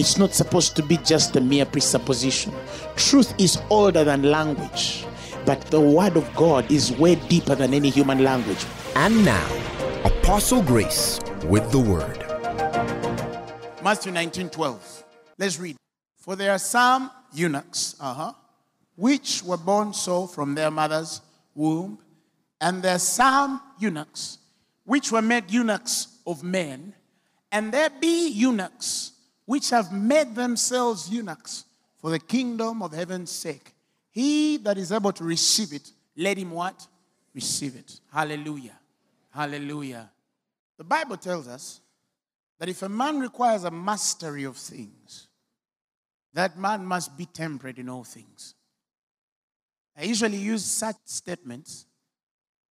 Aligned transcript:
It's 0.00 0.16
not 0.16 0.32
supposed 0.32 0.76
to 0.76 0.82
be 0.82 0.96
just 0.96 1.36
a 1.36 1.42
mere 1.42 1.66
presupposition. 1.66 2.54
Truth 2.96 3.34
is 3.38 3.60
older 3.68 4.02
than 4.02 4.22
language, 4.22 5.04
but 5.44 5.60
the 5.66 5.78
word 5.78 6.16
of 6.16 6.24
God 6.34 6.72
is 6.72 6.90
way 6.92 7.16
deeper 7.16 7.54
than 7.54 7.74
any 7.74 7.90
human 7.90 8.24
language. 8.24 8.64
And 8.96 9.22
now, 9.26 9.46
Apostle 10.02 10.62
Grace 10.62 11.20
with 11.44 11.70
the 11.70 11.80
word. 11.80 12.16
Matthew 13.84 14.10
19 14.10 14.48
12. 14.48 15.04
Let's 15.36 15.60
read. 15.60 15.76
For 16.16 16.34
there 16.34 16.52
are 16.52 16.58
some 16.58 17.10
eunuchs, 17.34 17.94
uh-huh, 18.00 18.32
which 18.96 19.42
were 19.42 19.58
born 19.58 19.92
so 19.92 20.26
from 20.26 20.54
their 20.54 20.70
mother's 20.70 21.20
womb, 21.54 21.98
and 22.58 22.82
there 22.82 22.94
are 22.94 22.98
some 22.98 23.60
eunuchs 23.78 24.38
which 24.86 25.12
were 25.12 25.20
made 25.20 25.50
eunuchs 25.50 26.20
of 26.26 26.42
men, 26.42 26.94
and 27.52 27.70
there 27.70 27.90
be 27.90 28.28
eunuchs 28.28 29.09
which 29.50 29.70
have 29.70 29.92
made 29.92 30.36
themselves 30.36 31.10
eunuchs 31.10 31.64
for 31.96 32.10
the 32.10 32.20
kingdom 32.20 32.84
of 32.84 32.92
heaven's 32.92 33.32
sake. 33.32 33.74
He 34.08 34.58
that 34.58 34.78
is 34.78 34.92
able 34.92 35.10
to 35.10 35.24
receive 35.24 35.72
it, 35.72 35.90
let 36.16 36.38
him 36.38 36.52
what? 36.52 36.86
Receive 37.34 37.74
it. 37.74 37.98
Hallelujah. 38.12 38.78
Hallelujah. 39.28 40.08
The 40.78 40.84
Bible 40.84 41.16
tells 41.16 41.48
us 41.48 41.80
that 42.60 42.68
if 42.68 42.82
a 42.82 42.88
man 42.88 43.18
requires 43.18 43.64
a 43.64 43.72
mastery 43.72 44.44
of 44.44 44.56
things, 44.56 45.26
that 46.32 46.56
man 46.56 46.86
must 46.86 47.18
be 47.18 47.26
temperate 47.26 47.78
in 47.78 47.88
all 47.88 48.04
things. 48.04 48.54
I 49.98 50.04
usually 50.04 50.36
use 50.36 50.64
such 50.64 50.94
statements 51.06 51.86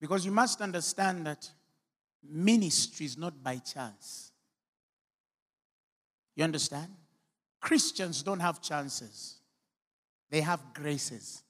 because 0.01 0.25
you 0.25 0.31
must 0.31 0.61
understand 0.61 1.27
that 1.27 1.51
ministry 2.23 3.07
is 3.07 3.19
not 3.19 3.43
by 3.43 3.57
chance. 3.57 4.28
You 6.39 6.45
understand? 6.45 6.87
Christians 7.61 8.23
don't 8.23 8.39
have 8.39 8.63
chances, 8.63 9.41
they 10.31 10.41
have 10.41 10.63
graces. 10.73 11.43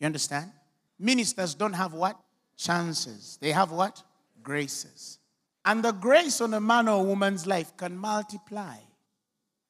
You 0.00 0.06
understand? 0.06 0.50
Ministers 0.98 1.54
don't 1.54 1.74
have 1.74 1.92
what? 1.92 2.18
Chances. 2.56 3.38
They 3.40 3.52
have 3.52 3.70
what? 3.70 4.02
Graces. 4.42 5.18
And 5.64 5.84
the 5.84 5.92
grace 5.92 6.40
on 6.40 6.54
a 6.54 6.60
man 6.60 6.88
or 6.88 7.04
woman's 7.04 7.46
life 7.46 7.76
can 7.76 7.96
multiply. 7.96 8.76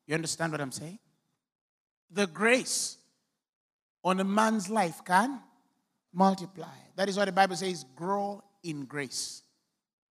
You 0.06 0.14
understand 0.14 0.52
what 0.52 0.60
I'm 0.60 0.72
saying? 0.72 0.98
The 2.10 2.28
grace 2.28 2.96
on 4.04 4.20
a 4.20 4.24
man's 4.24 4.70
life 4.70 5.04
can 5.04 5.40
multiply. 6.14 6.76
That 6.96 7.08
is 7.08 7.16
what 7.16 7.24
the 7.24 7.32
Bible 7.32 7.56
says, 7.56 7.84
grow 7.96 8.42
in 8.62 8.84
grace. 8.84 9.42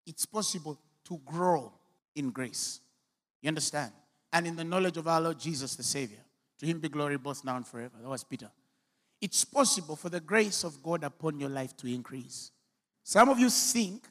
It's 0.06 0.26
possible 0.26 0.80
to 1.06 1.22
grow 1.24 1.72
in 2.16 2.32
grace. 2.32 2.82
You 3.42 3.50
understand? 3.50 3.92
And 4.32 4.46
in 4.46 4.56
the 4.56 4.64
knowledge 4.64 4.98
of 4.98 5.08
our 5.08 5.22
Lord 5.22 5.40
Jesus, 5.40 5.76
the 5.76 5.84
Savior. 5.84 6.20
To 6.60 6.66
him 6.66 6.80
be 6.80 6.90
glory 6.90 7.18
both 7.18 7.44
now 7.44 7.56
and 7.56 7.66
forever. 7.66 7.96
That 8.02 8.10
was 8.10 8.24
Peter. 8.24 8.50
It's 9.22 9.44
possible 9.46 9.96
for 9.96 10.10
the 10.10 10.20
grace 10.20 10.64
of 10.64 10.82
God 10.84 11.04
upon 11.04 11.40
your 11.40 11.50
life 11.50 11.76
to 11.78 11.88
increase. 11.88 12.52
Some 13.04 13.30
of 13.30 13.40
you 13.40 13.50
think 13.50 14.04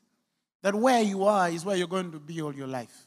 that 0.62 0.75
where 0.75 1.03
you 1.03 1.25
are 1.25 1.48
is 1.48 1.65
where 1.65 1.76
you're 1.76 1.87
going 1.87 2.10
to 2.12 2.19
be 2.19 2.42
all 2.42 2.54
your 2.54 2.66
life. 2.66 3.06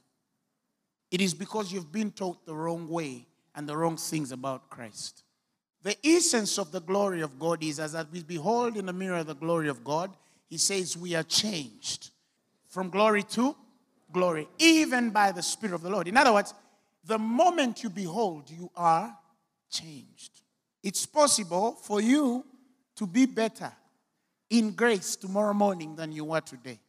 It 1.12 1.22
is 1.22 1.34
because 1.34 1.72
you've 1.72 1.92
been 1.92 2.12
taught 2.12 2.46
the 2.46 2.56
wrong 2.56 2.88
way 2.88 3.28
and 3.54 3.68
the 3.68 3.76
wrong 3.76 3.98
things 3.98 4.32
about 4.32 4.70
Christ. 4.70 5.24
The 5.84 5.96
essence 6.06 6.58
of 6.58 6.72
the 6.72 6.80
glory 6.80 7.22
of 7.22 7.38
God 7.40 7.64
is 7.64 7.80
as 7.80 7.96
we 8.12 8.24
behold 8.24 8.78
in 8.78 8.86
the 8.86 8.94
mirror 8.94 9.24
the 9.24 9.36
glory 9.36 9.68
of 9.68 9.84
God, 9.84 10.16
He 10.48 10.58
says 10.58 10.96
we 10.96 11.16
are 11.16 11.24
changed 11.24 12.12
from 12.70 12.90
glory 12.90 13.24
to 13.24 13.56
glory, 14.14 14.48
even 14.60 15.10
by 15.10 15.32
the 15.32 15.42
Spirit 15.42 15.74
of 15.74 15.82
the 15.82 15.90
Lord. 15.90 16.08
In 16.08 16.18
other 16.18 16.34
words, 16.34 16.54
the 17.04 17.18
moment 17.18 17.84
you 17.84 17.90
behold, 17.90 18.50
you 18.50 18.70
are 18.76 19.18
changed. 19.70 20.42
It's 20.84 21.06
possible 21.06 21.74
for 21.74 22.02
you 22.02 22.46
to 22.96 23.08
be 23.08 23.26
better 23.26 23.72
in 24.50 24.72
grace 24.72 25.16
tomorrow 25.16 25.54
morning 25.54 25.96
than 25.96 26.12
you 26.12 26.26
were 26.26 26.42
today. 26.42 26.80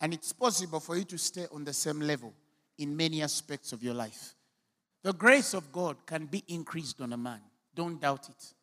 And 0.00 0.12
it's 0.12 0.32
possible 0.32 0.80
for 0.80 0.96
you 0.96 1.04
to 1.04 1.18
stay 1.18 1.46
on 1.52 1.64
the 1.64 1.72
same 1.72 2.00
level 2.00 2.32
in 2.78 2.96
many 2.96 3.22
aspects 3.22 3.72
of 3.72 3.82
your 3.82 3.94
life. 3.94 4.34
The 5.02 5.12
grace 5.12 5.54
of 5.54 5.72
God 5.72 5.96
can 6.06 6.26
be 6.26 6.44
increased 6.48 7.00
on 7.00 7.12
a 7.12 7.16
man. 7.16 7.40
Don't 7.74 8.00
doubt 8.00 8.28
it. 8.28 8.54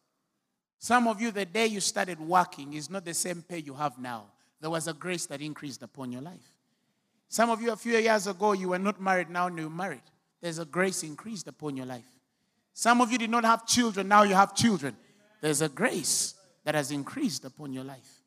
Some 0.80 1.08
of 1.08 1.22
you, 1.22 1.32
the 1.32 1.46
day 1.46 1.68
you 1.68 1.80
started 1.80 2.20
working 2.20 2.74
is 2.74 2.90
not 2.90 3.06
the 3.06 3.14
same 3.14 3.42
pay 3.42 3.60
you 3.60 3.74
have 3.74 3.98
now. 3.98 4.26
There 4.62 4.70
was 4.70 4.88
a 4.88 4.94
grace 4.94 5.26
that 5.28 5.42
increased 5.42 5.82
upon 5.84 6.12
your 6.12 6.22
life. 6.22 6.54
Some 7.28 7.50
of 7.50 7.62
you, 7.62 7.72
a 7.72 7.76
few 7.76 7.98
years 7.98 8.28
ago, 8.28 8.52
you 8.54 8.70
were 8.70 8.80
not 8.80 9.02
married, 9.02 9.30
now 9.30 9.48
you're 9.48 9.70
married. 9.70 10.02
There's 10.46 10.60
a 10.60 10.66
grace 10.66 11.02
increased 11.02 11.48
upon 11.48 11.76
your 11.76 11.88
life. 11.88 12.06
Some 12.72 13.02
of 13.02 13.12
you 13.12 13.18
did 13.18 13.32
not 13.32 13.44
have 13.46 13.66
children, 13.66 14.08
now 14.08 14.22
you 14.22 14.36
have 14.36 14.54
children. 14.54 14.96
There's 15.42 15.62
a 15.62 15.70
grace 15.70 16.36
that 16.64 16.76
has 16.76 16.92
increased 16.92 17.46
upon 17.46 17.74
your 17.74 17.84
life. 17.84 18.22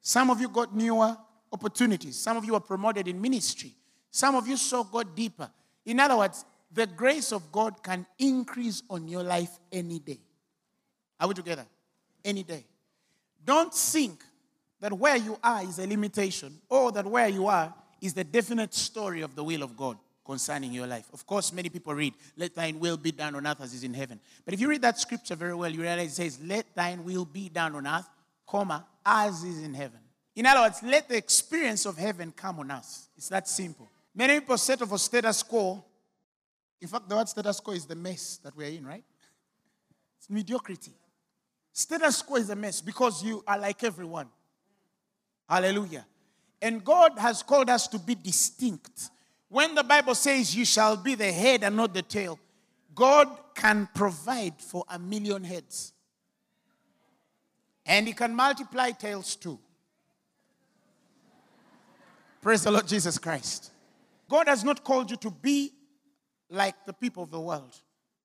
Some 0.00 0.30
of 0.30 0.40
you 0.40 0.48
got 0.48 0.74
newer 0.74 1.14
opportunities. 1.52 2.18
Some 2.18 2.38
of 2.38 2.46
you 2.46 2.54
are 2.54 2.60
promoted 2.60 3.06
in 3.06 3.20
ministry. 3.20 3.74
Some 4.10 4.34
of 4.34 4.48
you 4.48 4.56
saw 4.56 4.82
God 4.82 5.14
deeper. 5.14 5.50
In 5.84 6.00
other 6.00 6.16
words, 6.16 6.46
the 6.72 6.86
grace 6.86 7.32
of 7.32 7.52
God 7.52 7.82
can 7.82 8.06
increase 8.18 8.82
on 8.88 9.06
your 9.06 9.22
life 9.22 9.50
any 9.70 9.98
day. 9.98 10.20
Are 11.20 11.28
we 11.28 11.34
together? 11.34 11.66
Any 12.24 12.44
day. 12.44 12.64
Don't 13.44 13.74
think 13.74 14.24
that 14.80 14.94
where 14.94 15.16
you 15.16 15.38
are 15.44 15.64
is 15.64 15.78
a 15.78 15.86
limitation 15.86 16.62
or 16.70 16.92
that 16.92 17.04
where 17.04 17.28
you 17.28 17.46
are 17.46 17.74
is 18.00 18.14
the 18.14 18.24
definite 18.24 18.72
story 18.72 19.20
of 19.20 19.36
the 19.36 19.44
will 19.44 19.62
of 19.62 19.76
God 19.76 19.98
concerning 20.28 20.72
your 20.72 20.86
life. 20.86 21.06
Of 21.14 21.26
course, 21.26 21.54
many 21.54 21.70
people 21.70 21.94
read, 21.94 22.12
Let 22.36 22.54
thine 22.54 22.78
will 22.78 22.98
be 22.98 23.12
done 23.12 23.34
on 23.34 23.46
earth 23.46 23.62
as 23.62 23.72
is 23.72 23.82
in 23.82 23.94
heaven. 23.94 24.20
But 24.44 24.52
if 24.52 24.60
you 24.60 24.68
read 24.68 24.82
that 24.82 24.98
scripture 24.98 25.34
very 25.34 25.54
well, 25.54 25.70
you 25.70 25.80
realize 25.80 26.12
it 26.12 26.22
says, 26.22 26.38
Let 26.44 26.66
thine 26.74 27.02
will 27.02 27.24
be 27.24 27.48
done 27.48 27.74
on 27.74 27.86
earth, 27.86 28.06
comma, 28.46 28.86
as 29.06 29.42
is 29.42 29.62
in 29.62 29.72
heaven. 29.72 30.00
In 30.36 30.44
other 30.44 30.60
words, 30.60 30.82
let 30.82 31.08
the 31.08 31.16
experience 31.16 31.86
of 31.86 31.96
heaven 31.96 32.30
come 32.36 32.60
on 32.60 32.70
us. 32.70 33.08
It's 33.16 33.30
that 33.30 33.48
simple. 33.48 33.90
Many 34.14 34.38
people 34.40 34.58
settle 34.58 34.86
for 34.86 34.98
status 34.98 35.42
quo. 35.42 35.82
In 36.78 36.88
fact, 36.88 37.08
the 37.08 37.16
word 37.16 37.28
status 37.28 37.58
quo 37.58 37.72
is 37.72 37.86
the 37.86 37.96
mess 37.96 38.38
that 38.44 38.54
we're 38.54 38.68
in, 38.68 38.86
right? 38.86 39.04
It's 40.18 40.28
mediocrity. 40.28 40.92
Status 41.72 42.20
quo 42.20 42.36
is 42.36 42.50
a 42.50 42.56
mess 42.56 42.82
because 42.82 43.24
you 43.24 43.42
are 43.46 43.58
like 43.58 43.82
everyone. 43.82 44.28
Hallelujah. 45.48 46.04
And 46.60 46.84
God 46.84 47.12
has 47.18 47.42
called 47.42 47.70
us 47.70 47.88
to 47.88 47.98
be 47.98 48.14
distinct. 48.14 49.08
When 49.48 49.74
the 49.74 49.82
Bible 49.82 50.14
says 50.14 50.54
you 50.54 50.64
shall 50.64 50.96
be 50.96 51.14
the 51.14 51.32
head 51.32 51.64
and 51.64 51.76
not 51.76 51.94
the 51.94 52.02
tail, 52.02 52.38
God 52.94 53.28
can 53.54 53.88
provide 53.94 54.60
for 54.60 54.84
a 54.88 54.98
million 54.98 55.44
heads. 55.44 55.92
And 57.86 58.06
He 58.06 58.12
can 58.12 58.34
multiply 58.34 58.90
tails 58.90 59.36
too. 59.36 59.58
Praise 62.42 62.62
the 62.62 62.70
Lord 62.70 62.86
Jesus 62.86 63.18
Christ. 63.18 63.72
God 64.28 64.48
has 64.48 64.62
not 64.62 64.84
called 64.84 65.10
you 65.10 65.16
to 65.18 65.30
be 65.30 65.72
like 66.50 66.84
the 66.84 66.92
people 66.92 67.22
of 67.22 67.30
the 67.30 67.40
world. 67.40 67.74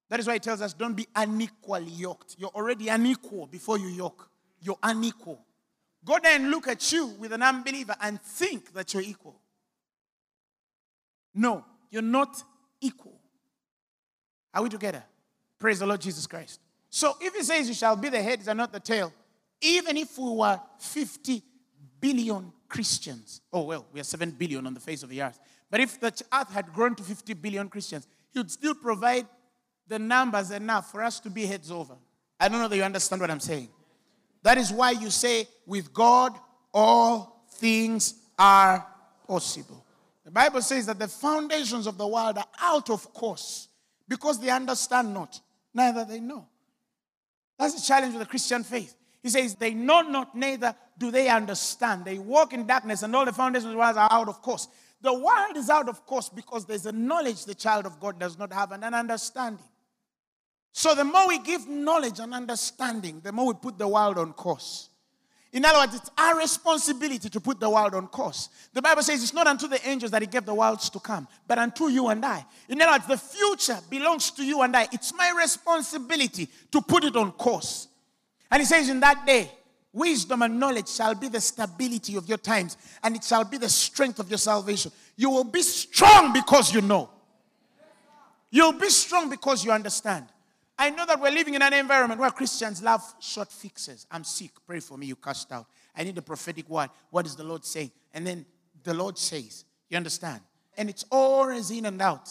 That 0.09 0.19
is 0.19 0.28
why 0.28 0.33
He 0.33 0.39
tells 0.39 0.62
us 0.62 0.73
don't 0.73 0.95
be 0.95 1.07
unequally 1.16 1.91
yoked. 1.91 2.36
You're 2.38 2.50
already 2.50 2.89
unequal 2.89 3.47
before 3.47 3.80
you 3.80 3.88
yoke. 3.88 4.30
You're 4.62 4.77
unequal. 4.83 5.39
Go 6.06 6.19
there 6.21 6.36
and 6.36 6.51
look 6.51 6.68
at 6.68 6.92
you 6.92 7.07
with 7.07 7.31
an 7.31 7.42
unbeliever 7.42 7.95
and 8.01 8.21
think 8.21 8.74
that 8.74 8.94
you're 8.94 9.03
equal. 9.03 9.39
No, 11.33 11.65
you're 11.89 12.01
not 12.01 12.44
equal. 12.81 13.19
Are 14.53 14.62
we 14.62 14.69
together? 14.69 15.03
Praise 15.57 15.80
the 15.80 15.85
Lord 15.85 16.01
Jesus 16.01 16.27
Christ. 16.27 16.59
So 16.89 17.15
if 17.19 17.33
he 17.33 17.44
says 17.44 17.68
you 17.68 17.74
shall 17.74 17.95
be 17.95 18.09
the 18.09 18.21
heads 18.21 18.47
and 18.47 18.57
not 18.57 18.71
the 18.71 18.80
tail, 18.80 19.12
even 19.62 19.97
if 19.97 20.18
we 20.18 20.30
were 20.30 20.59
50 20.77 21.41
billion 22.00 22.51
Christians, 22.68 23.41
oh 23.51 23.63
well, 23.63 23.85
we 23.91 24.00
are 24.00 24.03
7 24.03 24.31
billion 24.31 24.68
on 24.68 24.74
the 24.74 24.80
face 24.80 25.03
of 25.03 25.09
the 25.09 25.21
earth. 25.21 25.39
But 25.71 25.80
if 25.80 26.00
the 26.00 26.13
earth 26.31 26.51
had 26.51 26.71
grown 26.71 26.95
to 26.95 27.03
50 27.03 27.33
billion 27.33 27.69
Christians, 27.69 28.07
he 28.31 28.39
would 28.39 28.51
still 28.51 28.75
provide 28.75 29.25
the 29.88 29.97
numbers 29.97 30.51
enough 30.51 30.91
for 30.91 31.03
us 31.03 31.19
to 31.21 31.30
be 31.30 31.45
heads 31.45 31.71
over. 31.71 31.95
I 32.39 32.47
don't 32.47 32.59
know 32.59 32.68
that 32.68 32.75
you 32.75 32.83
understand 32.83 33.21
what 33.21 33.31
I'm 33.31 33.39
saying. 33.39 33.69
That 34.44 34.57
is 34.57 34.71
why 34.71 34.91
you 34.91 35.09
say, 35.09 35.47
with 35.65 35.94
God, 35.94 36.38
all 36.74 37.45
things 37.53 38.15
are 38.38 38.85
possible. 39.27 39.82
The 40.25 40.31
Bible 40.31 40.61
says 40.61 40.85
that 40.85 40.99
the 40.99 41.07
foundations 41.07 41.85
of 41.85 41.97
the 41.97 42.07
world 42.07 42.37
are 42.37 42.47
out 42.59 42.89
of 42.89 43.13
course 43.13 43.67
because 44.07 44.39
they 44.39 44.49
understand 44.49 45.13
not, 45.13 45.39
neither 45.73 46.05
they 46.05 46.19
know. 46.19 46.47
That's 47.59 47.75
the 47.75 47.85
challenge 47.85 48.13
with 48.13 48.23
the 48.23 48.29
Christian 48.29 48.63
faith. 48.63 48.95
He 49.21 49.29
says, 49.29 49.55
They 49.55 49.73
know 49.73 50.01
not, 50.01 50.35
neither 50.35 50.75
do 50.97 51.11
they 51.11 51.29
understand. 51.29 52.05
They 52.05 52.19
walk 52.19 52.53
in 52.53 52.65
darkness, 52.65 53.03
and 53.03 53.15
all 53.15 53.25
the 53.25 53.33
foundations 53.33 53.65
of 53.65 53.71
the 53.71 53.77
world 53.77 53.97
are 53.97 54.11
out 54.11 54.27
of 54.27 54.41
course. 54.41 54.67
The 55.01 55.13
world 55.13 55.57
is 55.57 55.69
out 55.69 55.89
of 55.89 56.05
course 56.05 56.29
because 56.29 56.65
there's 56.65 56.85
a 56.85 56.91
knowledge 56.91 57.45
the 57.45 57.55
child 57.55 57.85
of 57.85 57.99
God 57.99 58.19
does 58.19 58.37
not 58.37 58.53
have 58.53 58.71
and 58.71 58.83
an 58.83 58.93
understanding. 58.93 59.63
So 60.71 60.95
the 60.95 61.03
more 61.03 61.27
we 61.27 61.39
give 61.39 61.67
knowledge 61.67 62.19
and 62.19 62.33
understanding, 62.33 63.21
the 63.21 63.31
more 63.31 63.47
we 63.47 63.53
put 63.53 63.77
the 63.77 63.87
world 63.87 64.17
on 64.17 64.33
course. 64.33 64.89
In 65.53 65.63
other 65.63 65.77
words, 65.77 65.95
it's 65.95 66.09
our 66.17 66.35
responsibility 66.39 67.29
to 67.29 67.39
put 67.39 67.59
the 67.59 67.69
world 67.69 67.94
on 67.94 68.07
course. 68.07 68.50
The 68.73 68.81
Bible 68.81 69.03
says 69.03 69.21
it's 69.21 69.35
not 69.35 69.45
unto 69.45 69.67
the 69.67 69.88
angels 69.88 70.11
that 70.11 70.23
He 70.23 70.27
gave 70.27 70.45
the 70.45 70.53
worlds 70.53 70.89
to 70.89 71.00
come, 71.00 71.27
but 71.47 71.59
unto 71.59 71.89
you 71.89 72.07
and 72.07 72.25
I. 72.25 72.44
In 72.67 72.81
other 72.81 72.94
words, 72.94 73.05
the 73.05 73.17
future 73.17 73.77
belongs 73.88 74.31
to 74.31 74.44
you 74.44 74.63
and 74.63 74.75
I. 74.75 74.88
It's 74.91 75.13
my 75.13 75.31
responsibility 75.38 76.50
to 76.71 76.81
put 76.81 77.03
it 77.03 77.15
on 77.15 77.31
course. 77.33 77.88
And 78.50 78.61
He 78.61 78.65
says, 78.65 78.89
In 78.89 79.00
that 79.01 79.27
day, 79.27 79.51
wisdom 79.94 80.41
and 80.41 80.59
knowledge 80.59 80.89
shall 80.89 81.13
be 81.13 81.27
the 81.27 81.39
stability 81.39 82.15
of 82.15 82.27
your 82.27 82.39
times, 82.39 82.75
and 83.03 83.15
it 83.15 83.23
shall 83.23 83.44
be 83.44 83.59
the 83.59 83.69
strength 83.69 84.17
of 84.17 84.29
your 84.29 84.39
salvation. 84.39 84.91
You 85.15 85.29
will 85.29 85.44
be 85.44 85.61
strong 85.61 86.33
because 86.33 86.73
you 86.73 86.81
know. 86.81 87.11
You'll 88.49 88.73
be 88.73 88.89
strong 88.89 89.29
because 89.29 89.63
you 89.63 89.71
understand. 89.71 90.25
I 90.77 90.89
know 90.89 91.05
that 91.05 91.19
we're 91.19 91.31
living 91.31 91.53
in 91.53 91.61
an 91.61 91.73
environment 91.73 92.19
where 92.19 92.31
Christians 92.31 92.81
love 92.81 93.01
short 93.19 93.51
fixes. 93.51 94.07
I'm 94.09 94.23
sick. 94.23 94.51
Pray 94.65 94.79
for 94.79 94.97
me. 94.97 95.05
You 95.05 95.15
cast 95.15 95.51
out. 95.51 95.67
I 95.95 96.03
need 96.03 96.17
a 96.17 96.21
prophetic 96.21 96.67
word. 96.67 96.89
What 97.11 97.25
is 97.25 97.35
the 97.35 97.43
Lord 97.43 97.63
saying? 97.63 97.91
And 98.13 98.25
then 98.25 98.45
the 98.83 98.93
Lord 98.93 99.17
says. 99.17 99.65
You 99.89 99.97
understand? 99.97 100.41
And 100.75 100.89
it's 100.89 101.05
always 101.11 101.69
in 101.69 101.85
and 101.85 102.01
out. 102.01 102.27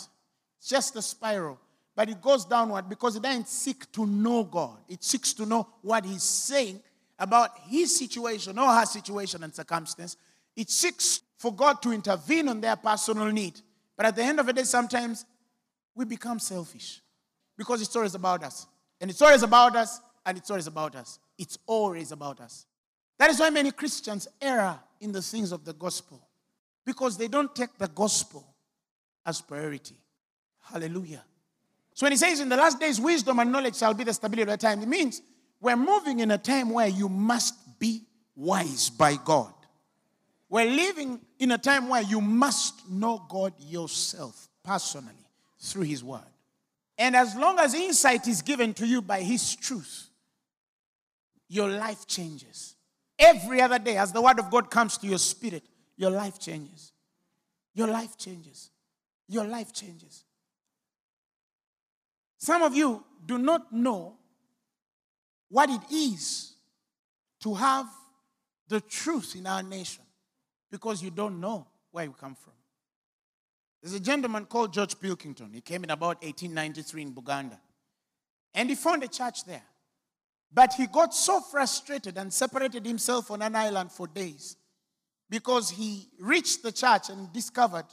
It's 0.58 0.68
just 0.68 0.96
a 0.96 1.02
spiral. 1.02 1.60
But 1.94 2.08
it 2.08 2.20
goes 2.20 2.44
downward 2.44 2.88
because 2.88 3.16
it 3.16 3.24
ain't 3.24 3.46
seek 3.46 3.90
to 3.92 4.06
know 4.06 4.44
God. 4.44 4.78
It 4.88 5.04
seeks 5.04 5.32
to 5.34 5.46
know 5.46 5.68
what 5.82 6.04
He's 6.04 6.22
saying 6.22 6.80
about 7.18 7.50
His 7.68 7.96
situation 7.96 8.58
or 8.58 8.72
her 8.72 8.86
situation 8.86 9.44
and 9.44 9.54
circumstance. 9.54 10.16
It 10.56 10.70
seeks 10.70 11.20
for 11.38 11.54
God 11.54 11.80
to 11.82 11.92
intervene 11.92 12.48
on 12.48 12.60
their 12.60 12.76
personal 12.76 13.26
need. 13.26 13.60
But 13.96 14.06
at 14.06 14.16
the 14.16 14.22
end 14.24 14.40
of 14.40 14.46
the 14.46 14.52
day, 14.52 14.64
sometimes 14.64 15.24
we 15.94 16.04
become 16.04 16.38
selfish 16.38 17.00
because 17.56 17.82
it's 17.82 17.94
always 17.94 18.14
about 18.14 18.42
us. 18.42 18.66
And 19.00 19.10
it's 19.10 19.20
always 19.22 19.42
about 19.42 19.76
us, 19.76 20.00
and 20.24 20.38
it's 20.38 20.50
always 20.50 20.66
about 20.66 20.94
us. 20.94 21.18
It's 21.38 21.58
always 21.66 22.12
about 22.12 22.40
us. 22.40 22.66
That 23.18 23.30
is 23.30 23.40
why 23.40 23.50
many 23.50 23.70
Christians 23.70 24.28
err 24.40 24.78
in 25.00 25.12
the 25.12 25.22
things 25.22 25.52
of 25.52 25.64
the 25.64 25.72
gospel 25.72 26.20
because 26.84 27.16
they 27.16 27.28
don't 27.28 27.54
take 27.54 27.76
the 27.78 27.88
gospel 27.88 28.44
as 29.24 29.40
priority. 29.40 29.96
Hallelujah. 30.60 31.24
So 31.94 32.06
when 32.06 32.12
he 32.12 32.18
says 32.18 32.40
in 32.40 32.48
the 32.48 32.56
last 32.56 32.80
days, 32.80 33.00
wisdom 33.00 33.38
and 33.38 33.52
knowledge 33.52 33.76
shall 33.76 33.94
be 33.94 34.04
the 34.04 34.14
stability 34.14 34.42
of 34.42 34.48
the 34.48 34.56
time, 34.56 34.82
it 34.82 34.88
means 34.88 35.20
we're 35.60 35.76
moving 35.76 36.20
in 36.20 36.30
a 36.30 36.38
time 36.38 36.70
where 36.70 36.88
you 36.88 37.08
must 37.08 37.54
be 37.78 38.02
wise 38.34 38.90
by 38.90 39.16
God. 39.16 39.52
We're 40.48 40.70
living 40.70 41.20
in 41.38 41.52
a 41.52 41.58
time 41.58 41.88
where 41.88 42.02
you 42.02 42.20
must 42.20 42.88
know 42.90 43.24
God 43.28 43.54
yourself 43.58 44.48
personally 44.62 45.14
through 45.58 45.84
His 45.84 46.02
Word. 46.02 46.20
And 46.98 47.16
as 47.16 47.34
long 47.34 47.58
as 47.58 47.74
insight 47.74 48.28
is 48.28 48.42
given 48.42 48.74
to 48.74 48.86
you 48.86 49.02
by 49.02 49.22
His 49.22 49.54
truth, 49.56 50.08
your 51.48 51.68
life 51.68 52.06
changes. 52.06 52.76
Every 53.18 53.60
other 53.60 53.78
day, 53.78 53.96
as 53.96 54.12
the 54.12 54.22
Word 54.22 54.38
of 54.38 54.50
God 54.50 54.70
comes 54.70 54.98
to 54.98 55.06
your 55.06 55.18
spirit, 55.18 55.64
your 55.96 56.10
life 56.10 56.38
changes. 56.38 56.92
Your 57.74 57.88
life 57.88 58.16
changes. 58.18 58.70
Your 59.28 59.44
life 59.44 59.72
changes. 59.72 60.24
Some 62.38 62.62
of 62.62 62.74
you 62.74 63.04
do 63.24 63.38
not 63.38 63.72
know 63.72 64.16
what 65.48 65.70
it 65.70 65.80
is 65.92 66.54
to 67.40 67.54
have 67.54 67.86
the 68.68 68.80
truth 68.80 69.36
in 69.36 69.46
our 69.46 69.62
nation 69.62 70.02
because 70.70 71.02
you 71.02 71.10
don't 71.10 71.40
know 71.40 71.66
where 71.90 72.04
you 72.04 72.12
come 72.12 72.34
from. 72.34 72.54
There's 73.82 73.94
a 73.94 74.00
gentleman 74.00 74.46
called 74.46 74.72
George 74.72 74.98
Pilkington. 75.00 75.52
He 75.52 75.60
came 75.60 75.82
in 75.82 75.90
about 75.90 76.22
1893 76.22 77.02
in 77.02 77.12
Buganda. 77.12 77.58
And 78.54 78.68
he 78.68 78.76
found 78.76 79.02
a 79.02 79.08
church 79.08 79.44
there. 79.44 79.64
But 80.54 80.74
he 80.74 80.86
got 80.86 81.14
so 81.14 81.40
frustrated 81.40 82.16
and 82.16 82.32
separated 82.32 82.86
himself 82.86 83.30
on 83.30 83.42
an 83.42 83.56
island 83.56 83.90
for 83.90 84.06
days 84.06 84.56
because 85.28 85.70
he 85.70 86.08
reached 86.20 86.62
the 86.62 86.70
church 86.70 87.08
and 87.08 87.32
discovered 87.32 87.86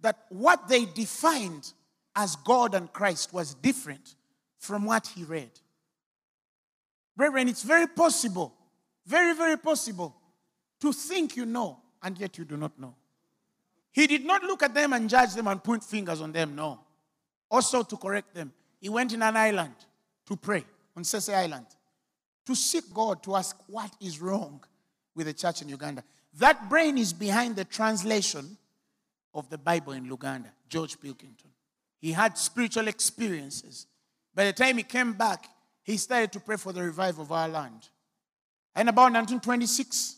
that 0.00 0.24
what 0.30 0.68
they 0.68 0.86
defined 0.86 1.72
as 2.14 2.36
God 2.36 2.74
and 2.74 2.92
Christ 2.92 3.32
was 3.32 3.54
different 3.54 4.14
from 4.58 4.84
what 4.84 5.08
he 5.08 5.24
read. 5.24 5.50
Brethren, 7.16 7.48
it's 7.48 7.62
very 7.62 7.88
possible, 7.88 8.54
very, 9.04 9.34
very 9.34 9.58
possible 9.58 10.16
to 10.80 10.92
think 10.92 11.36
you 11.36 11.44
know 11.44 11.80
and 12.02 12.18
yet 12.18 12.38
you 12.38 12.44
do 12.44 12.56
not 12.56 12.78
know. 12.78 12.94
He 13.92 14.06
did 14.06 14.24
not 14.24 14.42
look 14.44 14.62
at 14.62 14.74
them 14.74 14.92
and 14.92 15.08
judge 15.08 15.34
them 15.34 15.48
and 15.48 15.62
point 15.62 15.82
fingers 15.82 16.20
on 16.20 16.32
them, 16.32 16.54
no. 16.54 16.80
Also 17.50 17.82
to 17.82 17.96
correct 17.96 18.34
them. 18.34 18.52
He 18.80 18.88
went 18.88 19.12
in 19.12 19.22
an 19.22 19.36
island 19.36 19.74
to 20.26 20.36
pray 20.36 20.64
on 20.96 21.04
Sese 21.04 21.30
Island 21.30 21.66
to 22.46 22.54
seek 22.54 22.92
God 22.92 23.22
to 23.24 23.36
ask 23.36 23.56
what 23.66 23.90
is 24.00 24.20
wrong 24.20 24.62
with 25.14 25.26
the 25.26 25.34
church 25.34 25.62
in 25.62 25.68
Uganda. 25.68 26.02
That 26.38 26.68
brain 26.68 26.96
is 26.98 27.12
behind 27.12 27.56
the 27.56 27.64
translation 27.64 28.56
of 29.34 29.48
the 29.50 29.58
Bible 29.58 29.92
in 29.92 30.04
Uganda, 30.04 30.50
George 30.68 31.00
Pilkington. 31.00 31.50
He 32.00 32.12
had 32.12 32.38
spiritual 32.38 32.88
experiences. 32.88 33.86
By 34.34 34.46
the 34.46 34.52
time 34.52 34.76
he 34.76 34.82
came 34.82 35.12
back, 35.12 35.46
he 35.82 35.96
started 35.96 36.32
to 36.32 36.40
pray 36.40 36.56
for 36.56 36.72
the 36.72 36.82
revival 36.82 37.24
of 37.24 37.32
our 37.32 37.48
land. 37.48 37.88
And 38.74 38.88
about 38.88 39.12
1926, 39.12 40.16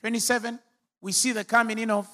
27, 0.00 0.58
we 1.00 1.12
see 1.12 1.32
the 1.32 1.44
coming 1.44 1.78
in 1.78 1.90
of 1.90 2.08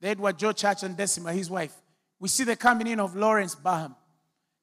the 0.00 0.08
Edward 0.08 0.38
Joe 0.38 0.52
Church 0.52 0.82
and 0.82 0.96
Decima, 0.96 1.32
his 1.32 1.50
wife. 1.50 1.74
We 2.18 2.28
see 2.28 2.44
the 2.44 2.56
coming 2.56 2.86
in 2.86 3.00
of 3.00 3.16
Lawrence 3.16 3.54
Barham. 3.54 3.94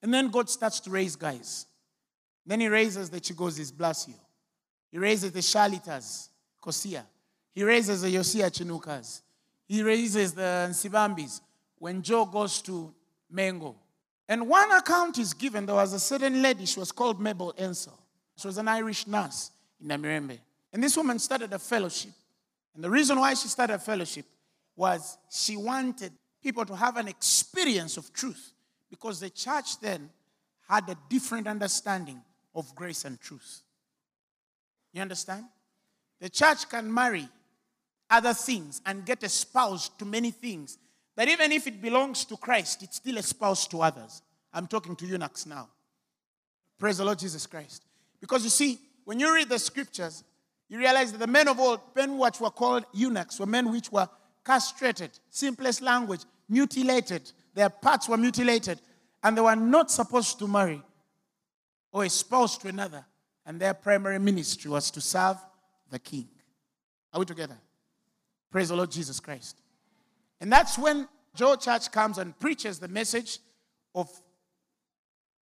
And 0.01 0.13
then 0.13 0.29
God 0.29 0.49
starts 0.49 0.79
to 0.81 0.89
raise 0.89 1.15
guys. 1.15 1.65
Then 2.45 2.59
he 2.59 2.67
raises 2.67 3.09
the 3.09 3.19
Kigozis, 3.19 3.75
bless 3.75 4.07
you. 4.07 4.13
He 4.91 4.97
raises 4.97 5.31
the 5.31 5.39
Shalitas, 5.39 6.29
Kosia. 6.61 7.03
He 7.53 7.63
raises 7.63 8.01
the 8.01 8.09
Yosia 8.09 8.49
Kinukas. 8.49 9.21
He 9.67 9.81
raises 9.83 10.33
the 10.33 10.67
Nsibambis 10.69 11.41
when 11.77 12.01
Joe 12.01 12.25
goes 12.25 12.61
to 12.61 12.93
Mengo. 13.33 13.75
And 14.29 14.47
one 14.47 14.71
account 14.71 15.17
is 15.17 15.33
given. 15.33 15.65
There 15.65 15.75
was 15.75 15.93
a 15.93 15.99
certain 15.99 16.41
lady, 16.41 16.65
she 16.65 16.79
was 16.79 16.91
called 16.91 17.19
Mabel 17.19 17.53
Ensor. 17.57 17.91
She 18.37 18.47
was 18.47 18.57
an 18.57 18.67
Irish 18.67 19.07
nurse 19.07 19.51
in 19.81 19.87
Namirembe. 19.87 20.39
And 20.71 20.83
this 20.83 20.95
woman 20.95 21.17
started 21.19 21.51
a 21.53 21.59
fellowship. 21.59 22.11
And 22.75 22.83
the 22.83 22.89
reason 22.89 23.19
why 23.19 23.33
she 23.33 23.47
started 23.47 23.73
a 23.73 23.79
fellowship 23.79 24.25
was 24.77 25.17
she 25.29 25.57
wanted 25.57 26.13
people 26.41 26.63
to 26.63 26.75
have 26.75 26.95
an 26.95 27.09
experience 27.09 27.97
of 27.97 28.13
truth 28.13 28.53
because 28.89 29.19
the 29.19 29.29
church 29.29 29.81
then 29.81 30.09
had 30.69 30.87
a 30.89 30.95
different 31.09 31.47
understanding 31.47 32.21
of 32.55 32.73
grace 32.75 33.03
and 33.03 33.19
truth. 33.19 33.63
You 34.93 35.01
understand? 35.01 35.45
The 36.21 36.29
church 36.29 36.69
can 36.69 36.93
marry 36.93 37.27
other 38.09 38.33
things 38.33 38.81
and 38.85 39.05
get 39.05 39.23
espoused 39.23 39.99
to 39.99 40.05
many 40.05 40.31
things 40.31 40.77
that 41.15 41.27
even 41.27 41.51
if 41.51 41.67
it 41.67 41.81
belongs 41.81 42.23
to 42.25 42.37
Christ, 42.37 42.83
it's 42.83 42.97
still 42.97 43.17
espoused 43.17 43.71
to 43.71 43.81
others. 43.81 44.21
I'm 44.53 44.67
talking 44.67 44.95
to 44.95 45.05
eunuchs 45.05 45.45
now. 45.45 45.67
Praise 46.77 46.99
the 46.99 47.05
Lord 47.05 47.19
Jesus 47.19 47.45
Christ. 47.47 47.83
Because 48.21 48.43
you 48.43 48.49
see, 48.49 48.79
when 49.03 49.19
you 49.19 49.33
read 49.33 49.49
the 49.49 49.59
scriptures, 49.59 50.23
you 50.69 50.77
realize 50.77 51.11
that 51.11 51.17
the 51.17 51.27
men 51.27 51.47
of 51.47 51.59
old, 51.59 51.79
men 51.95 52.17
which 52.17 52.39
were 52.39 52.49
called 52.49 52.85
eunuchs, 52.93 53.39
were 53.39 53.45
men 53.45 53.71
which 53.71 53.91
were 53.91 54.07
castrated, 54.47 55.11
simplest 55.29 55.81
language, 55.81 56.21
mutilated. 56.47 57.29
Their 57.53 57.69
parts 57.69 58.07
were 58.07 58.15
mutilated, 58.15 58.79
and 59.21 59.35
they 59.35 59.41
were 59.41 59.57
not 59.57 59.91
supposed 59.91 60.39
to 60.39 60.47
marry 60.47 60.81
or 61.91 62.05
espouse 62.05 62.57
to 62.59 62.69
another. 62.69 63.05
And 63.45 63.59
their 63.59 63.73
primary 63.73 64.19
ministry 64.19 64.71
was 64.71 64.89
to 64.91 65.01
serve 65.01 65.37
the 65.89 65.99
king. 65.99 66.29
Are 67.13 67.19
we 67.19 67.25
together? 67.25 67.57
Praise 68.49 68.69
the 68.69 68.75
Lord 68.75 68.91
Jesus 68.91 69.19
Christ. 69.19 69.57
And 70.39 70.51
that's 70.51 70.77
when 70.77 71.07
Joe 71.35 71.55
Church 71.55 71.91
comes 71.91 72.17
and 72.17 72.37
preaches 72.39 72.79
the 72.79 72.87
message 72.87 73.39
of 73.93 74.09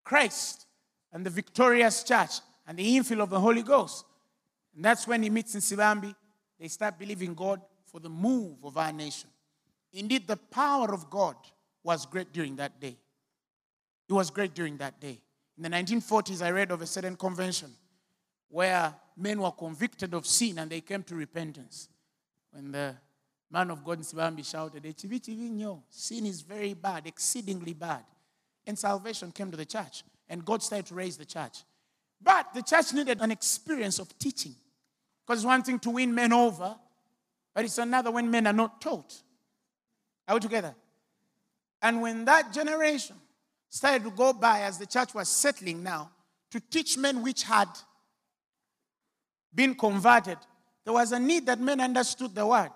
Christ 0.03 0.67
and 1.13 1.27
the 1.27 1.31
victorious 1.31 2.05
church 2.05 2.41
and 2.67 2.79
the 2.79 2.97
infill 2.97 3.21
of 3.21 3.31
the 3.31 3.41
Holy 3.41 3.63
Ghost. 3.63 4.05
And 4.75 4.85
that's 4.85 5.07
when 5.07 5.23
he 5.23 5.31
meets 5.31 5.55
Nsibambi. 5.55 6.15
They 6.59 6.69
start 6.69 6.99
believing 6.99 7.35
God 7.35 7.61
for 7.95 8.01
the 8.01 8.09
move 8.09 8.57
of 8.65 8.77
our 8.77 8.93
nation. 8.93 9.31
Indeed, 9.93 10.27
the 10.27 10.37
power 10.37 10.93
of 10.93 11.09
God 11.09 11.37
was 11.85 12.07
great 12.07 12.33
during 12.33 12.57
that 12.57 12.81
day. 12.81 12.97
It 14.09 14.13
was 14.13 14.31
great 14.31 14.53
during 14.53 14.77
that 14.79 14.99
day. 15.01 15.21
In 15.57 15.63
the 15.63 15.69
1940s, 15.69 16.45
I 16.45 16.51
read 16.51 16.73
of 16.73 16.83
a 16.83 16.87
certain 16.87 17.15
convention 17.15 17.71
where 18.49 18.93
men 19.17 19.41
were 19.41 19.53
convicted 19.53 20.13
of 20.13 20.27
sin 20.27 20.59
and 20.59 20.69
they 20.69 20.81
came 20.81 21.05
to 21.05 21.15
repentance. 21.15 21.89
When 22.51 22.73
the 22.73 22.97
man 23.49 23.71
of 23.71 23.85
God 23.85 24.01
Nsibambi 24.01 24.45
shouted, 24.45 24.83
Sin 25.89 26.27
is 26.27 26.41
very 26.41 26.75
bad, 26.75 27.07
exceedingly 27.07 27.75
bad. 27.75 28.03
And 28.67 28.77
salvation 28.77 29.31
came 29.31 29.53
to 29.53 29.57
the 29.57 29.67
church, 29.67 30.03
and 30.29 30.45
God 30.45 30.65
started 30.65 30.87
to 30.87 30.97
raise 30.97 31.17
the 31.17 31.27
church. 31.27 31.59
But 32.21 32.53
the 32.55 32.63
church 32.63 32.93
needed 32.93 33.21
an 33.21 33.31
experience 33.31 34.01
of 34.01 34.19
teaching. 34.19 34.57
Because 35.25 35.43
it's 35.43 35.47
one 35.47 35.63
thing 35.63 35.79
to 35.79 35.91
win 35.91 36.13
men 36.13 36.33
over, 36.33 36.75
but 37.55 37.65
it's 37.65 37.79
another 37.79 38.11
when 38.11 38.31
men 38.31 38.47
are 38.47 38.53
not 38.53 38.81
taught. 38.81 39.23
Are 40.27 40.35
we 40.35 40.41
together? 40.41 40.75
And 41.81 42.03
when 42.03 42.25
that 42.25 42.53
generation 42.53 43.17
started 43.69 44.05
to 44.05 44.11
go 44.11 44.33
by 44.33 44.61
as 44.61 44.79
the 44.79 44.87
church 44.87 45.15
was 45.15 45.29
settling 45.29 45.83
now 45.83 46.11
to 46.51 46.61
teach 46.61 46.99
men 46.99 47.23
which 47.23 47.45
had 47.45 47.69
been 49.55 49.75
converted, 49.75 50.39
there 50.85 50.95
was 50.95 51.13
a 51.13 51.19
need 51.19 51.47
that 51.47 51.61
men 51.61 51.81
understood 51.81 52.35
the 52.35 52.47
word. 52.47 52.71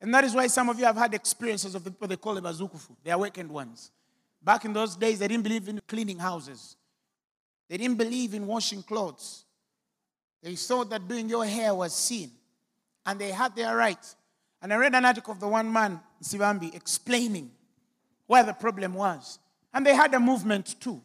And 0.00 0.14
that 0.14 0.24
is 0.24 0.34
why 0.34 0.46
some 0.46 0.68
of 0.68 0.78
you 0.78 0.84
have 0.84 0.96
had 0.96 1.14
experiences 1.14 1.74
of 1.74 1.84
the, 1.84 1.90
what 1.98 2.08
they 2.08 2.16
call 2.16 2.34
the 2.34 2.42
bazukufu, 2.42 2.96
the 3.04 3.10
awakened 3.10 3.50
ones. 3.50 3.90
Back 4.42 4.64
in 4.64 4.72
those 4.72 4.96
days, 4.96 5.18
they 5.18 5.28
didn't 5.28 5.42
believe 5.42 5.68
in 5.68 5.80
cleaning 5.88 6.18
houses. 6.18 6.76
They 7.68 7.76
didn't 7.76 7.98
believe 7.98 8.34
in 8.34 8.46
washing 8.46 8.82
clothes. 8.82 9.44
They 10.42 10.54
thought 10.54 10.90
that 10.90 11.06
doing 11.08 11.28
your 11.28 11.44
hair 11.44 11.74
was 11.74 11.94
sin. 11.94 12.30
And 13.08 13.18
they 13.18 13.30
had 13.30 13.56
their 13.56 13.74
rights. 13.74 14.16
And 14.60 14.70
I 14.70 14.76
read 14.76 14.94
an 14.94 15.06
article 15.06 15.32
of 15.32 15.40
the 15.40 15.48
one 15.48 15.72
man, 15.72 15.98
Sibambi, 16.22 16.74
explaining 16.74 17.50
where 18.26 18.44
the 18.44 18.52
problem 18.52 18.92
was. 18.92 19.38
And 19.72 19.86
they 19.86 19.94
had 19.94 20.12
a 20.12 20.20
movement 20.20 20.78
too. 20.78 21.00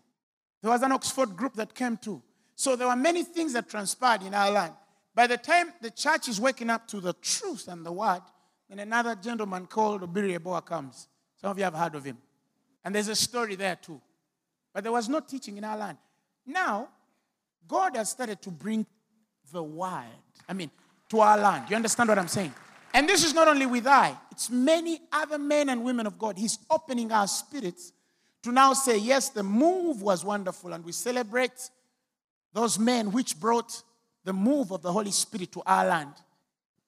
There 0.62 0.70
was 0.70 0.82
an 0.82 0.92
Oxford 0.92 1.38
group 1.38 1.54
that 1.54 1.74
came 1.74 1.96
too. 1.96 2.22
So 2.56 2.76
there 2.76 2.88
were 2.88 2.96
many 2.98 3.24
things 3.24 3.54
that 3.54 3.70
transpired 3.70 4.22
in 4.24 4.34
our 4.34 4.52
land. 4.52 4.74
By 5.16 5.28
the 5.28 5.38
time 5.38 5.72
the 5.82 5.92
church 5.92 6.28
is 6.28 6.42
waking 6.42 6.70
up 6.70 6.90
to 6.90 7.00
the 7.00 7.14
truth 7.14 7.70
and 7.70 7.86
the 7.86 7.92
word, 7.94 8.22
then 8.68 8.80
another 8.80 9.16
gentleman 9.16 9.66
called 9.66 10.02
Obiri 10.02 10.38
Eboa 10.38 10.66
comes. 10.66 11.08
Some 11.40 11.52
of 11.52 11.58
you 11.58 11.64
have 11.64 11.74
heard 11.74 11.96
of 11.96 12.04
him. 12.04 12.18
And 12.84 12.94
there's 12.94 13.08
a 13.08 13.16
story 13.16 13.56
there 13.56 13.78
too. 13.78 14.02
But 14.74 14.84
there 14.84 14.92
was 14.92 15.08
no 15.08 15.22
teaching 15.22 15.58
in 15.58 15.64
our 15.64 15.78
land. 15.78 15.98
Now, 16.46 16.90
God 17.66 17.96
has 17.96 18.10
started 18.10 18.42
to 18.42 18.52
bring 18.52 18.86
the 19.54 19.64
word, 19.64 20.20
I 20.50 20.54
mean, 20.54 20.70
to 21.10 21.20
our 21.20 21.38
land. 21.38 21.70
You 21.70 21.76
understand 21.76 22.10
what 22.10 22.20
I'm 22.20 22.28
saying? 22.28 22.54
And 22.94 23.10
this 23.10 23.24
is 23.24 23.34
not 23.34 23.48
only 23.48 23.66
with 23.66 23.88
I, 23.88 24.16
it's 24.32 24.50
many 24.50 25.02
other 25.12 25.38
men 25.40 25.70
and 25.70 25.84
women 25.84 26.06
of 26.06 26.20
God. 26.20 26.38
He's 26.38 26.60
opening 26.70 27.12
our 27.12 27.28
spirits 27.28 27.92
to 28.44 28.52
now 28.52 28.74
say, 28.74 28.98
yes, 28.98 29.30
the 29.30 29.42
move 29.42 30.02
was 30.02 30.24
wonderful, 30.24 30.74
and 30.74 30.84
we 30.84 30.92
celebrate 30.92 31.70
those 32.52 32.78
men 32.78 33.12
which 33.12 33.40
brought 33.40 33.82
the 34.24 34.34
move 34.34 34.72
of 34.72 34.82
the 34.82 34.92
Holy 34.92 35.12
Spirit 35.12 35.52
to 35.54 35.64
our 35.66 35.86
land. 35.86 36.14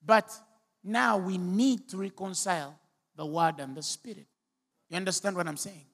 But 0.05 0.31
now 0.83 1.17
we 1.17 1.37
need 1.37 1.89
to 1.89 1.97
reconcile 1.97 2.77
the 3.15 3.25
word 3.25 3.55
and 3.59 3.75
the 3.75 3.81
spirit. 3.81 4.27
You 4.89 4.97
understand 4.97 5.35
what 5.35 5.47
I'm 5.47 5.57
saying? 5.57 5.85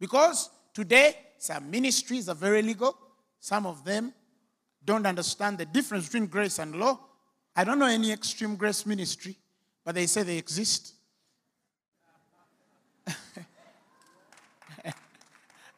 Because 0.00 0.48
today, 0.72 1.16
some 1.38 1.70
ministries 1.70 2.28
are 2.28 2.34
very 2.34 2.62
legal, 2.62 2.96
some 3.40 3.66
of 3.66 3.84
them 3.84 4.14
don't 4.84 5.06
understand 5.06 5.58
the 5.58 5.66
difference 5.66 6.06
between 6.06 6.26
grace 6.26 6.58
and 6.58 6.76
law. 6.76 6.98
I 7.56 7.64
don't 7.64 7.78
know 7.78 7.86
any 7.86 8.10
extreme 8.10 8.56
grace 8.56 8.84
ministry, 8.84 9.36
but 9.84 9.94
they 9.94 10.06
say 10.06 10.22
they 10.22 10.38
exist. 10.38 10.94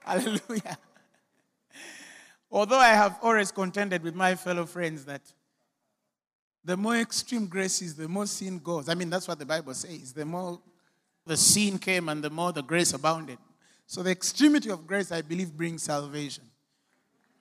Hallelujah. 0.01 0.79
Although 2.51 2.79
I 2.79 2.89
have 2.89 3.19
always 3.23 3.53
contended 3.53 4.03
with 4.03 4.15
my 4.15 4.35
fellow 4.35 4.65
friends 4.65 5.05
that 5.05 5.21
the 6.65 6.77
more 6.77 6.97
extreme 6.97 7.47
grace 7.47 7.83
is, 7.83 7.95
the 7.95 8.09
more 8.09 8.27
sin 8.27 8.59
goes. 8.59 8.89
I 8.89 8.95
mean, 8.95 9.11
that's 9.11 9.29
what 9.29 9.39
the 9.39 9.47
Bible 9.47 9.75
says. 9.75 10.13
The 10.13 10.25
more 10.25 10.61
the 11.27 11.37
sin 11.37 11.79
came 11.79 12.09
and 12.09 12.25
the 12.25 12.31
more 12.31 12.53
the 12.53 12.63
grace 12.63 12.93
abounded. 12.93 13.39
So 13.87 14.03
the 14.03 14.11
extremity 14.11 14.71
of 14.71 14.87
grace, 14.87 15.13
I 15.13 15.23
believe, 15.23 15.53
brings 15.57 15.85
salvation. 15.85 16.45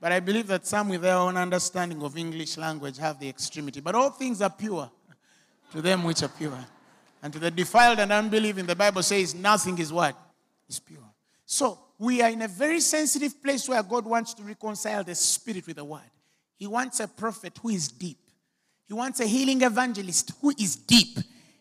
But 0.06 0.12
I 0.12 0.20
believe 0.20 0.46
that 0.50 0.68
some 0.68 0.90
with 0.90 1.02
their 1.02 1.16
own 1.16 1.36
understanding 1.36 2.04
of 2.04 2.16
English 2.16 2.58
language 2.58 3.00
have 3.00 3.20
the 3.20 3.28
extremity. 3.28 3.82
But 3.82 3.96
all 3.96 4.12
things 4.12 4.40
are 4.40 4.52
pure 4.52 4.88
to 5.72 5.82
them 5.82 6.04
which 6.04 6.22
are 6.22 6.28
pure. 6.28 6.64
And 7.24 7.34
to 7.34 7.40
the 7.40 7.50
defiled 7.50 7.98
and 7.98 8.12
unbelieving, 8.12 8.68
the 8.68 8.76
Bible 8.76 9.02
says 9.02 9.34
nothing 9.34 9.80
is 9.80 9.92
what? 9.92 10.16
Is 10.70 10.80
pure. 10.80 11.00
So 11.48 11.80
we 11.98 12.22
are 12.22 12.30
in 12.30 12.44
a 12.44 12.48
very 12.48 12.82
sensitive 12.82 13.42
place 13.42 13.68
where 13.68 13.82
God 13.82 14.06
wants 14.06 14.36
to 14.36 14.44
reconcile 14.44 15.04
the 15.04 15.16
spirit 15.16 15.66
with 15.66 15.78
the 15.78 15.84
word. 15.84 16.12
He 16.56 16.68
wants 16.68 17.00
a 17.00 17.08
prophet 17.08 17.58
who 17.60 17.70
is 17.70 17.88
deep. 17.88 18.20
He 18.88 18.94
wants 18.94 19.22
a 19.22 19.26
healing 19.26 19.64
evangelist 19.64 20.34
who 20.40 20.52
is 20.52 20.76
deep. 20.76 21.18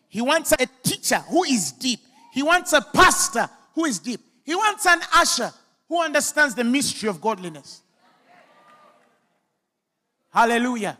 He 0.07 0.21
wants 0.21 0.51
a 0.51 0.67
teacher 0.83 1.17
who 1.17 1.45
is 1.45 1.71
deep. 1.71 2.01
He 2.31 2.43
wants 2.43 2.73
a 2.73 2.81
pastor 2.81 3.49
who 3.73 3.85
is 3.85 3.97
deep. 3.97 4.21
He 4.43 4.53
wants 4.53 4.85
an 4.85 4.99
usher 5.15 5.51
who 5.89 5.99
understands 5.99 6.53
the 6.53 6.63
mystery 6.63 7.09
of 7.09 7.19
godliness. 7.19 7.81
Hallelujah. 10.35 10.97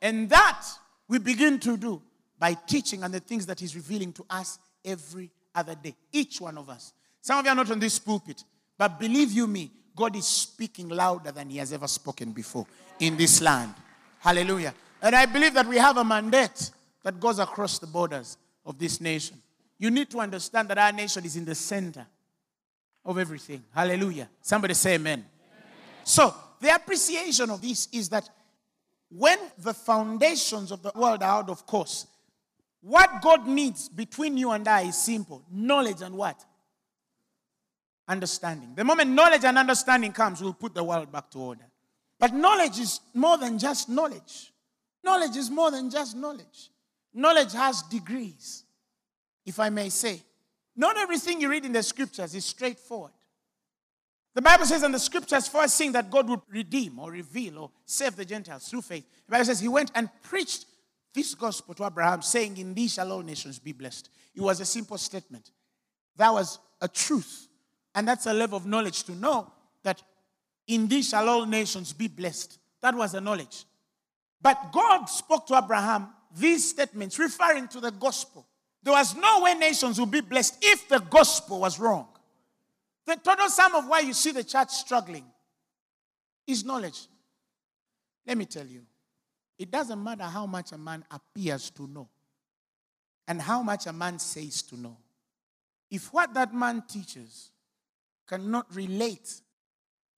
And 0.00 0.30
that 0.30 0.66
we 1.08 1.18
begin 1.18 1.58
to 1.60 1.76
do 1.76 2.00
by 2.38 2.54
teaching 2.54 3.02
and 3.02 3.12
the 3.12 3.20
things 3.20 3.44
that 3.44 3.60
He's 3.60 3.76
revealing 3.76 4.14
to 4.14 4.24
us 4.30 4.58
every 4.82 5.30
other 5.54 5.74
day. 5.74 5.94
Each 6.10 6.40
one 6.40 6.56
of 6.56 6.70
us. 6.70 6.94
Some 7.20 7.38
of 7.38 7.44
you 7.44 7.52
are 7.52 7.54
not 7.54 7.70
on 7.70 7.78
this 7.78 7.98
pulpit, 7.98 8.44
but 8.78 8.98
believe 8.98 9.32
you 9.32 9.46
me, 9.46 9.70
God 9.94 10.16
is 10.16 10.26
speaking 10.26 10.88
louder 10.88 11.32
than 11.32 11.50
He 11.50 11.58
has 11.58 11.70
ever 11.74 11.86
spoken 11.86 12.32
before 12.32 12.66
in 12.98 13.18
this 13.18 13.42
land. 13.42 13.74
Hallelujah. 14.20 14.72
And 15.02 15.14
I 15.14 15.26
believe 15.26 15.52
that 15.52 15.66
we 15.66 15.76
have 15.76 15.98
a 15.98 16.04
mandate 16.04 16.70
that 17.02 17.20
goes 17.20 17.38
across 17.38 17.78
the 17.78 17.86
borders 17.86 18.38
of 18.64 18.78
this 18.78 19.02
nation. 19.02 19.36
You 19.78 19.90
need 19.90 20.08
to 20.10 20.20
understand 20.20 20.68
that 20.70 20.78
our 20.78 20.92
nation 20.92 21.26
is 21.26 21.36
in 21.36 21.44
the 21.44 21.54
center 21.54 22.06
of 23.04 23.18
everything. 23.18 23.62
Hallelujah. 23.74 24.30
Somebody 24.40 24.72
say 24.72 24.94
amen. 24.94 25.18
amen. 25.18 25.26
So, 26.04 26.34
the 26.60 26.74
appreciation 26.74 27.50
of 27.50 27.60
this 27.60 27.88
is 27.92 28.08
that 28.08 28.28
when 29.10 29.38
the 29.58 29.74
foundations 29.74 30.72
of 30.72 30.82
the 30.82 30.92
world 30.94 31.22
are 31.22 31.38
out 31.38 31.50
of 31.50 31.66
course, 31.66 32.06
what 32.80 33.22
God 33.22 33.46
needs 33.46 33.88
between 33.88 34.36
you 34.36 34.50
and 34.52 34.66
I 34.66 34.82
is 34.82 34.96
simple 34.96 35.42
knowledge 35.50 36.02
and 36.02 36.16
what? 36.16 36.44
Understanding. 38.08 38.74
The 38.76 38.84
moment 38.84 39.10
knowledge 39.10 39.44
and 39.44 39.58
understanding 39.58 40.12
comes, 40.12 40.40
we'll 40.40 40.54
put 40.54 40.74
the 40.74 40.84
world 40.84 41.10
back 41.10 41.30
to 41.30 41.38
order. 41.38 41.64
But 42.18 42.34
knowledge 42.34 42.78
is 42.78 43.00
more 43.14 43.36
than 43.38 43.58
just 43.58 43.88
knowledge. 43.88 44.52
Knowledge 45.04 45.36
is 45.36 45.50
more 45.50 45.70
than 45.70 45.90
just 45.90 46.16
knowledge. 46.16 46.70
Knowledge 47.12 47.52
has 47.52 47.82
degrees, 47.82 48.64
if 49.44 49.58
I 49.58 49.70
may 49.70 49.88
say. 49.88 50.22
Not 50.76 50.96
everything 50.96 51.40
you 51.40 51.48
read 51.48 51.64
in 51.64 51.72
the 51.72 51.82
scriptures 51.82 52.34
is 52.34 52.44
straightforward. 52.44 53.12
The 54.36 54.42
Bible 54.42 54.66
says 54.66 54.82
and 54.82 54.92
the 54.92 54.98
scriptures, 54.98 55.48
first 55.48 55.78
thing 55.78 55.92
that 55.92 56.10
God 56.10 56.28
would 56.28 56.42
redeem 56.50 56.98
or 56.98 57.10
reveal 57.10 57.58
or 57.58 57.70
save 57.86 58.16
the 58.16 58.24
Gentiles 58.26 58.68
through 58.68 58.82
faith. 58.82 59.06
The 59.24 59.32
Bible 59.32 59.46
says 59.46 59.60
he 59.60 59.68
went 59.68 59.90
and 59.94 60.10
preached 60.22 60.66
this 61.14 61.34
gospel 61.34 61.72
to 61.72 61.86
Abraham, 61.86 62.20
saying, 62.20 62.58
In 62.58 62.74
these 62.74 62.92
shall 62.92 63.10
all 63.12 63.22
nations 63.22 63.58
be 63.58 63.72
blessed. 63.72 64.10
It 64.34 64.42
was 64.42 64.60
a 64.60 64.66
simple 64.66 64.98
statement. 64.98 65.52
That 66.16 66.34
was 66.34 66.58
a 66.82 66.86
truth. 66.86 67.48
And 67.94 68.06
that's 68.06 68.26
a 68.26 68.34
level 68.34 68.58
of 68.58 68.66
knowledge 68.66 69.04
to 69.04 69.12
know 69.12 69.50
that 69.82 70.02
in 70.66 70.86
these 70.86 71.08
shall 71.08 71.26
all 71.26 71.46
nations 71.46 71.94
be 71.94 72.06
blessed. 72.06 72.58
That 72.82 72.94
was 72.94 73.14
a 73.14 73.22
knowledge. 73.22 73.64
But 74.42 74.70
God 74.70 75.06
spoke 75.06 75.46
to 75.46 75.56
Abraham 75.56 76.08
these 76.36 76.68
statements 76.68 77.18
referring 77.18 77.68
to 77.68 77.80
the 77.80 77.90
gospel. 77.90 78.46
There 78.82 78.92
was 78.92 79.16
no 79.16 79.40
way 79.44 79.54
nations 79.54 79.98
would 79.98 80.10
be 80.10 80.20
blessed 80.20 80.58
if 80.60 80.90
the 80.90 80.98
gospel 80.98 81.60
was 81.60 81.78
wrong. 81.78 82.08
The 83.06 83.16
total 83.16 83.48
sum 83.48 83.74
of 83.76 83.86
why 83.86 84.00
you 84.00 84.12
see 84.12 84.32
the 84.32 84.44
church 84.44 84.70
struggling 84.70 85.24
is 86.46 86.64
knowledge. 86.64 87.06
Let 88.26 88.36
me 88.36 88.44
tell 88.44 88.66
you, 88.66 88.82
it 89.58 89.70
doesn't 89.70 90.02
matter 90.02 90.24
how 90.24 90.46
much 90.46 90.72
a 90.72 90.78
man 90.78 91.04
appears 91.10 91.70
to 91.70 91.86
know 91.86 92.08
and 93.28 93.40
how 93.40 93.62
much 93.62 93.86
a 93.86 93.92
man 93.92 94.18
says 94.18 94.62
to 94.62 94.76
know. 94.76 94.96
If 95.90 96.12
what 96.12 96.34
that 96.34 96.52
man 96.52 96.82
teaches 96.88 97.50
cannot 98.28 98.74
relate 98.74 99.40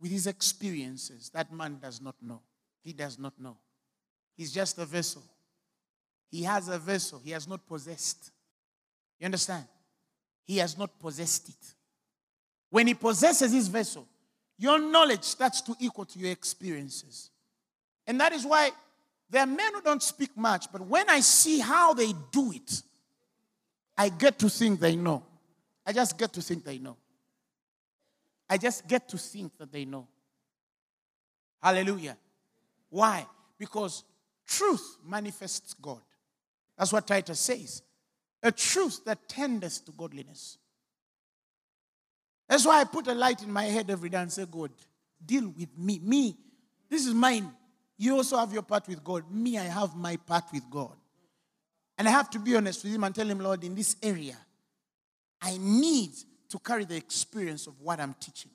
with 0.00 0.11
his 0.11 0.26
experiences, 0.26 1.30
that 1.35 1.52
man 1.52 1.78
does 1.80 2.00
not 2.00 2.14
know. 2.23 2.40
He 2.83 2.92
does 2.95 3.18
not 3.18 3.38
know. 3.38 3.59
He's 4.35 4.52
just 4.52 4.78
a 4.78 4.87
vessel. 4.87 5.23
He 6.30 6.42
has 6.42 6.68
a 6.68 6.78
vessel, 6.78 7.21
he 7.23 7.33
has 7.33 7.49
not 7.49 7.66
possessed. 7.66 8.30
You 9.18 9.26
understand? 9.26 9.64
He 10.45 10.59
has 10.59 10.78
not 10.78 10.99
possessed 10.99 11.49
it. 11.49 11.75
When 12.70 12.87
he 12.87 12.94
possesses 12.94 13.52
his 13.52 13.68
vessel, 13.68 14.06
your 14.58 14.78
knowledge 14.78 15.22
starts 15.22 15.60
to 15.62 15.75
equal 15.78 16.04
to 16.06 16.18
your 16.18 16.30
experiences. 16.30 17.30
And 18.06 18.20
that 18.20 18.32
is 18.32 18.44
why 18.44 18.70
there 19.30 19.42
are 19.42 19.46
men 19.46 19.75
who 19.75 19.82
don't 19.82 20.02
speak 20.02 20.37
much, 20.37 20.70
but 20.72 20.80
when 20.82 21.08
I 21.08 21.20
see 21.20 21.60
how 21.60 21.94
they 21.94 22.12
do 22.32 22.52
it, 22.52 22.82
I 23.96 24.08
get 24.08 24.38
to 24.40 24.48
think 24.48 24.80
they 24.80 24.96
know. 24.96 25.22
I 25.87 25.92
just 25.92 26.18
get 26.18 26.32
to 26.34 26.42
think 26.42 26.64
they 26.64 26.78
know. 26.78 26.96
I 28.48 28.56
just 28.56 28.88
get 28.88 29.08
to 29.10 29.18
think 29.18 29.56
that 29.58 29.70
they 29.70 29.84
know. 29.84 30.06
Hallelujah. 31.62 32.16
Why? 32.90 33.26
Because 33.58 34.04
truth 34.46 34.98
manifests 35.06 35.75
God. 35.75 36.00
That's 36.78 36.92
what 36.92 37.06
Titus 37.06 37.40
says. 37.40 37.82
A 38.42 38.52
truth 38.52 39.04
that 39.04 39.28
tendeth 39.28 39.84
to 39.84 39.92
godliness. 39.92 40.58
That's 42.48 42.66
why 42.66 42.80
I 42.80 42.84
put 42.84 43.06
a 43.06 43.14
light 43.14 43.42
in 43.42 43.52
my 43.52 43.64
head 43.64 43.90
every 43.90 44.08
day 44.08 44.18
and 44.18 44.32
say, 44.32 44.46
God, 44.50 44.70
deal 45.24 45.52
with 45.56 45.76
me. 45.76 46.00
Me, 46.02 46.36
This 46.88 47.06
is 47.06 47.14
mine. 47.14 47.52
You 47.98 48.16
also 48.16 48.38
have 48.38 48.52
your 48.52 48.62
part 48.62 48.88
with 48.88 49.02
God. 49.04 49.30
Me, 49.30 49.58
I 49.58 49.64
have 49.64 49.94
my 49.96 50.16
part 50.16 50.44
with 50.52 50.62
God. 50.70 50.96
And 51.98 52.08
I 52.08 52.12
have 52.12 52.30
to 52.30 52.38
be 52.38 52.56
honest 52.56 52.84
with 52.84 52.94
Him 52.94 53.04
and 53.04 53.14
tell 53.14 53.28
Him, 53.28 53.40
Lord, 53.40 53.64
in 53.64 53.74
this 53.74 53.96
area, 54.02 54.36
I 55.42 55.58
need 55.58 56.12
to 56.48 56.58
carry 56.58 56.84
the 56.84 56.96
experience 56.96 57.66
of 57.66 57.78
what 57.80 58.00
I'm 58.00 58.14
teaching. 58.18 58.52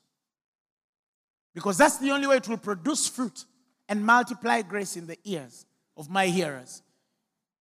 Because 1.54 1.78
that's 1.78 1.98
the 1.98 2.10
only 2.10 2.26
way 2.26 2.36
it 2.36 2.48
will 2.48 2.56
produce 2.56 3.06
fruit 3.08 3.44
and 3.88 4.04
multiply 4.04 4.62
grace 4.62 4.96
in 4.96 5.06
the 5.06 5.18
ears 5.24 5.66
of 5.96 6.10
my 6.10 6.26
hearers. 6.26 6.82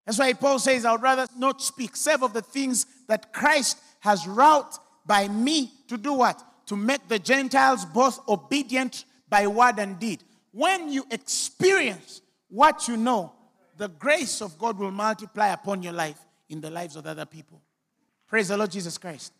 That's 0.06 0.18
why 0.18 0.32
Paul 0.32 0.58
says, 0.58 0.84
I 0.84 0.92
would 0.92 1.02
rather 1.02 1.26
not 1.36 1.60
speak, 1.60 1.94
save 1.94 2.22
of 2.22 2.32
the 2.32 2.42
things 2.42 2.86
that 3.08 3.32
Christ 3.32 3.78
has 4.00 4.26
wrought 4.26 4.78
by 5.06 5.28
me 5.28 5.72
to 5.88 5.96
do 5.96 6.12
what? 6.14 6.42
To 6.66 6.76
make 6.76 7.08
the 7.08 7.18
Gentiles 7.18 7.84
both 7.84 8.20
obedient 8.28 9.04
by 9.28 9.46
word 9.46 9.78
and 9.78 9.98
deed. 9.98 10.22
When 10.52 10.92
you 10.92 11.04
experience 11.10 12.20
what 12.48 12.88
you 12.88 12.96
know, 12.96 13.32
the 13.76 13.88
grace 13.88 14.40
of 14.42 14.58
God 14.58 14.78
will 14.78 14.90
multiply 14.90 15.48
upon 15.48 15.82
your 15.82 15.92
life 15.92 16.18
in 16.48 16.60
the 16.60 16.70
lives 16.70 16.96
of 16.96 17.06
other 17.06 17.24
people. 17.24 17.60
Praise 18.26 18.48
the 18.48 18.56
Lord 18.56 18.70
Jesus 18.70 18.98
Christ. 18.98 19.32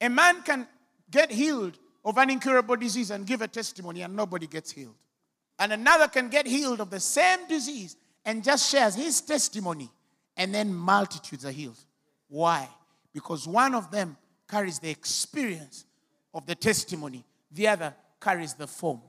A 0.00 0.08
man 0.08 0.42
can 0.42 0.66
get 1.10 1.30
healed 1.30 1.78
of 2.04 2.18
an 2.18 2.30
incurable 2.30 2.76
disease 2.76 3.10
and 3.10 3.26
give 3.26 3.40
a 3.40 3.48
testimony, 3.48 4.02
and 4.02 4.14
nobody 4.14 4.46
gets 4.46 4.70
healed. 4.70 4.94
And 5.58 5.72
another 5.72 6.08
can 6.08 6.28
get 6.28 6.46
healed 6.46 6.80
of 6.80 6.90
the 6.90 7.00
same 7.00 7.46
disease 7.48 7.96
and 8.24 8.44
just 8.44 8.70
shares 8.70 8.94
his 8.94 9.20
testimony, 9.20 9.90
and 10.36 10.54
then 10.54 10.74
multitudes 10.74 11.46
are 11.46 11.50
healed. 11.50 11.78
Why? 12.28 12.68
Because 13.12 13.46
one 13.46 13.74
of 13.74 13.90
them 13.90 14.16
carries 14.48 14.78
the 14.78 14.90
experience 14.90 15.84
of 16.32 16.46
the 16.46 16.54
testimony, 16.54 17.24
the 17.50 17.68
other 17.68 17.94
carries 18.20 18.54
the 18.54 18.66
form. 18.66 19.00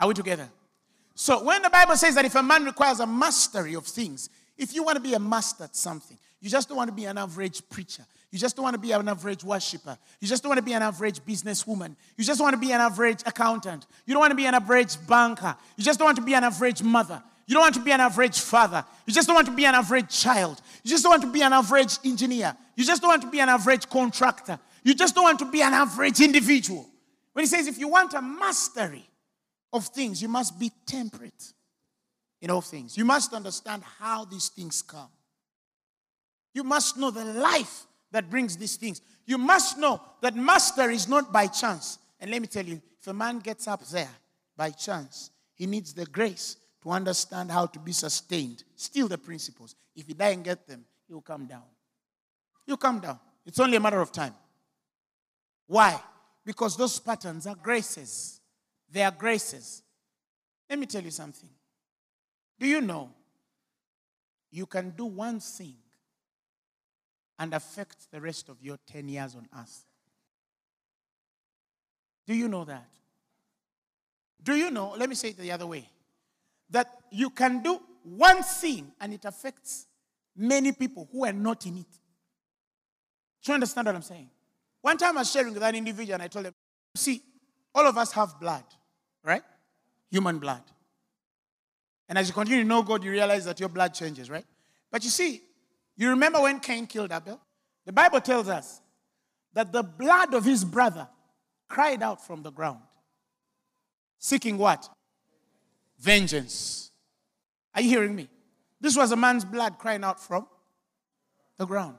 Are 0.00 0.08
we 0.08 0.14
together? 0.14 0.48
So, 1.14 1.44
when 1.44 1.62
the 1.62 1.70
Bible 1.70 1.96
says 1.96 2.14
that 2.16 2.24
if 2.24 2.34
a 2.34 2.42
man 2.42 2.64
requires 2.64 3.00
a 3.00 3.06
mastery 3.06 3.74
of 3.74 3.86
things, 3.86 4.28
if 4.56 4.74
you 4.74 4.82
want 4.82 4.96
to 4.96 5.02
be 5.02 5.14
a 5.14 5.18
master 5.18 5.64
at 5.64 5.76
something, 5.76 6.18
you 6.40 6.50
just 6.50 6.68
don't 6.68 6.76
want 6.76 6.88
to 6.88 6.94
be 6.94 7.04
an 7.04 7.16
average 7.16 7.62
preacher. 7.70 8.04
You 8.30 8.38
just 8.38 8.56
don't 8.56 8.64
want 8.64 8.74
to 8.74 8.80
be 8.80 8.90
an 8.90 9.08
average 9.08 9.44
worshiper. 9.44 9.96
You 10.20 10.26
just 10.26 10.42
don't 10.42 10.50
want 10.50 10.58
to 10.58 10.64
be 10.64 10.72
an 10.72 10.82
average 10.82 11.20
businesswoman. 11.20 11.94
You 12.16 12.24
just 12.24 12.40
want 12.40 12.52
to 12.54 12.58
be 12.58 12.72
an 12.72 12.80
average 12.80 13.20
accountant. 13.24 13.86
You 14.06 14.12
don't 14.12 14.20
want 14.20 14.32
to 14.32 14.36
be 14.36 14.46
an 14.46 14.54
average 14.54 14.96
banker. 15.06 15.56
You 15.76 15.84
just 15.84 16.00
don't 16.00 16.06
want 16.06 16.16
to 16.16 16.24
be 16.24 16.34
an 16.34 16.42
average 16.42 16.82
mother. 16.82 17.22
You 17.46 17.54
don't 17.54 17.62
want 17.62 17.74
to 17.74 17.82
be 17.82 17.92
an 17.92 18.00
average 18.00 18.40
father. 18.40 18.84
You 19.06 19.12
just 19.12 19.26
don't 19.26 19.34
want 19.34 19.46
to 19.48 19.54
be 19.54 19.64
an 19.66 19.74
average 19.74 20.08
child. 20.08 20.60
You 20.82 20.90
just 20.90 21.02
don't 21.02 21.10
want 21.10 21.22
to 21.22 21.30
be 21.30 21.42
an 21.42 21.52
average 21.52 21.98
engineer. 22.04 22.56
You 22.74 22.84
just 22.84 23.02
don't 23.02 23.10
want 23.10 23.22
to 23.22 23.30
be 23.30 23.40
an 23.40 23.48
average 23.48 23.88
contractor. 23.88 24.58
You 24.82 24.94
just 24.94 25.14
don't 25.14 25.24
want 25.24 25.38
to 25.40 25.50
be 25.50 25.62
an 25.62 25.72
average 25.72 26.20
individual. 26.20 26.86
When 27.32 27.42
he 27.42 27.46
says, 27.46 27.66
if 27.66 27.78
you 27.78 27.88
want 27.88 28.14
a 28.14 28.22
mastery 28.22 29.08
of 29.72 29.86
things, 29.86 30.22
you 30.22 30.28
must 30.28 30.58
be 30.58 30.70
temperate 30.86 31.52
in 32.40 32.50
all 32.50 32.60
things. 32.60 32.96
You 32.96 33.04
must 33.04 33.32
understand 33.34 33.82
how 33.98 34.24
these 34.24 34.48
things 34.48 34.82
come. 34.82 35.08
You 36.54 36.64
must 36.64 36.96
know 36.96 37.10
the 37.10 37.24
life 37.24 37.86
that 38.12 38.30
brings 38.30 38.56
these 38.56 38.76
things. 38.76 39.00
You 39.26 39.38
must 39.38 39.78
know 39.78 40.00
that 40.20 40.36
mastery 40.36 40.94
is 40.94 41.08
not 41.08 41.32
by 41.32 41.48
chance. 41.48 41.98
And 42.20 42.30
let 42.30 42.40
me 42.40 42.46
tell 42.46 42.64
you, 42.64 42.80
if 43.00 43.06
a 43.08 43.12
man 43.12 43.40
gets 43.40 43.66
up 43.66 43.84
there 43.88 44.10
by 44.56 44.70
chance, 44.70 45.30
he 45.54 45.66
needs 45.66 45.92
the 45.92 46.06
grace 46.06 46.56
to 46.84 46.90
understand 46.90 47.50
how 47.50 47.66
to 47.66 47.78
be 47.80 47.90
sustained. 47.90 48.62
Still 48.76 49.08
the 49.08 49.18
principles. 49.18 49.74
If 49.96 50.08
you 50.08 50.14
die 50.14 50.30
and 50.30 50.44
get 50.44 50.68
them, 50.68 50.84
you'll 51.08 51.22
come 51.22 51.46
down. 51.46 51.64
You'll 52.66 52.76
come 52.76 53.00
down. 53.00 53.18
It's 53.44 53.58
only 53.58 53.76
a 53.76 53.80
matter 53.80 54.00
of 54.00 54.12
time. 54.12 54.34
Why? 55.66 56.00
Because 56.44 56.76
those 56.76 56.98
patterns 57.00 57.46
are 57.46 57.56
graces. 57.56 58.40
They 58.90 59.02
are 59.02 59.10
graces. 59.10 59.82
Let 60.70 60.78
me 60.78 60.86
tell 60.86 61.02
you 61.02 61.10
something. 61.10 61.48
Do 62.60 62.66
you 62.66 62.80
know 62.80 63.10
you 64.54 64.66
can 64.66 64.90
do 64.90 65.06
one 65.06 65.40
thing 65.40 65.74
and 67.38 67.52
affect 67.52 68.10
the 68.12 68.20
rest 68.20 68.48
of 68.48 68.62
your 68.62 68.78
10 68.86 69.08
years 69.08 69.34
on 69.34 69.48
earth. 69.58 69.84
Do 72.26 72.34
you 72.34 72.48
know 72.48 72.64
that? 72.64 72.88
Do 74.42 74.54
you 74.54 74.70
know, 74.70 74.94
let 74.96 75.08
me 75.08 75.14
say 75.14 75.30
it 75.30 75.38
the 75.38 75.50
other 75.50 75.66
way, 75.66 75.88
that 76.70 76.88
you 77.10 77.30
can 77.30 77.62
do 77.62 77.80
one 78.02 78.42
thing 78.42 78.92
and 79.00 79.14
it 79.14 79.24
affects 79.24 79.86
many 80.36 80.72
people 80.72 81.08
who 81.12 81.24
are 81.24 81.32
not 81.32 81.66
in 81.66 81.78
it? 81.78 81.98
Do 83.42 83.52
you 83.52 83.54
understand 83.54 83.86
what 83.86 83.94
I'm 83.94 84.02
saying? 84.02 84.30
One 84.80 84.96
time 84.96 85.16
I 85.16 85.20
was 85.20 85.30
sharing 85.30 85.54
with 85.54 85.62
an 85.62 85.74
individual 85.74 86.14
and 86.14 86.22
I 86.22 86.28
told 86.28 86.46
him, 86.46 86.54
see, 86.94 87.22
all 87.74 87.86
of 87.86 87.96
us 87.96 88.12
have 88.12 88.38
blood, 88.40 88.64
right? 89.22 89.42
Human 90.10 90.38
blood. 90.38 90.62
And 92.08 92.18
as 92.18 92.28
you 92.28 92.34
continue 92.34 92.62
to 92.62 92.68
know 92.68 92.82
God, 92.82 93.02
you 93.02 93.10
realize 93.10 93.44
that 93.46 93.58
your 93.60 93.68
blood 93.68 93.94
changes, 93.94 94.28
right? 94.28 94.44
But 94.90 95.02
you 95.04 95.10
see, 95.10 95.42
you 95.96 96.10
remember 96.10 96.40
when 96.40 96.60
Cain 96.60 96.86
killed 96.86 97.12
Abel? 97.12 97.40
The 97.86 97.92
Bible 97.92 98.20
tells 98.20 98.48
us 98.48 98.80
that 99.52 99.72
the 99.72 99.82
blood 99.82 100.34
of 100.34 100.44
his 100.44 100.64
brother 100.64 101.08
cried 101.68 102.02
out 102.02 102.24
from 102.24 102.42
the 102.42 102.50
ground, 102.50 102.80
seeking 104.18 104.58
what? 104.58 104.88
Vengeance. 105.98 106.90
Are 107.74 107.80
you 107.80 107.88
hearing 107.88 108.14
me? 108.14 108.28
This 108.80 108.96
was 108.96 109.12
a 109.12 109.16
man's 109.16 109.44
blood 109.44 109.78
crying 109.78 110.04
out 110.04 110.20
from 110.20 110.46
the 111.56 111.66
ground. 111.66 111.98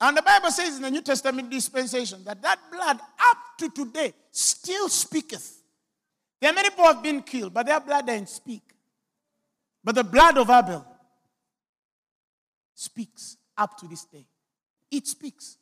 And 0.00 0.16
the 0.16 0.22
Bible 0.22 0.50
says 0.50 0.76
in 0.76 0.82
the 0.82 0.90
New 0.90 1.02
Testament 1.02 1.50
dispensation 1.50 2.22
that 2.24 2.40
that 2.42 2.58
blood 2.70 2.98
up 3.00 3.38
to 3.58 3.70
today 3.70 4.12
still 4.30 4.88
speaketh. 4.88 5.62
There 6.40 6.50
are 6.50 6.54
many 6.54 6.70
people 6.70 6.84
have 6.84 7.02
been 7.02 7.22
killed, 7.22 7.52
but 7.52 7.66
their 7.66 7.80
blood 7.80 8.06
doesn't 8.06 8.28
speak. 8.28 8.62
But 9.82 9.96
the 9.96 10.04
blood 10.04 10.38
of 10.38 10.50
Abel 10.50 10.86
speaks 12.74 13.36
up 13.56 13.76
to 13.78 13.88
this 13.88 14.04
day. 14.04 14.26
It 14.90 15.06
speaks. 15.06 15.57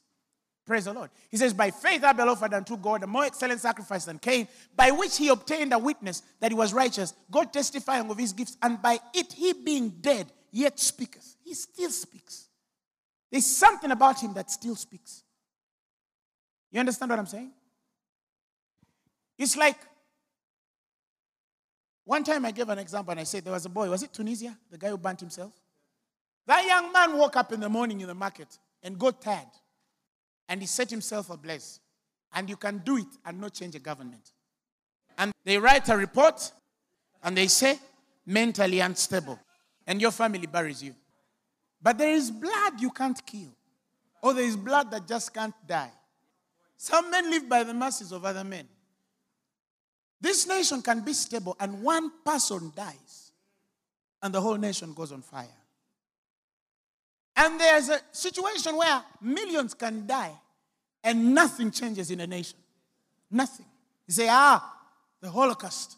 Praise 0.66 0.86
the 0.86 0.92
Lord. 0.92 1.10
He 1.30 1.36
says, 1.36 1.54
By 1.54 1.70
faith 1.70 2.02
Abel 2.02 2.28
offered 2.28 2.52
unto 2.52 2.76
God 2.76 3.04
a 3.04 3.06
more 3.06 3.24
excellent 3.24 3.60
sacrifice 3.60 4.04
than 4.04 4.18
Cain, 4.18 4.48
by 4.74 4.90
which 4.90 5.16
he 5.16 5.28
obtained 5.28 5.72
a 5.72 5.78
witness 5.78 6.22
that 6.40 6.50
he 6.50 6.56
was 6.56 6.74
righteous, 6.74 7.14
God 7.30 7.52
testifying 7.52 8.10
of 8.10 8.18
his 8.18 8.32
gifts, 8.32 8.56
and 8.60 8.82
by 8.82 8.98
it 9.14 9.32
he 9.32 9.52
being 9.52 9.90
dead, 10.00 10.32
yet 10.50 10.80
speaketh. 10.80 11.36
He 11.44 11.54
still 11.54 11.90
speaks. 11.90 12.48
There's 13.30 13.46
something 13.46 13.92
about 13.92 14.20
him 14.20 14.34
that 14.34 14.50
still 14.50 14.74
speaks. 14.74 15.22
You 16.72 16.80
understand 16.80 17.10
what 17.10 17.18
I'm 17.20 17.26
saying? 17.26 17.52
It's 19.38 19.56
like 19.56 19.78
one 22.04 22.24
time 22.24 22.44
I 22.44 22.50
gave 22.50 22.68
an 22.68 22.78
example 22.78 23.12
and 23.12 23.20
I 23.20 23.24
said 23.24 23.44
there 23.44 23.52
was 23.52 23.66
a 23.66 23.68
boy, 23.68 23.88
was 23.88 24.02
it 24.02 24.12
Tunisia? 24.12 24.56
The 24.70 24.78
guy 24.78 24.88
who 24.88 24.98
burnt 24.98 25.20
himself? 25.20 25.52
That 26.46 26.64
young 26.64 26.92
man 26.92 27.16
woke 27.16 27.36
up 27.36 27.52
in 27.52 27.60
the 27.60 27.68
morning 27.68 28.00
in 28.00 28.08
the 28.08 28.14
market 28.14 28.58
and 28.82 28.98
got 28.98 29.20
tired. 29.20 29.46
And 30.48 30.60
he 30.60 30.66
set 30.66 30.90
himself 30.90 31.30
ablaze. 31.30 31.80
And 32.32 32.48
you 32.48 32.56
can 32.56 32.78
do 32.78 32.98
it 32.98 33.06
and 33.24 33.40
not 33.40 33.54
change 33.54 33.74
a 33.74 33.78
government. 33.78 34.32
And 35.18 35.32
they 35.44 35.58
write 35.58 35.88
a 35.88 35.96
report 35.96 36.52
and 37.22 37.36
they 37.36 37.46
say, 37.46 37.78
mentally 38.26 38.80
unstable. 38.80 39.38
And 39.86 40.00
your 40.00 40.10
family 40.10 40.46
buries 40.46 40.82
you. 40.82 40.94
But 41.80 41.98
there 41.98 42.12
is 42.12 42.30
blood 42.30 42.80
you 42.80 42.90
can't 42.90 43.24
kill. 43.24 43.54
Or 44.22 44.34
there 44.34 44.44
is 44.44 44.56
blood 44.56 44.90
that 44.90 45.06
just 45.06 45.32
can't 45.32 45.54
die. 45.66 45.92
Some 46.76 47.10
men 47.10 47.30
live 47.30 47.48
by 47.48 47.64
the 47.64 47.74
mercies 47.74 48.12
of 48.12 48.24
other 48.24 48.44
men. 48.44 48.68
This 50.20 50.46
nation 50.46 50.82
can 50.82 51.00
be 51.00 51.12
stable 51.12 51.56
and 51.60 51.82
one 51.82 52.10
person 52.24 52.72
dies 52.74 53.32
and 54.22 54.34
the 54.34 54.40
whole 54.40 54.56
nation 54.56 54.92
goes 54.92 55.12
on 55.12 55.22
fire. 55.22 55.46
And 57.36 57.60
there's 57.60 57.90
a 57.90 58.00
situation 58.12 58.76
where 58.76 59.02
millions 59.20 59.74
can 59.74 60.06
die 60.06 60.32
and 61.04 61.34
nothing 61.34 61.70
changes 61.70 62.10
in 62.10 62.20
a 62.20 62.26
nation. 62.26 62.58
Nothing. 63.30 63.66
You 64.06 64.14
say, 64.14 64.28
ah, 64.30 64.74
the 65.20 65.30
Holocaust. 65.30 65.96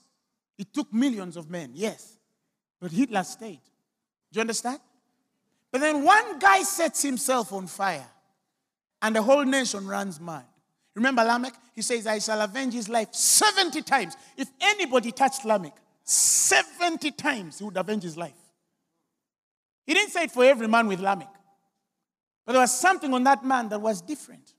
It 0.59 0.73
took 0.73 0.93
millions 0.93 1.37
of 1.37 1.49
men, 1.49 1.71
yes. 1.75 2.17
But 2.81 2.91
Hitler 2.91 3.23
stayed. 3.23 3.61
Do 4.33 4.39
you 4.39 4.41
understand? 4.41 4.81
But 5.71 5.81
then 5.81 6.03
one 6.03 6.39
guy 6.39 6.63
sets 6.63 7.03
himself 7.03 7.53
on 7.53 7.67
fire 7.67 8.07
and 9.01 9.15
the 9.15 9.23
whole 9.23 9.45
nation 9.45 9.87
runs 9.87 10.21
mad. 10.21 10.45
Remember 10.95 11.23
Lamech? 11.23 11.55
He 11.75 11.83
says, 11.83 12.07
I 12.07 12.19
shall 12.19 12.41
avenge 12.41 12.75
his 12.75 12.89
life 12.89 13.15
70 13.15 13.83
times. 13.83 14.17
If 14.37 14.49
anybody 14.61 15.13
touched 15.13 15.45
Lamech, 15.45 15.77
70 16.03 17.13
times 17.13 17.59
he 17.59 17.65
would 17.65 17.77
avenge 17.77 18.03
his 18.03 18.17
life. 18.17 18.33
He 19.89 19.95
didn't 19.95 20.11
say 20.11 20.25
it 20.25 20.31
for 20.31 20.45
every 20.45 20.69
man 20.69 20.87
with 20.87 21.01
Lamech. 21.01 21.33
But 22.45 22.53
there 22.53 22.61
was 22.61 22.79
something 22.79 23.13
on 23.15 23.25
that 23.25 23.43
man 23.43 23.71
that 23.71 23.81
was 23.81 24.03
different. 24.03 24.53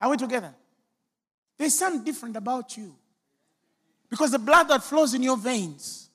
Are 0.00 0.08
we 0.08 0.16
together? 0.16 0.54
There's 1.58 1.78
something 1.78 2.02
different 2.02 2.36
about 2.36 2.74
you. 2.78 2.96
Because 4.08 4.30
the 4.30 4.38
blood 4.38 4.68
that 4.68 4.82
flows 4.82 5.12
in 5.12 5.22
your 5.22 5.36
veins 5.36 6.08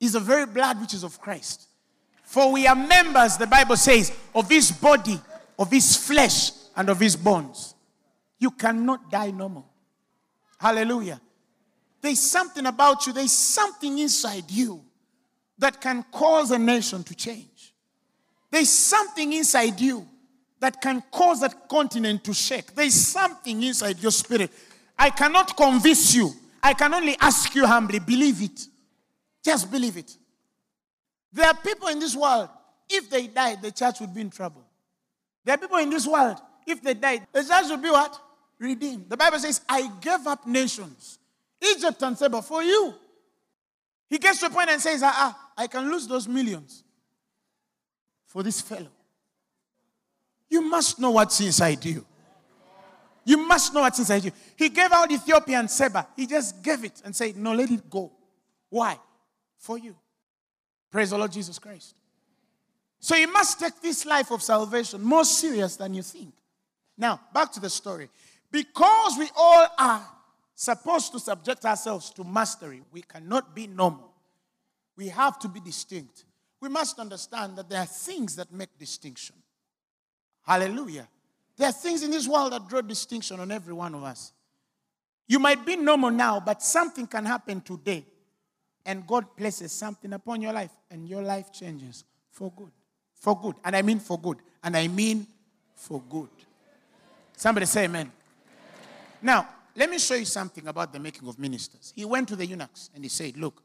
is 0.00 0.14
the 0.14 0.20
very 0.20 0.46
blood 0.46 0.80
which 0.80 0.94
is 0.94 1.04
of 1.04 1.20
Christ. 1.20 1.68
For 2.24 2.50
we 2.50 2.66
are 2.66 2.74
members, 2.74 3.36
the 3.36 3.46
Bible 3.46 3.76
says, 3.76 4.12
of 4.34 4.48
his 4.48 4.72
body, 4.72 5.20
of 5.56 5.70
his 5.70 5.96
flesh, 5.96 6.50
and 6.74 6.88
of 6.88 6.98
his 6.98 7.14
bones. 7.14 7.76
You 8.40 8.50
cannot 8.50 9.12
die 9.12 9.30
normal. 9.30 9.68
Hallelujah. 10.58 11.20
There's 12.00 12.20
something 12.20 12.66
about 12.66 13.06
you, 13.06 13.12
there's 13.12 13.30
something 13.30 13.96
inside 14.00 14.50
you 14.50 14.84
that 15.60 15.80
can 15.80 16.04
cause 16.10 16.50
a 16.50 16.58
nation 16.58 17.04
to 17.04 17.14
change. 17.14 17.74
There's 18.50 18.70
something 18.70 19.32
inside 19.32 19.78
you 19.78 20.06
that 20.58 20.80
can 20.80 21.02
cause 21.12 21.40
that 21.40 21.68
continent 21.68 22.24
to 22.24 22.34
shake. 22.34 22.74
There's 22.74 22.94
something 22.94 23.62
inside 23.62 23.98
your 24.02 24.10
spirit. 24.10 24.50
I 24.98 25.10
cannot 25.10 25.56
convince 25.56 26.14
you. 26.14 26.32
I 26.62 26.74
can 26.74 26.92
only 26.92 27.16
ask 27.20 27.54
you 27.54 27.66
humbly, 27.66 28.00
believe 28.00 28.42
it. 28.42 28.66
Just 29.42 29.70
believe 29.70 29.96
it. 29.96 30.16
There 31.32 31.46
are 31.46 31.54
people 31.54 31.88
in 31.88 32.00
this 32.00 32.16
world, 32.16 32.48
if 32.88 33.08
they 33.08 33.26
died, 33.28 33.62
the 33.62 33.70
church 33.70 34.00
would 34.00 34.14
be 34.14 34.22
in 34.22 34.30
trouble. 34.30 34.64
There 35.44 35.54
are 35.54 35.58
people 35.58 35.78
in 35.78 35.90
this 35.90 36.06
world, 36.06 36.38
if 36.66 36.82
they 36.82 36.94
died, 36.94 37.26
the 37.32 37.44
church 37.44 37.66
would 37.70 37.82
be 37.82 37.90
what? 37.90 38.18
Redeemed. 38.58 39.08
The 39.08 39.16
Bible 39.16 39.38
says, 39.38 39.60
I 39.68 39.90
gave 40.00 40.26
up 40.26 40.46
nations, 40.46 41.18
Egypt 41.62 42.02
and 42.02 42.18
Seba, 42.18 42.42
for 42.42 42.62
you. 42.62 42.94
He 44.10 44.18
gets 44.18 44.40
to 44.40 44.46
a 44.46 44.50
point 44.50 44.68
and 44.68 44.80
says, 44.80 45.02
ah, 45.04 45.12
ah, 45.14 45.49
I 45.60 45.66
can 45.66 45.90
lose 45.90 46.08
those 46.08 46.26
millions 46.26 46.82
for 48.24 48.42
this 48.42 48.62
fellow. 48.62 48.88
You 50.48 50.62
must 50.62 50.98
know 50.98 51.10
what's 51.10 51.38
inside 51.42 51.84
you. 51.84 52.06
You 53.26 53.36
must 53.46 53.74
know 53.74 53.82
what's 53.82 53.98
inside 53.98 54.24
you. 54.24 54.32
He 54.56 54.70
gave 54.70 54.90
out 54.90 55.12
Ethiopian 55.12 55.68
Seba. 55.68 56.06
He 56.16 56.26
just 56.26 56.62
gave 56.62 56.82
it 56.82 57.02
and 57.04 57.14
said, 57.14 57.36
No, 57.36 57.52
let 57.52 57.70
it 57.70 57.90
go. 57.90 58.10
Why? 58.70 58.98
For 59.58 59.76
you. 59.76 59.94
Praise 60.90 61.10
the 61.10 61.18
Lord 61.18 61.30
Jesus 61.30 61.58
Christ. 61.58 61.94
So 62.98 63.14
you 63.14 63.30
must 63.30 63.60
take 63.60 63.82
this 63.82 64.06
life 64.06 64.30
of 64.30 64.42
salvation 64.42 65.02
more 65.02 65.26
serious 65.26 65.76
than 65.76 65.92
you 65.92 66.02
think. 66.02 66.32
Now, 66.96 67.20
back 67.34 67.52
to 67.52 67.60
the 67.60 67.68
story. 67.68 68.08
Because 68.50 69.18
we 69.18 69.28
all 69.36 69.66
are 69.78 70.06
supposed 70.54 71.12
to 71.12 71.20
subject 71.20 71.66
ourselves 71.66 72.08
to 72.12 72.24
mastery, 72.24 72.80
we 72.90 73.02
cannot 73.02 73.54
be 73.54 73.66
normal. 73.66 74.09
We 75.00 75.08
have 75.08 75.38
to 75.38 75.48
be 75.48 75.60
distinct. 75.60 76.26
We 76.60 76.68
must 76.68 76.98
understand 76.98 77.56
that 77.56 77.70
there 77.70 77.80
are 77.80 77.86
things 77.86 78.36
that 78.36 78.52
make 78.52 78.78
distinction. 78.78 79.34
Hallelujah. 80.46 81.08
There 81.56 81.66
are 81.66 81.72
things 81.72 82.02
in 82.02 82.10
this 82.10 82.28
world 82.28 82.52
that 82.52 82.68
draw 82.68 82.82
distinction 82.82 83.40
on 83.40 83.50
every 83.50 83.72
one 83.72 83.94
of 83.94 84.02
us. 84.02 84.32
You 85.26 85.38
might 85.38 85.64
be 85.64 85.76
normal 85.76 86.10
now, 86.10 86.38
but 86.38 86.62
something 86.62 87.06
can 87.06 87.24
happen 87.24 87.62
today, 87.62 88.04
and 88.84 89.06
God 89.06 89.38
places 89.38 89.72
something 89.72 90.12
upon 90.12 90.42
your 90.42 90.52
life, 90.52 90.72
and 90.90 91.08
your 91.08 91.22
life 91.22 91.50
changes 91.50 92.04
for 92.30 92.52
good. 92.54 92.72
For 93.14 93.40
good. 93.40 93.54
And 93.64 93.74
I 93.74 93.80
mean 93.80 94.00
for 94.00 94.20
good. 94.20 94.36
And 94.62 94.76
I 94.76 94.86
mean 94.88 95.26
for 95.76 96.02
good. 96.10 96.28
Somebody 97.38 97.64
say 97.64 97.84
amen. 97.84 98.00
amen. 98.00 98.12
Now, 99.22 99.48
let 99.74 99.88
me 99.88 99.98
show 99.98 100.16
you 100.16 100.26
something 100.26 100.68
about 100.68 100.92
the 100.92 100.98
making 100.98 101.26
of 101.26 101.38
ministers. 101.38 101.94
He 101.96 102.04
went 102.04 102.28
to 102.28 102.36
the 102.36 102.44
eunuchs 102.44 102.90
and 102.94 103.02
he 103.02 103.08
said, 103.08 103.38
Look, 103.38 103.62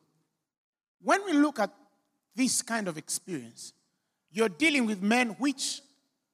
when 1.06 1.24
we 1.24 1.34
look 1.34 1.60
at 1.60 1.70
this 2.36 2.64
kind 2.64 2.88
of 2.88 2.98
experience, 2.98 3.74
you're 4.32 4.50
dealing 4.50 4.88
with 4.88 5.04
men 5.04 5.30
which 5.38 5.82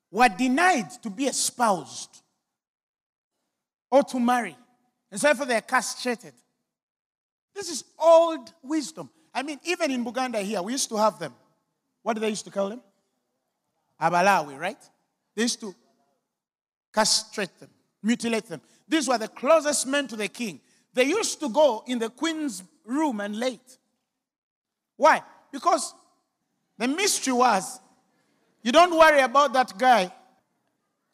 were 0.10 0.30
denied 0.30 0.90
to 1.04 1.10
be 1.10 1.26
espoused 1.26 2.22
or 3.92 4.02
to 4.02 4.20
marry. 4.20 4.56
And 5.12 5.20
so 5.20 5.28
therefore 5.28 5.46
they're 5.46 5.62
castrated. 5.62 6.34
This 7.54 7.70
is 7.70 7.84
old 8.00 8.54
wisdom. 8.64 9.10
I 9.34 9.44
mean, 9.44 9.60
even 9.66 9.92
in 9.92 10.06
Buganda 10.06 10.42
here, 10.42 10.62
we 10.62 10.72
used 10.72 10.88
to 10.90 10.96
have 10.96 11.20
them. 11.20 11.34
What 12.02 12.14
do 12.14 12.22
they 12.22 12.30
used 12.30 12.46
to 12.46 12.52
call 12.52 12.70
them? 12.70 12.82
Abalawi, 14.02 14.58
right? 14.58 14.82
They 15.36 15.44
used 15.44 15.60
to 15.60 15.76
castrate 16.94 17.60
them, 17.60 17.70
mutilate 18.02 18.48
them. 18.48 18.62
These 18.88 19.10
were 19.10 19.18
the 19.18 19.28
closest 19.28 19.86
men 19.86 20.08
to 20.08 20.16
the 20.16 20.30
king. 20.30 20.62
They 20.94 21.04
used 21.04 21.42
to 21.42 21.50
go 21.50 21.84
in 21.88 22.00
the 22.00 22.10
queen's 22.10 22.64
room 22.86 23.20
and 23.20 23.38
late. 23.38 23.78
Why? 25.02 25.24
Because 25.52 25.96
the 26.78 26.88
mystery 26.88 27.34
was 27.34 27.80
you 28.62 28.72
don't 28.72 28.96
worry 28.96 29.22
about 29.22 29.52
that 29.54 29.76
guy 29.76 30.14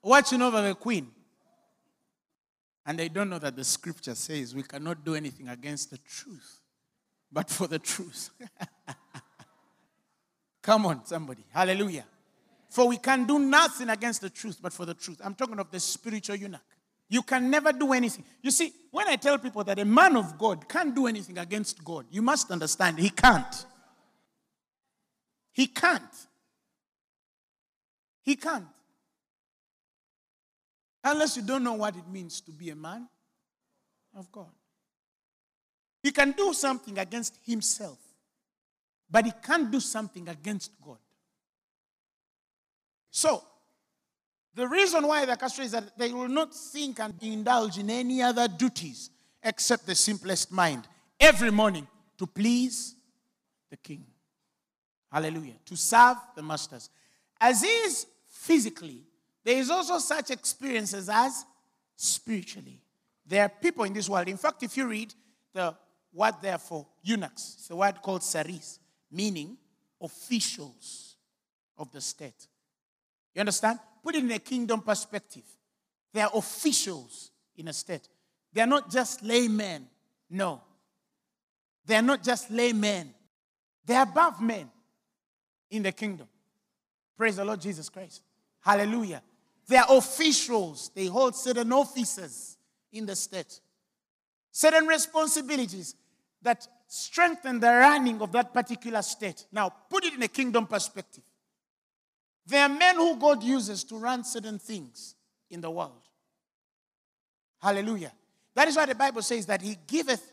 watching 0.04 0.42
over 0.42 0.62
the 0.62 0.76
queen. 0.76 1.08
And 2.86 3.00
they 3.00 3.08
don't 3.08 3.30
know 3.30 3.40
that 3.40 3.56
the 3.56 3.64
scripture 3.64 4.14
says 4.14 4.54
we 4.54 4.64
cannot 4.64 5.06
do 5.06 5.16
anything 5.16 5.48
against 5.48 5.90
the 5.92 6.00
truth, 6.00 6.60
but 7.32 7.50
for 7.50 7.68
the 7.68 7.80
truth. 7.80 8.30
Come 10.62 10.86
on, 10.86 11.06
somebody. 11.06 11.46
Hallelujah. 11.54 12.04
For 12.70 12.90
we 12.90 12.98
can 12.98 13.26
do 13.26 13.40
nothing 13.40 13.88
against 13.88 14.20
the 14.20 14.30
truth, 14.30 14.58
but 14.62 14.74
for 14.74 14.86
the 14.86 14.96
truth. 14.96 15.22
I'm 15.24 15.34
talking 15.34 15.60
of 15.60 15.72
the 15.72 15.80
spiritual 15.80 16.36
eunuch. 16.36 16.60
You 17.08 17.22
can 17.22 17.50
never 17.50 17.72
do 17.72 17.94
anything. 17.94 18.26
You 18.42 18.52
see, 18.52 18.74
when 18.92 19.08
I 19.08 19.16
tell 19.16 19.38
people 19.38 19.64
that 19.64 19.80
a 19.80 19.86
man 19.86 20.18
of 20.18 20.38
God 20.38 20.68
can't 20.68 20.94
do 20.94 21.08
anything 21.08 21.38
against 21.38 21.82
God, 21.86 22.06
you 22.12 22.22
must 22.22 22.52
understand 22.52 23.00
he 23.00 23.10
can't. 23.10 23.66
He 25.58 25.66
can't. 25.66 26.04
He 28.22 28.36
can't. 28.36 28.68
Unless 31.04 31.38
you 31.38 31.42
don't 31.42 31.64
know 31.64 31.74
what 31.74 31.96
it 31.96 32.08
means 32.08 32.42
to 32.42 32.52
be 32.52 32.70
a 32.70 32.76
man 32.76 33.08
of 34.16 34.32
God. 34.32 34.52
He 36.04 36.12
can 36.12 36.34
do 36.34 36.54
something 36.54 37.00
against 37.00 37.40
himself, 37.44 37.98
but 39.10 39.26
he 39.26 39.32
can't 39.44 39.72
do 39.72 39.80
something 39.80 40.30
against 40.30 40.80
God. 40.80 41.00
So, 43.10 43.44
the 44.54 44.68
reason 44.68 45.08
why 45.08 45.26
they're 45.26 45.38
is 45.44 45.72
that 45.72 45.98
they 45.98 46.14
will 46.14 46.28
not 46.28 46.54
think 46.54 47.00
and 47.00 47.16
indulge 47.20 47.80
in 47.80 47.90
any 47.90 48.22
other 48.22 48.48
duties 48.48 49.10
except 49.42 49.88
the 49.88 49.96
simplest 49.96 50.52
mind 50.52 50.88
every 51.20 51.50
morning 51.50 51.88
to 52.20 52.28
please 52.28 52.96
the 53.72 53.78
king. 53.78 54.06
Hallelujah. 55.12 55.56
To 55.66 55.78
serve 55.78 56.18
the 56.36 56.42
masters. 56.44 56.90
As 57.40 57.64
is 57.64 58.08
physically, 58.28 59.04
there 59.44 59.58
is 59.58 59.70
also 59.70 60.00
such 60.00 60.32
experiences 60.32 61.10
as 61.10 61.46
spiritually. 61.96 62.82
There 63.26 63.44
are 63.44 63.50
people 63.50 63.84
in 63.86 63.94
this 63.94 64.10
world. 64.10 64.28
In 64.28 64.38
fact, 64.38 64.64
if 64.64 64.76
you 64.76 64.88
read 64.88 65.14
the 65.54 65.76
word 66.14 66.36
there 66.42 66.58
for 66.58 66.86
eunuchs, 67.02 67.56
it's 67.58 67.70
a 67.70 67.76
word 67.76 68.02
called 68.02 68.24
saris, 68.24 68.80
meaning 69.12 69.58
officials 70.02 71.16
of 71.78 71.92
the 71.92 72.02
state. 72.02 72.48
You 73.34 73.42
understand? 73.42 73.80
Put 74.04 74.16
it 74.16 74.24
in 74.24 74.32
a 74.32 74.40
kingdom 74.40 74.82
perspective. 74.82 75.44
They 76.14 76.22
are 76.22 76.32
officials 76.34 77.32
in 77.56 77.68
a 77.68 77.74
state. 77.74 78.08
They 78.54 78.62
are 78.62 78.68
not 78.68 78.90
just 78.90 79.24
laymen. 79.24 79.88
No. 80.30 80.62
They 81.86 81.96
are 81.96 82.02
not 82.02 82.24
just 82.24 82.50
laymen. 82.50 83.14
They 83.86 83.96
are 83.96 84.04
above 84.04 84.42
men 84.42 84.70
in 85.70 85.84
the 85.84 85.92
kingdom. 85.92 86.28
Praise 87.18 87.36
the 87.36 87.46
Lord 87.46 87.62
Jesus 87.62 87.90
Christ. 87.90 88.22
Hallelujah. 88.62 89.22
They 89.68 89.78
are 89.78 89.88
officials, 89.90 90.92
they 90.96 91.08
hold 91.08 91.36
certain 91.36 91.74
offices 91.74 92.58
in 92.92 93.06
the 93.06 93.16
state, 93.16 93.60
certain 94.52 94.88
responsibilities 94.88 95.96
that 96.42 96.68
strengthen 96.88 97.60
the 97.60 97.68
running 97.68 98.22
of 98.22 98.32
that 98.32 98.54
particular 98.54 99.02
state. 99.02 99.46
Now, 99.52 99.70
put 99.90 100.06
it 100.06 100.14
in 100.14 100.24
a 100.24 100.28
kingdom 100.28 100.68
perspective. 100.68 101.24
There 102.46 102.64
are 102.64 102.70
men 102.70 102.96
who 102.96 103.18
God 103.18 103.44
uses 103.44 103.84
to 103.86 103.98
run 103.98 104.24
certain 104.24 104.58
things 104.58 105.16
in 105.50 105.60
the 105.60 105.70
world. 105.70 106.02
Hallelujah. 107.62 108.14
That 108.56 108.70
is 108.70 108.78
why 108.78 108.86
the 108.86 108.96
Bible 108.96 109.22
says 109.22 109.46
that 109.48 109.62
He 109.62 109.78
giveth 109.86 110.32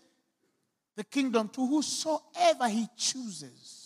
the 0.95 1.05
kingdom 1.05 1.49
to 1.49 1.67
whosoever 1.67 2.69
He 2.69 2.87
chooses. 2.97 3.84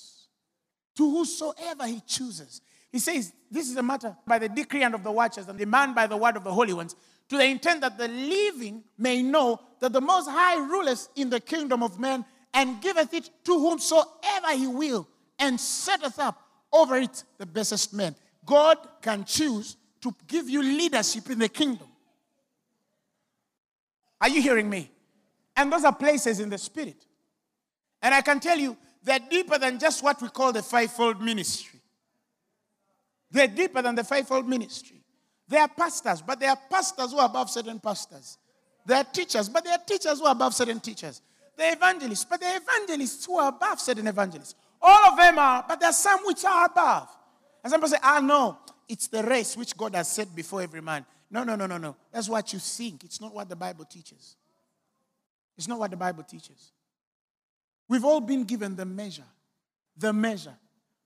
To 0.98 1.10
whosoever 1.10 1.86
He 1.86 2.02
chooses. 2.06 2.60
He 2.90 2.98
says, 2.98 3.32
This 3.50 3.70
is 3.70 3.76
a 3.76 3.82
matter 3.82 4.16
by 4.26 4.40
the 4.40 4.48
decree 4.48 4.82
and 4.82 4.96
of 4.96 5.04
the 5.04 5.12
watchers 5.12 5.48
and 5.48 5.56
demand 5.56 5.94
by 5.94 6.08
the 6.08 6.16
word 6.16 6.36
of 6.36 6.42
the 6.42 6.52
holy 6.52 6.72
ones, 6.72 6.96
to 7.28 7.36
the 7.36 7.44
intent 7.44 7.82
that 7.82 7.96
the 7.96 8.08
living 8.08 8.82
may 8.98 9.22
know 9.22 9.60
that 9.78 9.92
the 9.92 10.00
Most 10.00 10.28
High 10.28 10.56
ruleth 10.56 11.08
in 11.14 11.30
the 11.30 11.38
kingdom 11.38 11.84
of 11.84 12.00
men 12.00 12.24
and 12.52 12.80
giveth 12.80 13.14
it 13.14 13.30
to 13.44 13.52
whomsoever 13.52 14.56
he 14.56 14.66
will 14.66 15.06
and 15.38 15.60
setteth 15.60 16.18
up 16.18 16.42
over 16.72 16.96
it 16.96 17.22
the 17.38 17.46
bestest 17.46 17.94
men. 17.94 18.16
God 18.44 18.78
can 19.00 19.24
choose 19.24 19.76
to 20.00 20.12
give 20.26 20.50
you 20.50 20.62
leadership 20.62 21.30
in 21.30 21.38
the 21.38 21.48
kingdom. 21.48 21.86
Are 24.20 24.28
you 24.28 24.42
hearing 24.42 24.68
me? 24.68 24.90
And 25.56 25.72
those 25.72 25.84
are 25.84 25.94
places 25.94 26.40
in 26.40 26.48
the 26.48 26.58
spirit. 26.58 27.04
And 28.02 28.14
I 28.14 28.20
can 28.20 28.40
tell 28.40 28.58
you, 28.58 28.76
they're 29.02 29.18
deeper 29.18 29.58
than 29.58 29.78
just 29.78 30.02
what 30.02 30.20
we 30.20 30.28
call 30.28 30.52
the 30.52 30.62
fivefold 30.62 31.20
ministry. 31.20 31.80
They're 33.30 33.48
deeper 33.48 33.82
than 33.82 33.94
the 33.94 34.04
fivefold 34.04 34.48
ministry. 34.48 35.02
They 35.48 35.58
are 35.58 35.68
pastors, 35.68 36.22
but 36.22 36.40
they 36.40 36.46
are 36.46 36.58
pastors 36.70 37.12
who 37.12 37.18
are 37.18 37.26
above 37.26 37.50
certain 37.50 37.78
pastors. 37.78 38.38
They 38.86 38.94
are 38.94 39.04
teachers, 39.04 39.48
but 39.48 39.64
they 39.64 39.70
are 39.70 39.78
teachers 39.86 40.18
who 40.18 40.26
are 40.26 40.32
above 40.32 40.54
certain 40.54 40.80
teachers. 40.80 41.22
They're 41.56 41.74
evangelists, 41.74 42.24
but 42.24 42.40
they're 42.40 42.60
evangelists 42.60 43.24
who 43.24 43.38
are 43.38 43.48
above 43.48 43.80
certain 43.80 44.06
evangelists. 44.06 44.54
All 44.80 45.12
of 45.12 45.16
them 45.16 45.38
are, 45.38 45.64
but 45.68 45.80
there 45.80 45.90
are 45.90 45.94
some 45.94 46.20
which 46.24 46.44
are 46.44 46.66
above. 46.66 47.08
And 47.62 47.70
some 47.70 47.80
people 47.80 47.90
say, 47.90 47.98
ah, 48.02 48.20
no, 48.20 48.58
it's 48.88 49.08
the 49.08 49.22
race 49.22 49.56
which 49.56 49.76
God 49.76 49.94
has 49.94 50.10
set 50.10 50.34
before 50.34 50.62
every 50.62 50.80
man. 50.80 51.04
No, 51.30 51.44
no, 51.44 51.56
no, 51.56 51.66
no, 51.66 51.76
no. 51.76 51.96
That's 52.12 52.28
what 52.28 52.52
you 52.52 52.58
think. 52.58 53.04
It's 53.04 53.20
not 53.20 53.34
what 53.34 53.48
the 53.48 53.56
Bible 53.56 53.84
teaches. 53.84 54.36
It's 55.56 55.68
not 55.68 55.78
what 55.78 55.90
the 55.90 55.96
Bible 55.96 56.22
teaches. 56.22 56.72
We've 57.88 58.04
all 58.04 58.20
been 58.20 58.44
given 58.44 58.76
the 58.76 58.84
measure, 58.84 59.24
the 59.96 60.12
measure 60.12 60.54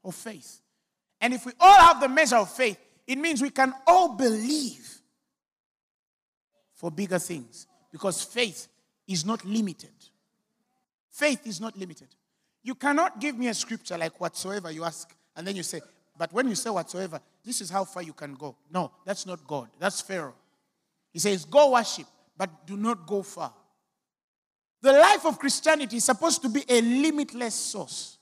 of 0.04 0.14
faith. 0.14 0.60
And 1.20 1.32
if 1.32 1.46
we 1.46 1.52
all 1.60 1.78
have 1.78 2.00
the 2.00 2.08
measure 2.08 2.36
of 2.36 2.50
faith, 2.50 2.78
it 3.06 3.16
means 3.16 3.40
we 3.40 3.50
can 3.50 3.72
all 3.86 4.16
believe 4.16 5.00
for 6.74 6.90
bigger 6.90 7.18
things 7.18 7.66
because 7.92 8.22
faith 8.22 8.66
is 9.06 9.24
not 9.24 9.44
limited. 9.44 9.90
Faith 11.10 11.46
is 11.46 11.60
not 11.60 11.76
limited. 11.76 12.08
You 12.62 12.74
cannot 12.74 13.20
give 13.20 13.38
me 13.38 13.48
a 13.48 13.54
scripture 13.54 13.98
like 13.98 14.20
whatsoever 14.20 14.70
you 14.70 14.84
ask, 14.84 15.14
and 15.36 15.46
then 15.46 15.56
you 15.56 15.62
say, 15.62 15.80
but 16.16 16.32
when 16.32 16.48
you 16.48 16.54
say 16.54 16.70
whatsoever, 16.70 17.20
this 17.44 17.60
is 17.60 17.70
how 17.70 17.84
far 17.84 18.02
you 18.02 18.12
can 18.12 18.34
go. 18.34 18.56
No, 18.72 18.90
that's 19.04 19.26
not 19.26 19.46
God. 19.46 19.68
That's 19.78 20.00
Pharaoh. 20.00 20.34
He 21.12 21.18
says, 21.18 21.44
go 21.44 21.72
worship, 21.72 22.06
but 22.36 22.66
do 22.66 22.76
not 22.76 23.06
go 23.06 23.22
far. 23.22 23.52
The 24.82 24.92
life 24.92 25.24
of 25.24 25.38
Christianity 25.38 25.98
is 25.98 26.04
supposed 26.04 26.42
to 26.42 26.48
be 26.48 26.64
a 26.68 26.80
limitless 26.82 27.54
source, 27.54 28.18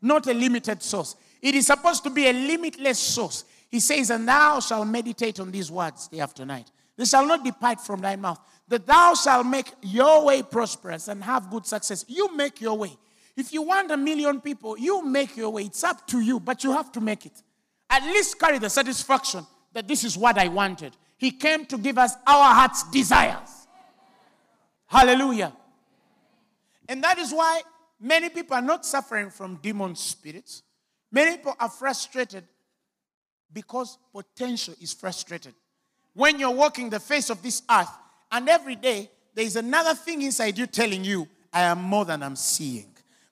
not 0.00 0.28
a 0.28 0.32
limited 0.32 0.80
source. 0.80 1.16
It 1.42 1.56
is 1.56 1.66
supposed 1.66 2.04
to 2.04 2.10
be 2.10 2.28
a 2.28 2.32
limitless 2.32 3.00
source. 3.00 3.44
He 3.68 3.80
says, 3.80 4.10
And 4.10 4.28
thou 4.28 4.60
shalt 4.60 4.86
meditate 4.86 5.40
on 5.40 5.50
these 5.50 5.70
words 5.70 6.06
day 6.06 6.20
after 6.20 6.46
night. 6.46 6.70
They 6.96 7.04
shall 7.04 7.26
not 7.26 7.44
depart 7.44 7.80
from 7.80 8.00
thy 8.00 8.14
mouth, 8.14 8.38
that 8.68 8.86
thou 8.86 9.14
shalt 9.14 9.44
make 9.44 9.72
your 9.82 10.24
way 10.24 10.44
prosperous 10.44 11.08
and 11.08 11.22
have 11.22 11.50
good 11.50 11.66
success. 11.66 12.04
You 12.08 12.34
make 12.34 12.60
your 12.60 12.78
way. 12.78 12.96
If 13.36 13.52
you 13.52 13.62
want 13.62 13.90
a 13.90 13.96
million 13.96 14.40
people, 14.40 14.78
you 14.78 15.04
make 15.04 15.36
your 15.36 15.50
way. 15.50 15.64
It's 15.64 15.82
up 15.82 16.06
to 16.08 16.20
you, 16.20 16.38
but 16.38 16.62
you 16.62 16.72
have 16.72 16.92
to 16.92 17.00
make 17.00 17.26
it. 17.26 17.42
At 17.90 18.04
least 18.04 18.38
carry 18.38 18.58
the 18.58 18.70
satisfaction 18.70 19.44
that 19.72 19.86
this 19.86 20.04
is 20.04 20.16
what 20.16 20.38
I 20.38 20.48
wanted. 20.48 20.96
He 21.18 21.32
came 21.32 21.66
to 21.66 21.76
give 21.76 21.98
us 21.98 22.14
our 22.26 22.54
heart's 22.54 22.88
desires. 22.90 23.55
Hallelujah. 24.86 25.52
And 26.88 27.02
that 27.02 27.18
is 27.18 27.32
why 27.32 27.62
many 28.00 28.28
people 28.28 28.56
are 28.56 28.62
not 28.62 28.86
suffering 28.86 29.30
from 29.30 29.56
demon 29.56 29.96
spirits. 29.96 30.62
Many 31.10 31.36
people 31.36 31.56
are 31.58 31.68
frustrated 31.68 32.44
because 33.52 33.98
potential 34.12 34.74
is 34.80 34.92
frustrated. 34.92 35.54
When 36.14 36.38
you're 36.38 36.50
walking 36.50 36.90
the 36.90 37.00
face 37.00 37.30
of 37.30 37.42
this 37.42 37.62
earth, 37.70 37.90
and 38.30 38.48
every 38.48 38.76
day 38.76 39.10
there 39.34 39.44
is 39.44 39.56
another 39.56 39.94
thing 39.94 40.22
inside 40.22 40.56
you 40.58 40.66
telling 40.66 41.04
you, 41.04 41.28
I 41.52 41.62
am 41.62 41.82
more 41.82 42.04
than 42.04 42.22
I'm 42.22 42.36
seeing. 42.36 42.86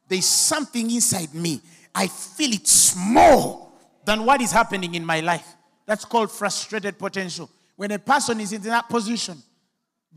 There's 0.09 0.27
something 0.27 0.91
inside 0.91 1.35
me. 1.35 1.61
I 1.95 2.07
feel 2.07 2.53
it's 2.53 2.97
more 2.97 3.69
than 4.05 4.25
what 4.25 4.41
is 4.41 4.53
happening 4.53 4.95
in 4.95 5.05
my 5.05 5.21
life. 5.21 5.57
That's 5.87 6.05
called 6.05 6.31
frustrated 6.31 6.99
potential. 6.99 7.51
When 7.77 7.91
a 7.91 7.99
person 7.99 8.41
is 8.41 8.53
in 8.53 8.63
that 8.63 8.89
position, 8.89 9.43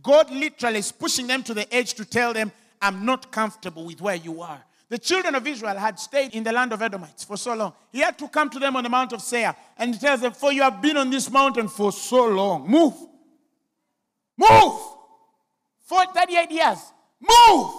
God 0.01 0.31
literally 0.31 0.79
is 0.79 0.91
pushing 0.91 1.27
them 1.27 1.43
to 1.43 1.53
the 1.53 1.73
edge 1.73 1.93
to 1.95 2.05
tell 2.05 2.33
them, 2.33 2.51
I'm 2.81 3.05
not 3.05 3.31
comfortable 3.31 3.85
with 3.85 4.01
where 4.01 4.15
you 4.15 4.41
are. 4.41 4.63
The 4.89 4.97
children 4.97 5.35
of 5.35 5.45
Israel 5.45 5.77
had 5.77 5.99
stayed 5.99 6.33
in 6.33 6.43
the 6.43 6.51
land 6.51 6.71
of 6.71 6.81
Edomites 6.81 7.23
for 7.23 7.35
so 7.35 7.53
long. 7.53 7.73
He 7.91 7.99
had 7.99 8.17
to 8.19 8.27
come 8.29 8.49
to 8.51 8.59
them 8.59 8.75
on 8.75 8.83
the 8.83 8.89
Mount 8.89 9.11
of 9.11 9.21
Seir 9.21 9.53
and 9.77 9.93
he 9.93 9.99
tells 9.99 10.21
them, 10.21 10.31
For 10.31 10.53
you 10.53 10.61
have 10.61 10.81
been 10.81 10.95
on 10.95 11.09
this 11.09 11.29
mountain 11.29 11.67
for 11.67 11.91
so 11.91 12.25
long. 12.27 12.69
Move. 12.69 12.93
Move. 14.37 14.79
For 15.85 16.05
38 16.15 16.51
years. 16.51 16.77
Move. 17.19 17.71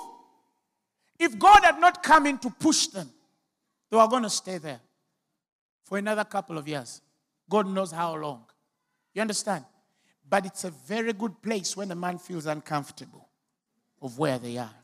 If 1.18 1.38
God 1.38 1.64
had 1.64 1.80
not 1.80 2.02
come 2.02 2.26
in 2.26 2.38
to 2.38 2.50
push 2.50 2.88
them, 2.88 3.08
they 3.90 3.96
were 3.96 4.08
going 4.08 4.22
to 4.24 4.30
stay 4.30 4.58
there 4.58 4.80
for 5.84 5.96
another 5.96 6.24
couple 6.24 6.58
of 6.58 6.68
years. 6.68 7.00
God 7.48 7.66
knows 7.66 7.90
how 7.90 8.14
long. 8.16 8.44
You 9.14 9.22
understand? 9.22 9.64
But 10.28 10.46
it's 10.46 10.64
a 10.64 10.70
very 10.70 11.12
good 11.12 11.40
place 11.42 11.76
when 11.76 11.90
a 11.90 11.94
man 11.94 12.18
feels 12.18 12.46
uncomfortable 12.46 13.28
of 14.02 14.18
where 14.18 14.38
they 14.38 14.58
are. 14.58 14.74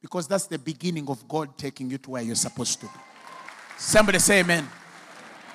Because 0.00 0.26
that's 0.26 0.46
the 0.46 0.58
beginning 0.58 1.08
of 1.08 1.26
God 1.28 1.58
taking 1.58 1.90
you 1.90 1.98
to 1.98 2.10
where 2.10 2.22
you're 2.22 2.34
supposed 2.34 2.80
to 2.80 2.86
be. 2.86 2.92
Somebody 3.78 4.18
say 4.18 4.40
amen. 4.40 4.66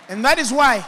And 0.09 0.23
that 0.25 0.37
is 0.37 0.51
why 0.51 0.85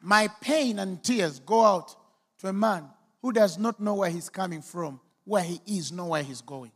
my 0.00 0.28
pain 0.40 0.78
and 0.78 1.02
tears 1.02 1.40
go 1.40 1.64
out 1.64 1.94
to 2.40 2.48
a 2.48 2.52
man 2.52 2.84
who 3.20 3.32
does 3.32 3.58
not 3.58 3.80
know 3.80 3.94
where 3.94 4.10
he's 4.10 4.28
coming 4.28 4.62
from, 4.62 5.00
where 5.24 5.42
he 5.42 5.60
is, 5.66 5.90
nor 5.90 6.10
where 6.10 6.22
he's 6.22 6.40
going. 6.40 6.72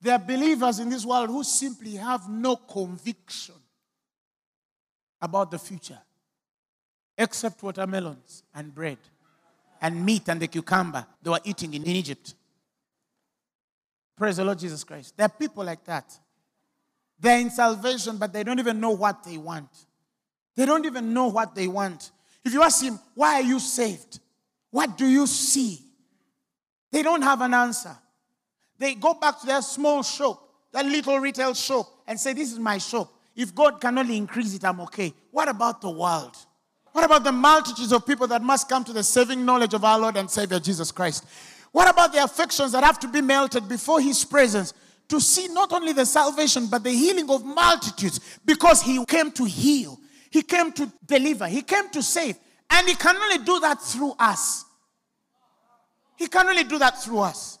There 0.00 0.14
are 0.14 0.18
believers 0.18 0.78
in 0.78 0.88
this 0.88 1.04
world 1.04 1.28
who 1.28 1.42
simply 1.42 1.96
have 1.96 2.28
no 2.28 2.56
conviction 2.56 3.56
about 5.20 5.50
the 5.50 5.58
future, 5.58 5.98
except 7.16 7.62
watermelons 7.62 8.44
and 8.54 8.72
bread 8.72 8.98
and 9.80 10.04
meat 10.04 10.28
and 10.28 10.40
the 10.40 10.46
cucumber 10.46 11.06
they 11.22 11.30
were 11.30 11.40
eating 11.44 11.74
in 11.74 11.86
Egypt. 11.86 12.34
Praise 14.16 14.36
the 14.36 14.44
Lord 14.44 14.58
Jesus 14.58 14.82
Christ. 14.82 15.16
There 15.16 15.26
are 15.26 15.28
people 15.28 15.64
like 15.64 15.84
that. 15.84 16.12
They're 17.20 17.38
in 17.38 17.50
salvation, 17.50 18.16
but 18.16 18.32
they 18.32 18.44
don't 18.44 18.58
even 18.58 18.80
know 18.80 18.90
what 18.90 19.24
they 19.24 19.36
want. 19.36 19.68
They 20.56 20.66
don't 20.66 20.84
even 20.84 21.12
know 21.12 21.28
what 21.28 21.54
they 21.54 21.68
want. 21.68 22.10
If 22.44 22.52
you 22.52 22.62
ask 22.62 22.82
him, 22.82 22.98
Why 23.14 23.34
are 23.34 23.42
you 23.42 23.60
saved? 23.60 24.20
What 24.70 24.96
do 24.96 25.06
you 25.06 25.26
see? 25.26 25.80
They 26.90 27.02
don't 27.02 27.22
have 27.22 27.40
an 27.40 27.54
answer. 27.54 27.96
They 28.78 28.94
go 28.94 29.14
back 29.14 29.40
to 29.40 29.46
their 29.46 29.62
small 29.62 30.02
shop, 30.02 30.42
that 30.72 30.84
little 30.84 31.18
retail 31.18 31.54
shop, 31.54 31.86
and 32.06 32.18
say, 32.18 32.32
This 32.32 32.52
is 32.52 32.58
my 32.58 32.78
shop. 32.78 33.12
If 33.36 33.54
God 33.54 33.80
can 33.80 33.98
only 33.98 34.16
increase 34.16 34.54
it, 34.54 34.64
I'm 34.64 34.80
okay. 34.80 35.12
What 35.30 35.48
about 35.48 35.80
the 35.80 35.90
world? 35.90 36.36
What 36.98 37.04
about 37.04 37.22
the 37.22 37.30
multitudes 37.30 37.92
of 37.92 38.04
people 38.04 38.26
that 38.26 38.42
must 38.42 38.68
come 38.68 38.82
to 38.82 38.92
the 38.92 39.04
saving 39.04 39.44
knowledge 39.44 39.72
of 39.72 39.84
our 39.84 40.00
Lord 40.00 40.16
and 40.16 40.28
Savior 40.28 40.58
Jesus 40.58 40.90
Christ? 40.90 41.24
What 41.70 41.88
about 41.88 42.12
the 42.12 42.24
affections 42.24 42.72
that 42.72 42.82
have 42.82 42.98
to 42.98 43.06
be 43.06 43.20
melted 43.20 43.68
before 43.68 44.00
His 44.00 44.24
presence 44.24 44.74
to 45.06 45.20
see 45.20 45.46
not 45.46 45.72
only 45.72 45.92
the 45.92 46.04
salvation 46.04 46.66
but 46.66 46.82
the 46.82 46.90
healing 46.90 47.30
of 47.30 47.44
multitudes 47.44 48.40
because 48.44 48.82
He 48.82 49.04
came 49.04 49.30
to 49.30 49.44
heal, 49.44 49.96
He 50.28 50.42
came 50.42 50.72
to 50.72 50.92
deliver, 51.06 51.46
He 51.46 51.62
came 51.62 51.88
to 51.90 52.02
save, 52.02 52.36
and 52.68 52.88
He 52.88 52.96
can 52.96 53.14
only 53.16 53.44
do 53.44 53.60
that 53.60 53.80
through 53.80 54.14
us. 54.18 54.64
He 56.16 56.26
can 56.26 56.48
only 56.48 56.64
do 56.64 56.80
that 56.80 57.00
through 57.00 57.20
us. 57.20 57.60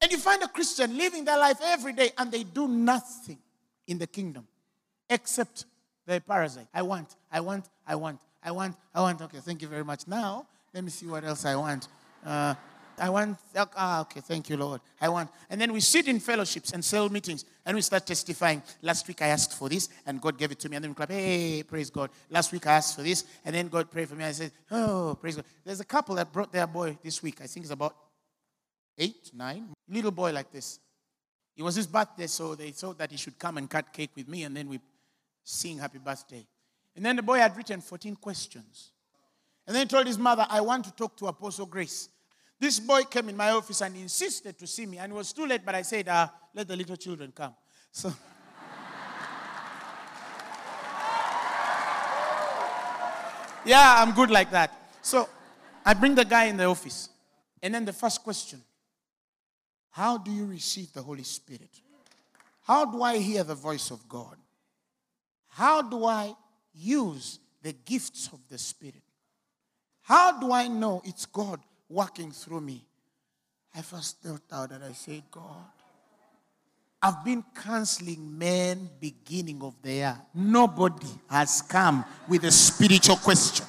And 0.00 0.12
you 0.12 0.18
find 0.18 0.40
a 0.44 0.48
Christian 0.48 0.96
living 0.96 1.24
their 1.24 1.38
life 1.40 1.58
every 1.60 1.92
day 1.92 2.12
and 2.18 2.30
they 2.30 2.44
do 2.44 2.68
nothing 2.68 3.38
in 3.88 3.98
the 3.98 4.06
kingdom 4.06 4.46
except 5.10 5.64
the 6.06 6.20
parasite. 6.20 6.66
I 6.72 6.82
want, 6.82 7.16
I 7.30 7.40
want, 7.40 7.68
I 7.86 7.94
want, 7.94 8.20
I 8.42 8.50
want, 8.50 8.76
I 8.94 9.00
want. 9.00 9.22
Okay, 9.22 9.38
thank 9.38 9.62
you 9.62 9.68
very 9.68 9.84
much. 9.84 10.06
Now, 10.06 10.46
let 10.72 10.84
me 10.84 10.90
see 10.90 11.06
what 11.06 11.24
else 11.24 11.44
I 11.44 11.56
want. 11.56 11.88
Uh, 12.24 12.54
I 12.98 13.10
want, 13.10 13.38
ah, 13.76 14.02
okay, 14.02 14.20
thank 14.20 14.48
you, 14.48 14.56
Lord. 14.56 14.80
I 15.00 15.08
want. 15.08 15.30
And 15.50 15.60
then 15.60 15.72
we 15.72 15.80
sit 15.80 16.06
in 16.06 16.20
fellowships 16.20 16.72
and 16.72 16.84
cell 16.84 17.08
meetings 17.08 17.44
and 17.66 17.74
we 17.74 17.80
start 17.80 18.06
testifying. 18.06 18.62
Last 18.82 19.06
week 19.08 19.20
I 19.22 19.28
asked 19.28 19.54
for 19.54 19.68
this 19.68 19.88
and 20.06 20.20
God 20.20 20.38
gave 20.38 20.52
it 20.52 20.60
to 20.60 20.68
me. 20.68 20.76
And 20.76 20.84
then 20.84 20.90
we 20.92 20.94
clap, 20.94 21.10
hey, 21.10 21.62
praise 21.64 21.90
God. 21.90 22.10
Last 22.30 22.52
week 22.52 22.66
I 22.66 22.74
asked 22.74 22.96
for 22.96 23.02
this 23.02 23.24
and 23.44 23.54
then 23.54 23.68
God 23.68 23.90
prayed 23.90 24.08
for 24.08 24.14
me. 24.14 24.24
I 24.24 24.32
said, 24.32 24.52
oh, 24.70 25.16
praise 25.20 25.36
God. 25.36 25.44
There's 25.64 25.80
a 25.80 25.84
couple 25.84 26.14
that 26.16 26.32
brought 26.32 26.52
their 26.52 26.66
boy 26.66 26.96
this 27.02 27.22
week. 27.22 27.40
I 27.42 27.46
think 27.46 27.64
it's 27.64 27.72
about 27.72 27.96
eight, 28.96 29.30
nine. 29.34 29.72
Little 29.88 30.12
boy 30.12 30.32
like 30.32 30.50
this. 30.52 30.78
It 31.56 31.62
was 31.62 31.76
his 31.76 31.86
birthday, 31.86 32.26
so 32.26 32.54
they 32.54 32.70
thought 32.70 32.98
that 32.98 33.12
he 33.12 33.16
should 33.16 33.38
come 33.38 33.58
and 33.58 33.70
cut 33.70 33.92
cake 33.92 34.10
with 34.16 34.28
me 34.28 34.44
and 34.44 34.56
then 34.56 34.68
we 34.68 34.80
sing 35.44 35.78
happy 35.78 35.98
birthday. 35.98 36.44
And 36.96 37.04
then 37.04 37.16
the 37.16 37.22
boy 37.22 37.38
had 37.38 37.56
written 37.56 37.80
14 37.80 38.16
questions. 38.16 38.90
And 39.66 39.74
then 39.74 39.86
he 39.86 39.88
told 39.88 40.06
his 40.06 40.18
mother, 40.18 40.46
I 40.48 40.60
want 40.60 40.84
to 40.84 40.92
talk 40.92 41.16
to 41.18 41.26
Apostle 41.26 41.66
Grace. 41.66 42.08
This 42.58 42.80
boy 42.80 43.02
came 43.02 43.28
in 43.28 43.36
my 43.36 43.50
office 43.50 43.82
and 43.82 43.96
insisted 43.96 44.58
to 44.58 44.66
see 44.66 44.86
me. 44.86 44.98
And 44.98 45.12
it 45.12 45.14
was 45.14 45.32
too 45.32 45.46
late, 45.46 45.62
but 45.64 45.74
I 45.74 45.82
said, 45.82 46.08
uh, 46.08 46.28
let 46.54 46.66
the 46.68 46.76
little 46.76 46.96
children 46.96 47.32
come. 47.34 47.54
So. 47.90 48.08
yeah, 53.64 53.96
I'm 53.98 54.12
good 54.12 54.30
like 54.30 54.50
that. 54.50 54.72
So 55.02 55.28
I 55.84 55.94
bring 55.94 56.14
the 56.14 56.24
guy 56.24 56.44
in 56.44 56.56
the 56.56 56.64
office. 56.64 57.10
And 57.62 57.74
then 57.74 57.84
the 57.84 57.92
first 57.92 58.22
question 58.22 58.62
How 59.90 60.18
do 60.18 60.30
you 60.30 60.46
receive 60.46 60.92
the 60.92 61.02
Holy 61.02 61.24
Spirit? 61.24 61.70
How 62.62 62.84
do 62.86 63.02
I 63.02 63.18
hear 63.18 63.44
the 63.44 63.54
voice 63.54 63.90
of 63.90 64.08
God? 64.08 64.36
How 65.54 65.82
do 65.82 66.04
I 66.04 66.34
use 66.74 67.38
the 67.62 67.72
gifts 67.72 68.28
of 68.32 68.40
the 68.48 68.58
Spirit? 68.58 69.02
How 70.02 70.40
do 70.40 70.50
I 70.50 70.66
know 70.66 71.00
it's 71.04 71.26
God 71.26 71.60
working 71.88 72.32
through 72.32 72.60
me? 72.60 72.84
I 73.72 73.82
first 73.82 74.20
thought 74.20 74.42
out 74.52 74.70
that 74.70 74.82
I 74.82 74.92
said, 74.92 75.22
God, 75.30 75.64
I've 77.00 77.24
been 77.24 77.44
counseling 77.54 78.36
men 78.36 78.90
beginning 78.98 79.62
of 79.62 79.74
the 79.80 79.92
year. 79.92 80.18
Nobody 80.34 81.06
has 81.30 81.62
come 81.62 82.04
with 82.28 82.42
a 82.44 82.50
spiritual 82.50 83.16
question. 83.16 83.64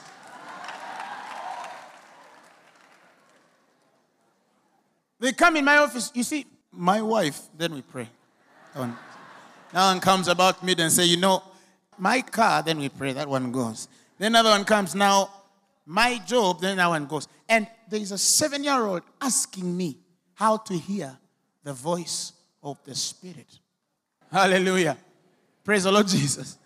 They 5.20 5.34
come 5.34 5.58
in 5.58 5.66
my 5.66 5.78
office. 5.78 6.12
You 6.16 6.24
see, 6.24 6.48
my 6.72 7.02
wife, 7.02 7.42
then 7.56 7.76
we 7.76 7.84
pray. 7.84 8.10
Now 8.76 8.90
one 9.72 10.00
comes 10.00 10.28
about 10.28 10.64
me 10.64 10.74
and 10.80 10.92
say, 10.92 11.06
you 11.06 11.18
know, 11.18 11.44
my 12.00 12.22
car, 12.22 12.64
then 12.64 12.80
we 12.80 12.90
pray, 12.90 13.14
that 13.14 13.28
one 13.28 13.52
goes. 13.52 13.88
Then 14.18 14.32
another 14.32 14.50
one 14.50 14.66
comes 14.66 14.96
now, 14.96 15.30
my 15.86 16.18
job, 16.26 16.62
then 16.62 16.78
that 16.78 16.88
one 16.88 17.06
goes. 17.06 17.28
And 17.48 17.68
there 17.90 18.00
is 18.00 18.12
a 18.12 18.18
seven 18.18 18.64
year 18.64 18.82
old 18.86 19.04
asking 19.22 19.76
me, 19.76 20.00
how 20.36 20.58
to 20.58 20.74
hear 20.78 21.18
the 21.64 21.74
voice 21.74 22.34
of 22.62 22.78
the 22.84 22.94
Spirit. 22.94 23.60
Hallelujah. 24.32 24.98
Praise 25.64 25.84
the 25.84 25.92
Lord 25.92 26.08
Jesus. 26.08 26.58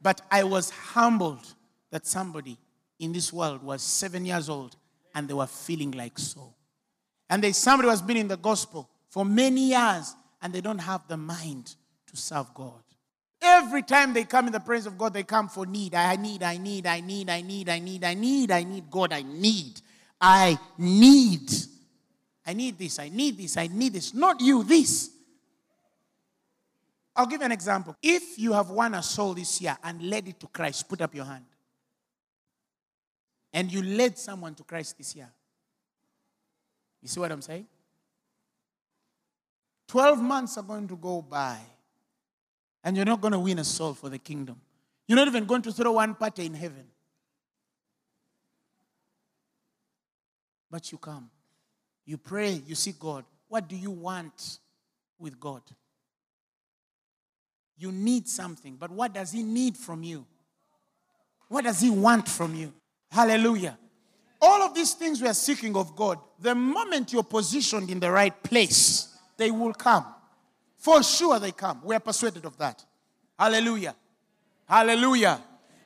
But 0.00 0.22
I 0.30 0.44
was 0.44 0.70
humbled 0.70 1.54
that 1.90 2.06
somebody 2.06 2.56
in 2.98 3.12
this 3.12 3.32
world 3.32 3.62
was 3.62 3.82
seven 3.82 4.24
years 4.24 4.48
old 4.48 4.76
and 5.14 5.28
they 5.28 5.34
were 5.34 5.46
feeling 5.46 5.90
like 5.90 6.18
so. 6.18 6.54
And 7.28 7.42
there's 7.42 7.56
somebody 7.56 7.86
who 7.86 7.90
has 7.90 8.02
been 8.02 8.16
in 8.16 8.28
the 8.28 8.36
gospel 8.36 8.88
for 9.08 9.24
many 9.24 9.70
years 9.70 10.14
and 10.40 10.52
they 10.52 10.60
don't 10.60 10.78
have 10.78 11.06
the 11.08 11.16
mind 11.16 11.74
to 12.06 12.16
serve 12.16 12.54
God. 12.54 12.82
Every 13.42 13.82
time 13.82 14.12
they 14.12 14.24
come 14.24 14.46
in 14.46 14.52
the 14.52 14.60
presence 14.60 14.92
of 14.92 14.98
God, 14.98 15.14
they 15.14 15.22
come 15.22 15.48
for 15.48 15.64
need. 15.64 15.94
I 15.94 16.16
need, 16.16 16.42
I 16.42 16.58
need, 16.58 16.86
I 16.86 17.00
need, 17.00 17.30
I 17.30 17.40
need, 17.40 17.68
I 17.68 17.78
need, 17.78 18.04
I 18.04 18.14
need, 18.14 18.50
I 18.50 18.62
need 18.64 18.90
God, 18.90 19.12
I 19.12 19.22
need. 19.22 19.80
I 20.20 20.58
need. 20.76 21.50
I 22.46 22.52
need 22.52 22.78
this, 22.78 22.98
I 22.98 23.08
need 23.08 23.38
this, 23.38 23.56
I 23.56 23.68
need 23.68 23.92
this. 23.92 24.12
Not 24.12 24.40
you, 24.40 24.64
this. 24.64 25.10
I'll 27.14 27.26
give 27.26 27.40
you 27.40 27.46
an 27.46 27.52
example. 27.52 27.96
If 28.02 28.38
you 28.38 28.52
have 28.52 28.70
won 28.70 28.94
a 28.94 29.02
soul 29.02 29.34
this 29.34 29.60
year 29.60 29.76
and 29.82 30.02
led 30.02 30.28
it 30.28 30.40
to 30.40 30.46
Christ, 30.46 30.88
put 30.88 31.00
up 31.00 31.14
your 31.14 31.24
hand. 31.24 31.44
And 33.52 33.70
you 33.72 33.82
led 33.82 34.18
someone 34.18 34.54
to 34.54 34.64
Christ 34.64 34.96
this 34.98 35.14
year. 35.14 35.28
You 37.02 37.08
see 37.08 37.20
what 37.20 37.32
I'm 37.32 37.42
saying? 37.42 37.66
12 39.88 40.22
months 40.22 40.56
are 40.56 40.62
going 40.62 40.86
to 40.88 40.96
go 40.96 41.20
by, 41.20 41.58
and 42.82 42.96
you're 42.96 43.06
not 43.06 43.20
going 43.20 43.32
to 43.32 43.38
win 43.38 43.58
a 43.58 43.64
soul 43.64 43.94
for 43.94 44.08
the 44.08 44.18
kingdom. 44.18 44.60
You're 45.06 45.16
not 45.16 45.28
even 45.28 45.44
going 45.44 45.62
to 45.62 45.72
throw 45.72 45.92
one 45.92 46.14
party 46.14 46.46
in 46.46 46.54
heaven. 46.54 46.84
But 50.70 50.92
you 50.92 50.98
come, 50.98 51.28
you 52.06 52.16
pray, 52.16 52.62
you 52.66 52.74
seek 52.74 52.98
God. 52.98 53.24
What 53.48 53.68
do 53.68 53.76
you 53.76 53.90
want 53.90 54.58
with 55.18 55.40
God? 55.40 55.62
You 57.76 57.90
need 57.90 58.28
something, 58.28 58.76
but 58.76 58.90
what 58.90 59.12
does 59.12 59.32
He 59.32 59.42
need 59.42 59.76
from 59.76 60.04
you? 60.04 60.24
What 61.48 61.64
does 61.64 61.80
He 61.80 61.90
want 61.90 62.28
from 62.28 62.54
you? 62.54 62.72
Hallelujah. 63.10 63.76
All 64.40 64.62
of 64.62 64.74
these 64.74 64.94
things 64.94 65.20
we 65.20 65.28
are 65.28 65.34
seeking 65.34 65.76
of 65.76 65.96
God, 65.96 66.18
the 66.38 66.54
moment 66.54 67.12
you're 67.12 67.22
positioned 67.22 67.90
in 67.90 67.98
the 68.00 68.10
right 68.10 68.42
place, 68.42 69.18
they 69.36 69.50
will 69.50 69.74
come. 69.74 70.06
For 70.80 71.02
sure 71.02 71.38
they 71.38 71.52
come. 71.52 71.82
We 71.84 71.94
are 71.94 72.00
persuaded 72.00 72.46
of 72.46 72.56
that. 72.56 72.82
Hallelujah. 73.38 73.94
Hallelujah. 74.66 75.38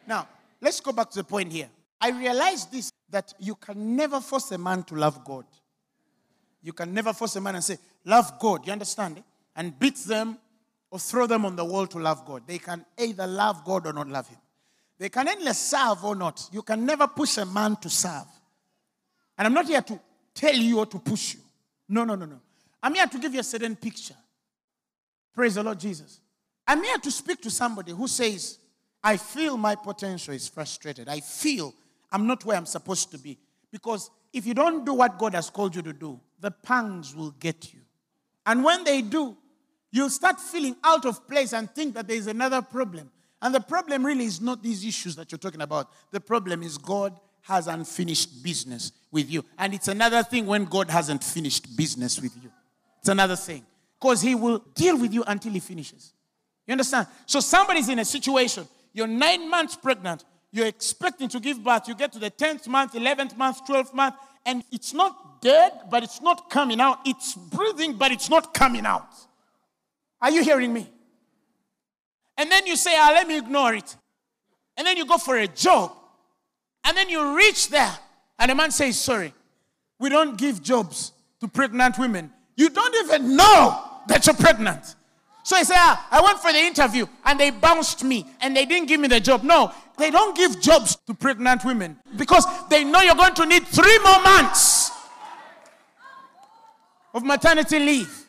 Now, 0.07 0.29
let's 0.61 0.79
go 0.81 0.93
back 0.93 1.11
to 1.11 1.17
the 1.17 1.25
point 1.25 1.53
here. 1.53 1.69
I 2.01 2.11
realize 2.11 2.67
this 2.67 2.93
that 3.11 3.35
you 3.41 3.57
can 3.57 3.97
never 3.97 4.21
force 4.21 4.53
a 4.53 4.59
man 4.59 4.85
to 4.85 4.95
love 4.95 5.25
God. 5.25 5.47
You 6.63 6.73
can 6.73 6.95
never 6.95 7.13
force 7.13 7.35
a 7.35 7.41
man 7.41 7.57
and 7.57 7.65
say, 7.65 7.77
Love 8.05 8.39
God. 8.39 8.65
You 8.67 8.73
understand? 8.73 9.21
And 9.57 9.77
beat 9.79 9.97
them 9.97 10.39
or 10.91 11.01
throw 11.01 11.27
them 11.27 11.45
on 11.45 11.57
the 11.57 11.65
wall 11.65 11.89
to 11.89 11.99
love 11.99 12.25
God. 12.25 12.43
They 12.47 12.59
can 12.59 12.85
either 12.97 13.27
love 13.27 13.65
God 13.65 13.89
or 13.89 13.93
not 13.93 14.09
love 14.09 14.29
Him. 14.29 14.39
They 14.99 15.09
can 15.09 15.27
endless 15.27 15.59
serve 15.59 16.05
or 16.05 16.15
not. 16.15 16.49
You 16.53 16.63
can 16.63 16.87
never 16.87 17.09
push 17.09 17.37
a 17.39 17.47
man 17.47 17.77
to 17.77 17.91
serve. 17.91 18.27
And 19.37 19.47
I'm 19.47 19.55
not 19.55 19.67
here 19.67 19.83
to 19.83 19.99
tell 20.35 20.55
you 20.55 20.79
or 20.79 20.87
to 20.87 21.01
push 21.01 21.35
you. 21.35 21.41
No, 21.89 22.05
no, 22.05 22.15
no, 22.15 22.27
no. 22.27 22.41
I'm 22.81 22.95
here 22.95 23.07
to 23.07 23.19
give 23.19 23.35
you 23.35 23.41
a 23.41 23.45
certain 23.45 23.75
picture. 23.75 24.15
Praise 25.35 25.57
the 25.57 25.63
Lord 25.63 25.81
Jesus. 25.81 26.21
I'm 26.67 26.83
here 26.83 26.99
to 26.99 27.11
speak 27.11 27.41
to 27.43 27.51
somebody 27.51 27.93
who 27.93 28.09
says, 28.09 28.59
I 29.03 29.17
feel 29.17 29.57
my 29.57 29.75
potential 29.75 30.33
is 30.33 30.49
frustrated. 30.49 31.09
I 31.09 31.21
feel 31.21 31.75
I'm 32.11 32.27
not 32.27 32.45
where 32.45 32.57
I'm 32.57 32.67
supposed 32.67 33.11
to 33.11 33.19
be. 33.19 33.39
Because 33.71 34.11
if 34.33 34.47
you 34.47 34.55
don't 34.55 34.87
do 34.87 34.95
what 34.95 35.19
God 35.19 35.35
has 35.35 35.51
called 35.51 35.75
you 35.75 35.83
to 35.83 35.93
do, 35.93 36.21
the 36.41 36.51
pangs 36.51 37.15
will 37.15 37.33
get 37.33 37.75
you. 37.75 37.81
And 38.47 38.63
when 38.63 38.85
they 38.85 39.03
do, 39.03 39.37
you'll 39.91 40.11
start 40.11 40.41
feeling 40.41 40.77
out 40.85 41.05
of 41.05 41.27
place 41.29 41.53
and 41.53 41.71
think 41.71 41.95
that 41.95 42.07
there's 42.07 42.29
another 42.29 42.63
problem. 42.63 43.11
And 43.43 43.55
the 43.55 43.61
problem 43.61 44.07
really 44.07 44.25
is 44.25 44.41
not 44.41 44.63
these 44.63 44.85
issues 44.85 45.17
that 45.17 45.31
you're 45.33 45.39
talking 45.39 45.61
about. 45.61 45.91
The 46.13 46.21
problem 46.21 46.63
is 46.63 46.79
God 46.79 47.19
has 47.43 47.67
unfinished 47.67 48.43
business 48.43 48.93
with 49.11 49.31
you. 49.31 49.45
And 49.59 49.75
it's 49.75 49.89
another 49.89 50.23
thing 50.23 50.47
when 50.47 50.65
God 50.65 50.91
hasn't 50.91 51.23
finished 51.23 51.77
business 51.77 52.21
with 52.21 52.35
you. 52.43 52.51
It's 53.01 53.09
another 53.11 53.37
thing. 53.37 53.67
Because 54.05 54.21
He 54.21 54.35
will 54.35 54.59
deal 54.75 54.99
with 54.99 55.15
you 55.15 55.25
until 55.27 55.51
He 55.53 55.61
finishes. 55.61 56.13
You 56.67 56.73
understand? 56.73 57.07
So 57.25 57.41
somebody's 57.41 57.89
in 57.89 57.99
a 58.01 58.05
situation, 58.05 58.69
you're 58.93 59.07
nine 59.07 59.49
months 59.49 59.77
pregnant, 59.77 60.27
you're 60.53 60.67
expecting 60.67 61.27
to 61.31 61.41
give 61.41 61.65
birth, 61.65 61.89
you 61.89 61.95
get 61.95 62.13
to 62.13 62.19
the 62.19 62.31
10th 62.31 62.69
month, 62.69 62.93
11th 62.93 63.35
month, 63.39 63.67
12th 63.67 63.95
month, 63.95 64.15
and 64.45 64.63
it's 64.71 64.93
not 64.93 65.41
dead, 65.41 65.73
but 65.91 66.03
it's 66.03 66.21
not 66.21 66.51
coming 66.51 66.83
out. 66.83 66.99
It's 67.07 67.35
breathing, 67.35 67.95
but 67.95 68.13
it's 68.13 68.29
not 68.29 68.53
coming 68.53 68.85
out. 68.85 69.09
Are 70.21 70.31
you 70.31 70.45
hearing 70.45 70.75
me? 70.75 70.87
And 72.37 72.53
then 72.53 72.67
you 72.67 72.77
say, 72.77 72.93
ah, 72.95 73.11
let 73.15 73.27
me 73.27 73.39
ignore 73.39 73.73
it. 73.73 73.97
And 74.77 74.87
then 74.87 74.99
you 74.99 75.07
go 75.07 75.17
for 75.17 75.39
a 75.39 75.49
job. 75.49 75.93
And 76.85 76.95
then 76.95 77.09
you 77.09 77.35
reach 77.39 77.71
there. 77.71 77.99
And 78.39 78.51
the 78.51 78.55
man 78.55 78.71
says, 78.71 79.01
sorry, 79.01 79.33
we 79.99 80.11
don't 80.11 80.37
give 80.37 80.63
jobs 80.63 81.13
to 81.41 81.49
pregnant 81.49 81.99
women. 81.99 82.31
You 82.55 82.69
don't 82.69 82.95
even 83.07 83.35
know 83.35 83.93
that 84.09 84.27
you're 84.27 84.37
pregnant. 84.37 84.97
So 85.45 85.57
I 85.57 85.63
said, 85.63 85.77
ah, 85.77 86.09
I 86.11 86.23
went 86.23 86.39
for 86.39 86.53
the 86.53 86.59
interview 86.59 87.07
and 87.25 87.39
they 87.39 87.51
bounced 87.51 88.03
me 88.03 88.27
and 88.41 88.57
they 88.57 88.65
didn't 88.65 88.89
give 88.89 88.99
me 88.99 89.09
the 89.09 89.21
job. 89.21 89.43
No, 89.43 89.73
they 89.99 90.11
don't 90.11 90.35
give 90.35 90.61
jobs 90.61 90.97
to 91.07 91.13
pregnant 91.15 91.65
women 91.65 91.99
because 92.17 92.47
they 92.69 92.83
know 92.83 93.03
you're 93.03 93.15
going 93.15 93.35
to 93.35 93.47
need 93.47 93.67
three 93.67 93.99
more 93.99 94.23
months 94.23 94.91
of 97.13 97.25
maternity 97.25 97.79
leave. 97.79 98.25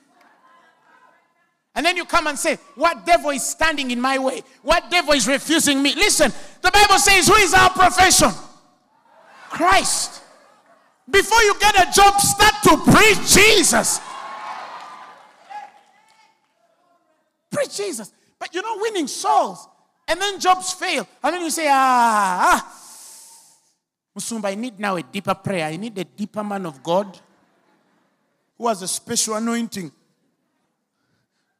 And 1.73 1.85
then 1.85 1.97
you 1.97 2.05
come 2.05 2.27
and 2.27 2.37
say, 2.37 2.57
What 2.75 3.05
devil 3.05 3.31
is 3.31 3.45
standing 3.45 3.91
in 3.91 3.99
my 3.99 4.17
way? 4.17 4.43
What 4.61 4.89
devil 4.89 5.13
is 5.13 5.27
refusing 5.27 5.81
me? 5.81 5.93
Listen, 5.95 6.31
the 6.61 6.71
Bible 6.71 6.97
says, 6.99 7.27
Who 7.27 7.35
is 7.35 7.53
our 7.53 7.69
profession? 7.69 8.31
Christ. 9.49 10.21
Before 11.09 11.41
you 11.43 11.55
get 11.59 11.75
a 11.75 11.91
job, 11.91 12.19
start 12.19 12.55
to 12.63 12.91
preach 12.91 13.33
Jesus. 13.33 13.99
Preach 17.55 17.77
Jesus. 17.77 18.11
But 18.37 18.53
you're 18.53 18.63
not 18.63 18.79
winning 18.81 19.07
souls. 19.07 19.67
And 20.07 20.19
then 20.19 20.39
jobs 20.39 20.73
fail. 20.73 21.07
And 21.23 21.33
then 21.33 21.41
you 21.41 21.49
say, 21.49 21.67
Ah, 21.69 22.39
ah. 22.41 22.71
Musumba, 24.17 24.45
I 24.45 24.55
need 24.55 24.79
now 24.79 24.95
a 24.95 25.03
deeper 25.03 25.35
prayer. 25.35 25.65
I 25.65 25.77
need 25.77 25.97
a 25.97 26.03
deeper 26.03 26.43
man 26.43 26.65
of 26.65 26.83
God 26.83 27.19
who 28.57 28.67
has 28.67 28.81
a 28.81 28.87
special 28.87 29.35
anointing 29.35 29.91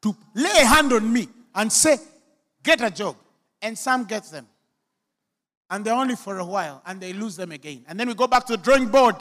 to 0.02 0.16
lay 0.34 0.62
a 0.62 0.66
hand 0.66 0.94
on 0.94 1.12
me 1.12 1.28
and 1.54 1.72
say, 1.72 1.98
Get 2.62 2.82
a 2.82 2.92
job. 2.92 3.16
And 3.62 3.78
some 3.78 4.04
get 4.04 4.26
them. 4.26 4.48
And 5.70 5.84
they're 5.84 5.94
only 5.94 6.16
for 6.16 6.38
a 6.38 6.46
while 6.46 6.82
and 6.86 7.02
they 7.02 7.14
lose 7.14 7.36
them 7.36 7.52
again. 7.52 7.86
And 7.88 8.00
then 8.00 8.08
we 8.08 8.14
go 8.14 8.28
back 8.28 8.46
to 8.48 8.58
the 8.58 8.62
drawing 8.62 8.88
board. 8.88 9.16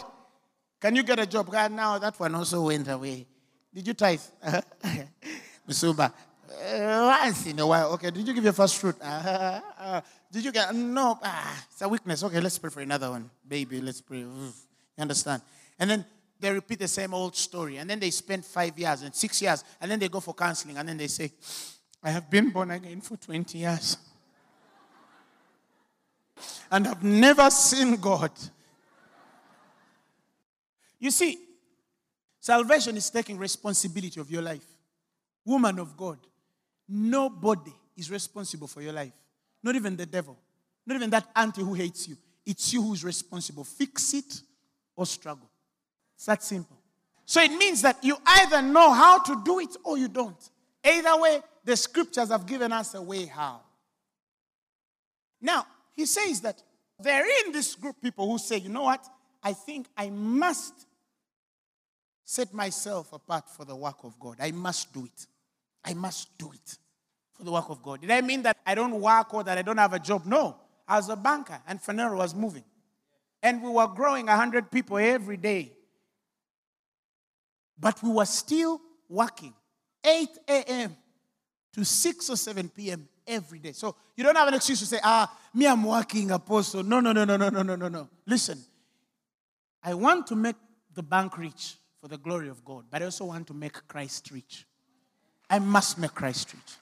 Can 0.81 0.95
you 0.97 1.03
get 1.03 1.19
a 1.19 1.27
job? 1.27 1.51
God, 1.51 1.73
now 1.73 1.99
that 1.99 2.19
one 2.21 2.35
also 2.35 2.67
went 2.67 2.89
away. 2.89 3.27
Did 3.73 3.87
you 3.87 3.95
tithe? 3.95 4.21
Musumba. 5.69 6.13
Once 6.63 7.47
in 7.47 7.59
a 7.59 7.67
while. 7.67 7.93
Okay, 7.93 8.11
did 8.11 8.27
you 8.27 8.35
give 8.35 8.45
your 8.45 8.53
first 8.53 8.77
fruit? 8.77 8.97
Uh, 9.01 9.61
uh, 9.79 10.01
did 10.31 10.45
you 10.45 10.53
get? 10.53 10.75
No, 10.75 11.19
ah, 11.23 11.65
it's 11.71 11.83
a 11.83 11.89
weakness. 11.89 12.23
Okay, 12.25 12.41
let's 12.41 12.59
pray 12.59 12.71
for 12.71 12.81
another 12.81 13.11
one. 13.11 13.31
Baby, 13.47 13.81
let's 13.81 14.01
pray. 14.01 14.19
You 14.19 14.53
understand? 14.99 15.43
And 15.79 15.91
then 15.91 16.05
they 16.39 16.53
repeat 16.53 16.79
the 16.79 16.89
same 16.89 17.15
old 17.15 17.35
story. 17.37 17.79
And 17.79 17.89
then 17.89 17.99
they 17.99 18.11
spend 18.11 18.45
five 18.45 18.79
years 18.79 19.03
and 19.03 19.15
six 19.15 19.41
years. 19.41 19.65
And 19.81 19.91
then 19.91 19.99
they 19.99 20.09
go 20.09 20.21
for 20.21 20.35
counseling. 20.35 20.77
And 20.77 20.89
then 20.89 20.97
they 20.97 21.07
say, 21.07 21.33
I 22.03 22.11
have 22.11 22.29
been 22.31 22.51
born 22.51 22.71
again 22.71 23.01
for 23.01 23.17
20 23.17 23.59
years. 23.59 23.97
And 26.71 26.87
I've 26.89 27.03
never 27.03 27.51
seen 27.51 27.97
God. 27.97 28.33
You 30.99 31.11
see, 31.11 31.39
salvation 32.41 32.97
is 32.97 33.11
taking 33.11 33.39
responsibility 33.39 34.21
of 34.21 34.31
your 34.31 34.43
life. 34.43 34.67
Woman 35.45 35.79
of 35.79 35.97
God, 35.97 36.19
nobody 36.89 37.73
is 37.97 38.11
responsible 38.11 38.67
for 38.67 38.83
your 38.83 38.93
life. 38.93 39.13
Not 39.63 39.77
even 39.77 39.97
the 39.97 40.07
devil. 40.07 40.39
Not 40.87 40.97
even 40.97 41.11
that 41.11 41.29
auntie 41.35 41.63
who 41.63 41.75
hates 41.75 42.09
you. 42.09 42.17
It's 42.45 42.73
you 42.73 42.83
who's 42.83 43.05
responsible. 43.05 43.65
Fix 43.65 44.13
it 44.15 44.43
or 44.97 45.07
struggle. 45.07 45.49
It's 46.15 46.27
that 46.27 46.43
simple. 46.43 46.79
So 47.27 47.41
it 47.41 47.53
means 47.53 47.83
that 47.83 48.03
you 48.05 48.17
either 48.27 48.61
know 48.61 48.93
how 48.93 49.19
to 49.19 49.43
do 49.45 49.61
it 49.61 49.77
or 49.83 49.97
you 49.97 50.09
don't. 50.09 50.51
Either 50.85 51.17
way, 51.21 51.41
the 51.65 51.77
scriptures 51.77 52.29
have 52.29 52.45
given 52.45 52.73
us 52.73 52.95
a 52.95 53.01
way 53.01 53.25
how. 53.25 53.61
Now, 55.41 55.67
he 55.95 56.05
says 56.05 56.41
that 56.43 56.63
there 57.01 57.23
are 57.23 57.47
in 57.47 57.53
this 57.53 57.75
group 57.75 57.97
people 58.03 58.31
who 58.31 58.39
say, 58.39 58.59
you 58.59 58.69
know 58.69 58.83
what? 58.83 59.05
I 59.43 59.55
think 59.55 59.87
I 59.97 60.11
must 60.11 60.87
set 62.25 62.53
myself 62.53 63.13
apart 63.13 63.49
for 63.49 63.65
the 63.65 63.77
work 63.77 64.05
of 64.05 64.19
God. 64.19 64.37
I 64.41 64.51
must 64.51 64.93
do 64.93 65.05
it. 65.05 65.27
I 65.85 65.95
must 65.95 66.37
do 66.39 66.53
it 66.53 66.79
for 67.33 67.45
the 67.45 67.53
work 67.53 67.69
of 67.69 67.83
God. 67.83 68.01
Did 68.01 68.11
I 68.11 68.21
mean 68.21 68.43
that 68.43 68.57
I 68.67 68.75
don't 68.75 69.01
work 69.01 69.35
or 69.35 69.45
that 69.45 69.59
I 69.59 69.63
don't 69.63 69.79
have 69.79 69.93
a 69.93 69.99
job? 69.99 70.25
No. 70.27 70.57
I 70.87 70.97
was 70.97 71.09
a 71.09 71.17
banker 71.17 71.59
and 71.67 71.81
Phaneroo 71.81 72.17
was 72.17 72.35
moving. 72.35 72.65
And 73.43 73.63
we 73.63 73.71
were 73.71 73.89
growing 73.89 74.27
100 74.27 74.71
people 74.71 74.99
every 74.99 75.37
day 75.37 75.73
But 77.79 78.03
we 78.03 78.11
were 78.11 78.25
still 78.25 78.81
working 79.09 79.55
8 80.05 80.29
a.m. 80.49 80.97
to 81.75 81.85
6 81.85 82.31
or 82.31 82.37
7 82.37 82.69
p.m. 82.69 83.09
every 83.27 83.59
day. 83.59 83.73
So 83.73 83.97
you 84.17 84.25
don't 84.25 84.37
have 84.37 84.49
an 84.49 84.55
excuse 84.55 84.81
to 84.81 84.87
say, 84.87 85.01
ah, 85.03 85.31
me, 85.53 85.67
I'm 85.67 85.85
working, 85.85 86.31
apostle. 86.31 86.83
No, 86.83 87.01
no, 87.01 87.13
no, 87.13 87.25
no, 87.25 87.37
no, 87.37 87.49
no, 87.49 87.63
no, 87.63 87.77
no, 87.77 87.89
no. 87.89 88.09
Listen, 88.27 88.59
I 89.83 89.95
want 89.95 90.27
to 90.29 90.37
make 90.37 90.57
the 90.95 91.03
bank 91.03 91.37
rich 91.39 91.77
for 92.01 92.09
the 92.09 92.19
glory 92.19 92.49
of 92.49 92.65
God, 92.65 92.85
but 92.91 93.03
I 93.03 93.07
also 93.07 93.27
want 93.27 93.47
to 93.49 93.55
make 93.55 93.87
Christ 93.89 94.31
rich. 94.31 94.67
I 95.49 95.59
must 95.59 95.99
make 95.99 96.15
Christ 96.15 96.53
rich. 96.53 96.77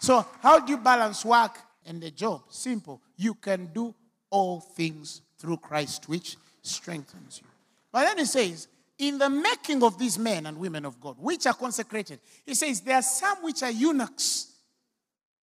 So, 0.00 0.26
how 0.40 0.60
do 0.60 0.72
you 0.72 0.78
balance 0.78 1.24
work 1.24 1.58
and 1.86 2.02
the 2.02 2.10
job? 2.10 2.42
Simple. 2.48 3.00
You 3.16 3.34
can 3.34 3.66
do 3.66 3.94
all 4.30 4.60
things 4.60 5.22
through 5.38 5.58
Christ, 5.58 6.08
which 6.08 6.36
strengthens 6.62 7.40
you. 7.42 7.48
But 7.92 8.04
then 8.04 8.18
he 8.18 8.24
says, 8.24 8.68
in 8.98 9.18
the 9.18 9.30
making 9.30 9.82
of 9.82 9.98
these 9.98 10.18
men 10.18 10.46
and 10.46 10.58
women 10.58 10.84
of 10.84 11.00
God, 11.00 11.16
which 11.18 11.46
are 11.46 11.54
consecrated, 11.54 12.20
he 12.44 12.54
says, 12.54 12.80
there 12.80 12.96
are 12.96 13.02
some 13.02 13.38
which 13.42 13.62
are 13.62 13.70
eunuchs 13.70 14.52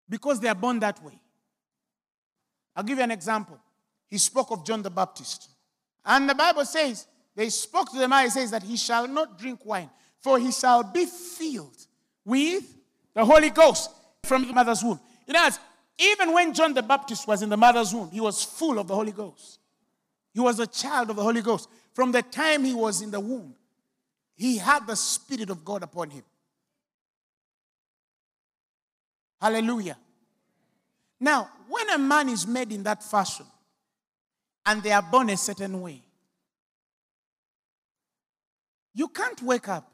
because 0.07 0.39
they 0.39 0.47
are 0.47 0.55
born 0.55 0.79
that 0.79 1.03
way. 1.03 1.19
I'll 2.75 2.83
give 2.83 2.97
you 2.97 3.03
an 3.03 3.11
example. 3.11 3.59
He 4.07 4.17
spoke 4.19 4.51
of 4.51 4.65
John 4.65 4.83
the 4.83 4.89
Baptist. 4.89 5.49
And 6.05 6.29
the 6.29 6.35
Bible 6.35 6.65
says, 6.65 7.07
they 7.35 7.49
spoke 7.49 7.91
to 7.91 7.97
the 7.97 8.07
man, 8.07 8.25
he 8.25 8.29
says 8.29 8.51
that 8.51 8.63
he 8.63 8.77
shall 8.77 9.07
not 9.07 9.37
drink 9.37 9.65
wine, 9.65 9.89
for 10.19 10.39
he 10.39 10.51
shall 10.51 10.83
be 10.83 11.05
filled 11.05 11.86
with 12.27 12.65
the 13.13 13.23
Holy 13.23 13.49
Ghost 13.49 13.89
from 14.23 14.45
the 14.45 14.53
mother's 14.53 14.83
womb. 14.83 14.99
In 15.27 15.35
other 15.35 15.45
words, 15.45 15.59
even 15.97 16.33
when 16.33 16.53
John 16.53 16.73
the 16.73 16.83
Baptist 16.83 17.25
was 17.25 17.41
in 17.41 17.49
the 17.49 17.57
mother's 17.57 17.93
womb, 17.93 18.11
he 18.11 18.19
was 18.19 18.43
full 18.43 18.77
of 18.77 18.87
the 18.87 18.93
Holy 18.93 19.13
Ghost. 19.13 19.59
He 20.33 20.41
was 20.41 20.59
a 20.59 20.67
child 20.67 21.09
of 21.09 21.15
the 21.15 21.23
Holy 21.23 21.41
Ghost. 21.41 21.69
From 21.93 22.11
the 22.11 22.21
time 22.21 22.65
he 22.65 22.73
was 22.73 23.01
in 23.01 23.11
the 23.11 23.19
womb, 23.19 23.55
he 24.35 24.57
had 24.57 24.85
the 24.85 24.95
Spirit 24.95 25.49
of 25.49 25.63
God 25.63 25.83
upon 25.83 26.09
him. 26.09 26.23
Hallelujah. 29.41 29.97
Now, 31.19 31.49
when 31.69 31.89
a 31.89 31.97
man 31.97 32.27
is 32.27 32.45
made 32.45 32.73
in 32.73 32.83
that 32.83 33.01
fashion 33.03 33.45
and 34.65 34.83
they 34.83 34.91
are 34.91 35.01
born 35.01 35.29
a 35.29 35.37
certain 35.37 35.81
way, 35.81 36.03
you 38.93 39.07
can't 39.07 39.41
wake 39.41 39.69
up 39.69 39.89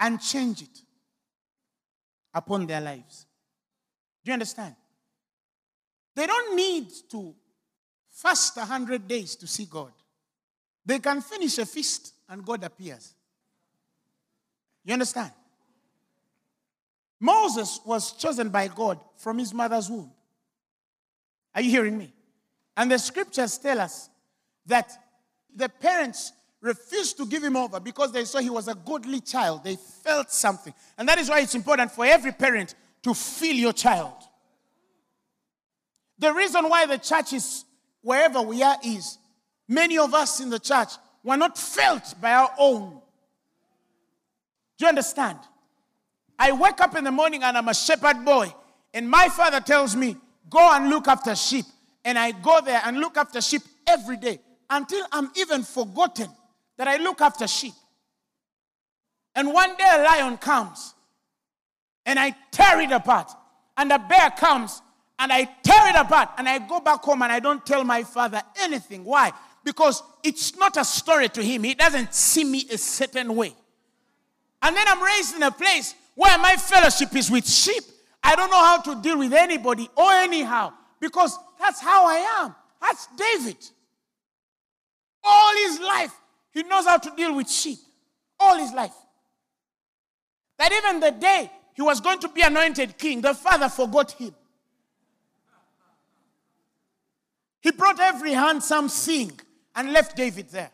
and 0.00 0.20
change 0.20 0.62
it 0.62 0.82
upon 2.34 2.66
their 2.66 2.80
lives. 2.80 3.26
Do 4.24 4.30
you 4.30 4.32
understand? 4.32 4.74
They 6.16 6.26
don't 6.26 6.56
need 6.56 6.88
to 7.10 7.34
fast 8.10 8.56
a 8.56 8.64
hundred 8.64 9.06
days 9.06 9.36
to 9.36 9.46
see 9.46 9.66
God. 9.66 9.92
They 10.84 10.98
can 10.98 11.20
finish 11.20 11.58
a 11.58 11.66
feast 11.66 12.14
and 12.28 12.44
God 12.44 12.64
appears. 12.64 13.14
You 14.84 14.94
understand? 14.94 15.32
Moses 17.20 17.80
was 17.84 18.12
chosen 18.12 18.48
by 18.48 18.68
God 18.68 18.98
from 19.18 19.38
his 19.38 19.52
mother's 19.52 19.90
womb. 19.90 20.10
Are 21.54 21.60
you 21.60 21.70
hearing 21.70 21.98
me? 21.98 22.12
And 22.76 22.90
the 22.90 22.98
scriptures 22.98 23.58
tell 23.58 23.78
us 23.78 24.08
that 24.66 24.90
the 25.54 25.68
parents 25.68 26.32
refused 26.60 27.16
to 27.16 27.26
give 27.26 27.42
him 27.42 27.56
over 27.56 27.80
because 27.80 28.12
they 28.12 28.24
saw 28.24 28.38
he 28.38 28.50
was 28.50 28.68
a 28.68 28.74
godly 28.74 29.20
child. 29.20 29.64
They 29.64 29.76
felt 29.76 30.30
something. 30.30 30.74
And 30.98 31.08
that 31.08 31.18
is 31.18 31.28
why 31.30 31.40
it's 31.40 31.54
important 31.54 31.90
for 31.92 32.04
every 32.04 32.32
parent 32.32 32.74
to 33.02 33.14
feel 33.14 33.56
your 33.56 33.72
child. 33.72 34.14
The 36.18 36.32
reason 36.34 36.68
why 36.68 36.86
the 36.86 36.98
church 36.98 37.32
is 37.32 37.64
wherever 38.02 38.42
we 38.42 38.62
are 38.62 38.76
is 38.84 39.18
many 39.66 39.96
of 39.96 40.12
us 40.12 40.40
in 40.40 40.50
the 40.50 40.58
church 40.58 40.90
were 41.24 41.36
not 41.36 41.56
felt 41.56 42.14
by 42.20 42.32
our 42.32 42.50
own. 42.58 43.00
Do 44.76 44.84
you 44.84 44.88
understand? 44.88 45.38
I 46.38 46.52
wake 46.52 46.80
up 46.80 46.96
in 46.96 47.04
the 47.04 47.10
morning 47.10 47.42
and 47.42 47.56
I'm 47.56 47.68
a 47.68 47.74
shepherd 47.74 48.24
boy, 48.24 48.52
and 48.92 49.08
my 49.08 49.28
father 49.28 49.60
tells 49.60 49.94
me, 49.94 50.16
Go 50.48 50.72
and 50.72 50.90
look 50.90 51.06
after 51.06 51.34
sheep. 51.36 51.64
And 52.04 52.18
I 52.18 52.32
go 52.32 52.60
there 52.60 52.82
and 52.84 52.98
look 52.98 53.16
after 53.16 53.40
sheep 53.40 53.62
every 53.86 54.16
day 54.16 54.40
until 54.68 55.06
I'm 55.12 55.30
even 55.36 55.62
forgotten 55.62 56.28
that 56.80 56.88
I 56.88 56.96
look 56.96 57.20
after 57.20 57.46
sheep. 57.46 57.74
And 59.34 59.52
one 59.52 59.76
day 59.76 59.86
a 59.86 60.02
lion 60.02 60.38
comes 60.38 60.94
and 62.06 62.18
I 62.18 62.34
tear 62.50 62.80
it 62.80 62.90
apart. 62.90 63.30
And 63.76 63.92
a 63.92 63.98
bear 63.98 64.30
comes 64.30 64.80
and 65.18 65.30
I 65.30 65.44
tear 65.62 65.90
it 65.90 65.94
apart. 65.94 66.30
And 66.38 66.48
I 66.48 66.58
go 66.58 66.80
back 66.80 67.02
home 67.02 67.20
and 67.20 67.30
I 67.30 67.38
don't 67.38 67.66
tell 67.66 67.84
my 67.84 68.02
father 68.02 68.40
anything. 68.62 69.04
Why? 69.04 69.30
Because 69.62 70.02
it's 70.24 70.56
not 70.56 70.78
a 70.78 70.84
story 70.86 71.28
to 71.28 71.42
him. 71.42 71.64
He 71.64 71.74
doesn't 71.74 72.14
see 72.14 72.44
me 72.44 72.64
a 72.72 72.78
certain 72.78 73.36
way. 73.36 73.54
And 74.62 74.74
then 74.74 74.86
I'm 74.88 75.02
raised 75.02 75.36
in 75.36 75.42
a 75.42 75.50
place 75.50 75.94
where 76.14 76.38
my 76.38 76.56
fellowship 76.56 77.14
is 77.14 77.30
with 77.30 77.46
sheep. 77.46 77.84
I 78.24 78.34
don't 78.34 78.50
know 78.50 78.56
how 78.56 78.80
to 78.80 79.02
deal 79.02 79.18
with 79.18 79.34
anybody 79.34 79.86
or 79.98 80.10
anyhow 80.12 80.72
because 80.98 81.38
that's 81.58 81.82
how 81.82 82.06
I 82.06 82.42
am. 82.42 82.54
That's 82.80 83.06
David. 83.18 83.58
All 85.22 85.54
his 85.56 85.78
life, 85.78 86.19
he 86.52 86.62
knows 86.64 86.86
how 86.86 86.98
to 86.98 87.12
deal 87.16 87.34
with 87.34 87.50
sheep. 87.50 87.78
All 88.38 88.58
his 88.58 88.72
life. 88.72 88.94
That 90.58 90.72
even 90.72 91.00
the 91.00 91.10
day 91.10 91.50
he 91.74 91.82
was 91.82 92.00
going 92.00 92.18
to 92.20 92.28
be 92.28 92.42
anointed 92.42 92.98
king, 92.98 93.20
the 93.20 93.34
father 93.34 93.68
forgot 93.68 94.12
him. 94.12 94.34
He 97.60 97.70
brought 97.70 98.00
every 98.00 98.32
handsome 98.32 98.88
thing 98.88 99.32
and 99.74 99.92
left 99.92 100.16
David 100.16 100.48
there 100.48 100.70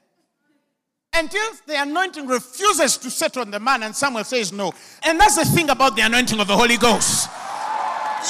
until 1.12 1.43
the 1.66 1.81
anointing 1.81 2.27
refuses 2.27 2.97
to 2.99 3.11
set 3.11 3.37
on 3.37 3.51
the 3.51 3.59
man, 3.59 3.83
and 3.83 3.97
Samuel 3.97 4.24
says 4.24 4.53
no. 4.53 4.72
And 5.03 5.18
that's 5.18 5.37
the 5.37 5.45
thing 5.45 5.70
about 5.70 5.97
the 5.97 6.03
anointing 6.03 6.39
of 6.39 6.47
the 6.47 6.57
Holy 6.57 6.77
Ghost. 6.77 7.31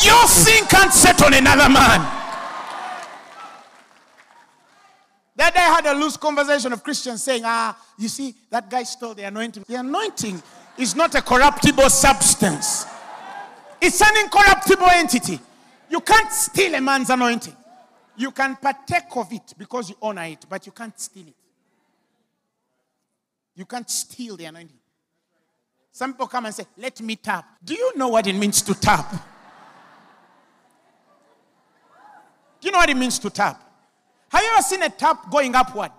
Your 0.04 0.26
thing 0.26 0.64
can't 0.66 0.92
set 0.92 1.22
on 1.22 1.34
another 1.34 1.68
man. 1.68 2.15
That 5.36 5.54
day 5.54 5.60
I 5.60 5.74
had 5.74 5.86
a 5.86 5.92
loose 5.92 6.16
conversation 6.16 6.72
of 6.72 6.82
Christians 6.82 7.22
saying, 7.22 7.42
ah, 7.44 7.78
you 7.98 8.08
see, 8.08 8.34
that 8.50 8.70
guy 8.70 8.82
stole 8.84 9.14
the 9.14 9.24
anointing. 9.24 9.64
The 9.68 9.74
anointing 9.74 10.42
is 10.78 10.96
not 10.96 11.14
a 11.14 11.22
corruptible 11.22 11.90
substance, 11.90 12.86
it's 13.80 14.00
an 14.00 14.16
incorruptible 14.24 14.88
entity. 14.88 15.38
You 15.88 16.00
can't 16.00 16.32
steal 16.32 16.74
a 16.74 16.80
man's 16.80 17.10
anointing. 17.10 17.54
You 18.16 18.32
can 18.32 18.56
partake 18.56 19.14
of 19.14 19.32
it 19.32 19.54
because 19.56 19.90
you 19.90 19.96
honor 20.02 20.24
it, 20.24 20.44
but 20.48 20.66
you 20.66 20.72
can't 20.72 20.98
steal 20.98 21.28
it. 21.28 21.34
You 23.54 23.66
can't 23.66 23.88
steal 23.88 24.36
the 24.36 24.46
anointing. 24.46 24.78
Some 25.92 26.12
people 26.12 26.26
come 26.26 26.46
and 26.46 26.54
say, 26.54 26.64
Let 26.76 27.00
me 27.00 27.16
tap. 27.16 27.46
Do 27.62 27.74
you 27.74 27.96
know 27.96 28.08
what 28.08 28.26
it 28.26 28.34
means 28.34 28.62
to 28.62 28.74
tap? 28.74 29.10
Do 32.60 32.68
you 32.68 32.72
know 32.72 32.78
what 32.78 32.90
it 32.90 32.96
means 32.96 33.18
to 33.20 33.30
tap? 33.30 33.65
Have 34.28 34.42
you 34.42 34.50
ever 34.52 34.62
seen 34.62 34.82
a 34.82 34.90
tap 34.90 35.30
going 35.30 35.54
upward? 35.54 35.92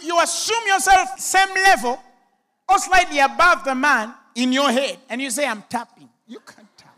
You 0.00 0.20
assume 0.20 0.66
yourself 0.66 1.18
same 1.18 1.54
level 1.54 1.98
or 2.68 2.78
slightly 2.78 3.18
above 3.20 3.64
the 3.64 3.74
man 3.74 4.14
in 4.34 4.52
your 4.52 4.70
head, 4.70 4.98
and 5.08 5.20
you 5.20 5.30
say, 5.30 5.46
I'm 5.46 5.62
tapping. 5.68 6.08
You 6.26 6.40
can't 6.40 6.66
tap 6.76 6.92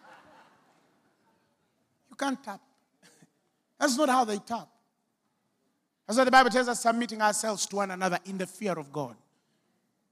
you 2.15 2.17
can't 2.27 2.43
tap. 2.45 2.61
That's 3.81 3.97
not 3.97 4.09
how 4.09 4.25
they 4.25 4.39
tap. 4.39 4.69
That's 6.07 6.17
why 6.17 6.25
the 6.25 6.31
Bible 6.31 6.51
tells 6.51 6.69
us 6.69 6.81
submitting 6.81 7.21
ourselves 7.21 7.67
to 7.67 7.77
one 7.77 7.91
another 7.91 8.21
in 8.27 8.39
the 8.39 8.47
fear 8.47 8.79
of 8.79 8.93
God. 8.93 9.17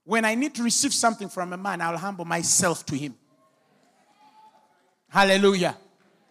When 0.04 0.24
I 0.24 0.34
need 0.34 0.54
to 0.56 0.62
receive 0.62 0.92
something 0.92 1.28
from 1.28 1.52
a 1.52 1.56
man, 1.56 1.80
I'll 1.80 1.96
humble 1.96 2.24
myself 2.24 2.84
to 2.86 2.96
him. 2.96 3.14
Hallelujah. 5.08 5.76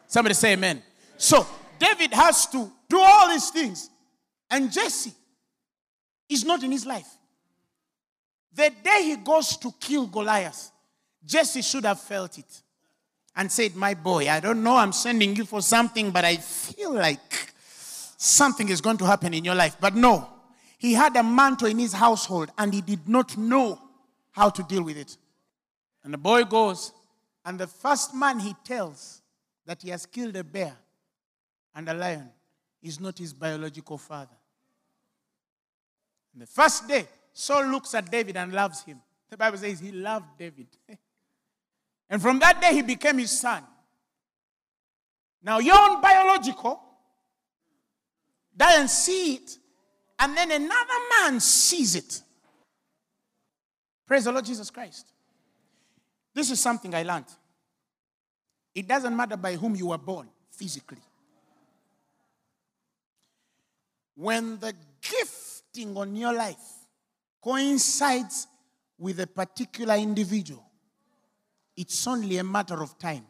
Somebody 0.08 0.34
say 0.36 0.54
amen. 0.54 0.82
So, 1.18 1.46
David 1.80 2.14
has 2.14 2.48
to 2.48 2.70
do 2.90 3.00
all 3.00 3.30
these 3.30 3.50
things, 3.50 3.90
and 4.50 4.72
Jesse 4.72 5.14
is 6.30 6.44
not 6.44 6.64
in 6.64 6.72
his 6.72 6.86
life. 6.86 7.08
The 8.54 8.72
day 8.84 9.04
he 9.04 9.16
goes 9.16 9.56
to 9.58 9.72
kill 9.80 10.08
Goliath, 10.08 10.72
Jesse 11.26 11.62
should 11.62 11.86
have 11.86 12.02
felt 12.02 12.38
it 12.38 12.62
and 13.36 13.52
said, 13.52 13.76
My 13.76 13.94
boy, 13.94 14.30
I 14.30 14.40
don't 14.40 14.64
know, 14.64 14.76
I'm 14.76 14.92
sending 14.92 15.36
you 15.36 15.46
for 15.46 15.62
something, 15.62 16.12
but 16.12 16.26
I 16.26 16.38
feel 16.38 16.94
like 16.94 17.54
something 18.18 18.70
is 18.70 18.82
going 18.82 18.98
to 18.98 19.06
happen 19.06 19.34
in 19.34 19.46
your 19.46 19.56
life. 19.56 19.78
But 19.80 19.96
no, 19.96 20.28
he 20.82 20.94
had 20.94 21.16
a 21.16 21.22
mantle 21.22 21.68
in 21.68 21.78
his 21.78 21.94
household 21.94 22.50
and 22.58 22.74
he 22.74 22.82
did 22.82 23.08
not 23.08 23.38
know 23.38 23.80
how 24.32 24.50
to 24.50 24.64
deal 24.64 24.82
with 24.82 24.98
it. 24.98 25.16
And 26.04 26.12
the 26.12 26.18
boy 26.18 26.44
goes, 26.44 26.92
and 27.46 27.60
the 27.60 27.68
first 27.68 28.16
man 28.16 28.40
he 28.40 28.56
tells 28.64 29.22
that 29.68 29.80
he 29.84 29.90
has 29.92 30.08
killed 30.08 30.36
a 30.36 30.44
bear 30.44 30.76
and 31.76 31.88
a 31.88 31.94
lion 31.94 32.32
is 32.82 33.00
not 33.00 33.20
his 33.20 33.32
biological 33.32 34.00
father. 34.00 34.36
And 36.34 36.42
the 36.42 36.48
first 36.48 36.88
day, 36.88 37.08
Saul 37.32 37.68
looks 37.68 37.94
at 37.94 38.10
David 38.10 38.36
and 38.38 38.52
loves 38.52 38.82
him. 38.84 39.00
The 39.30 39.38
Bible 39.38 39.60
says 39.60 39.80
he 39.80 39.92
loved 39.92 40.36
David. 40.40 40.68
And 42.10 42.22
from 42.22 42.40
that 42.40 42.60
day, 42.60 42.74
he 42.74 42.82
became 42.82 43.20
his 43.20 43.40
son. 43.40 43.64
Now, 45.42 45.60
your 45.60 45.80
own 45.80 46.02
biological 46.02 46.82
doesn't 48.58 48.90
see 48.90 49.36
it, 49.36 49.58
and 50.22 50.38
then 50.38 50.52
another 50.52 51.00
man 51.20 51.40
sees 51.40 51.96
it. 51.96 52.22
Praise 54.06 54.26
the 54.26 54.32
Lord 54.32 54.46
Jesus 54.46 54.70
Christ. 54.70 55.08
This 56.34 56.52
is 56.52 56.60
something 56.60 56.94
I 56.94 57.02
learned. 57.04 57.26
It 58.76 58.88
doesn't 58.88 59.16
matter 59.16 59.36
by 59.36 59.56
whom 59.56 59.76
you 59.76 59.88
were 59.88 59.98
born 59.98 60.30
physically. 60.52 61.02
When 64.16 64.60
the 64.60 64.74
gifting 65.02 65.98
on 65.98 66.16
your 66.16 66.34
life 66.34 66.62
coincides 67.44 68.48
with 69.00 69.20
a 69.20 69.28
particular 69.28 69.96
individual, 69.96 70.64
it's 71.76 72.06
only 72.06 72.38
a 72.38 72.44
matter 72.44 72.82
of 72.84 72.98
time. 73.00 73.26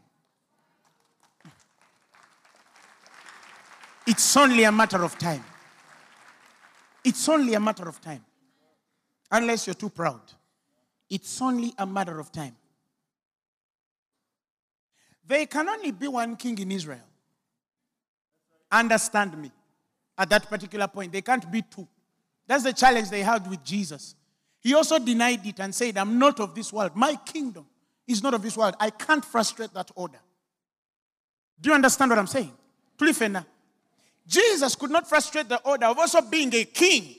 It's 4.05 4.35
only 4.35 4.63
a 4.65 4.71
matter 4.71 5.03
of 5.03 5.17
time. 5.17 5.45
It's 7.03 7.27
only 7.29 7.53
a 7.53 7.59
matter 7.59 7.87
of 7.87 7.99
time. 8.01 8.23
Unless 9.31 9.67
you're 9.67 9.73
too 9.73 9.89
proud. 9.89 10.21
It's 11.09 11.41
only 11.41 11.73
a 11.77 11.85
matter 11.85 12.19
of 12.19 12.31
time. 12.31 12.55
There 15.25 15.45
can 15.45 15.67
only 15.69 15.91
be 15.91 16.07
one 16.07 16.35
king 16.35 16.57
in 16.59 16.71
Israel. 16.71 17.07
Understand 18.71 19.37
me. 19.37 19.51
At 20.17 20.29
that 20.29 20.49
particular 20.49 20.87
point, 20.87 21.11
there 21.11 21.21
can't 21.21 21.49
be 21.51 21.61
two. 21.61 21.87
That's 22.45 22.63
the 22.63 22.73
challenge 22.73 23.09
they 23.09 23.21
had 23.21 23.49
with 23.49 23.63
Jesus. 23.63 24.15
He 24.59 24.73
also 24.73 24.99
denied 24.99 25.45
it 25.45 25.59
and 25.59 25.73
said, 25.73 25.97
I'm 25.97 26.19
not 26.19 26.39
of 26.39 26.53
this 26.53 26.71
world. 26.71 26.95
My 26.95 27.15
kingdom 27.15 27.65
is 28.07 28.21
not 28.21 28.33
of 28.33 28.43
this 28.43 28.55
world. 28.55 28.75
I 28.79 28.89
can't 28.89 29.23
frustrate 29.23 29.73
that 29.73 29.89
order. 29.95 30.19
Do 31.59 31.69
you 31.69 31.75
understand 31.75 32.09
what 32.09 32.19
I'm 32.19 32.27
saying? 32.27 32.51
Plifena. 32.97 33.45
Jesus 34.31 34.75
could 34.75 34.91
not 34.91 35.09
frustrate 35.09 35.49
the 35.49 35.59
order 35.63 35.87
of 35.87 35.99
also 35.99 36.21
being 36.21 36.53
a 36.55 36.63
king 36.63 37.15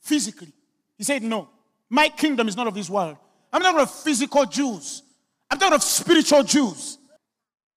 physically. 0.00 0.52
He 0.96 1.04
said, 1.04 1.22
No, 1.22 1.48
my 1.88 2.08
kingdom 2.08 2.48
is 2.48 2.56
not 2.56 2.66
of 2.66 2.74
this 2.74 2.90
world. 2.90 3.16
I'm 3.52 3.62
talking 3.62 3.80
of 3.80 3.90
physical 3.90 4.44
Jews, 4.44 5.04
I'm 5.48 5.58
talking 5.58 5.76
of 5.76 5.82
spiritual 5.84 6.42
Jews. 6.42 6.98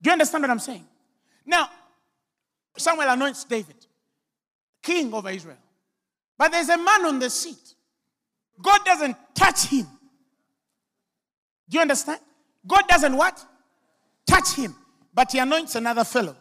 Do 0.02 0.10
you 0.10 0.14
understand 0.14 0.42
what 0.42 0.50
I'm 0.50 0.60
saying? 0.60 0.84
Now, 1.46 1.70
Samuel 2.76 3.10
anoints 3.10 3.44
David, 3.44 3.76
king 4.82 5.14
over 5.14 5.30
Israel. 5.30 5.58
But 6.36 6.52
there's 6.52 6.70
a 6.70 6.78
man 6.78 7.06
on 7.06 7.20
the 7.20 7.30
seat. 7.30 7.76
God 8.60 8.84
doesn't 8.84 9.16
touch 9.36 9.66
him. 9.66 9.86
Do 11.70 11.76
you 11.76 11.82
understand? 11.82 12.20
God 12.66 12.88
doesn't 12.88 13.16
what? 13.16 13.46
Touch 14.26 14.56
him. 14.56 14.76
But 15.14 15.32
he 15.32 15.38
anoints 15.38 15.76
another 15.76 16.04
fellow. 16.04 16.36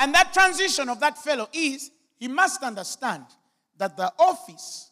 And 0.00 0.14
that 0.14 0.32
transition 0.32 0.88
of 0.88 0.98
that 1.00 1.18
fellow 1.18 1.48
is 1.52 1.90
he 2.16 2.26
must 2.26 2.62
understand 2.62 3.26
that 3.76 3.98
the 3.98 4.10
office 4.18 4.90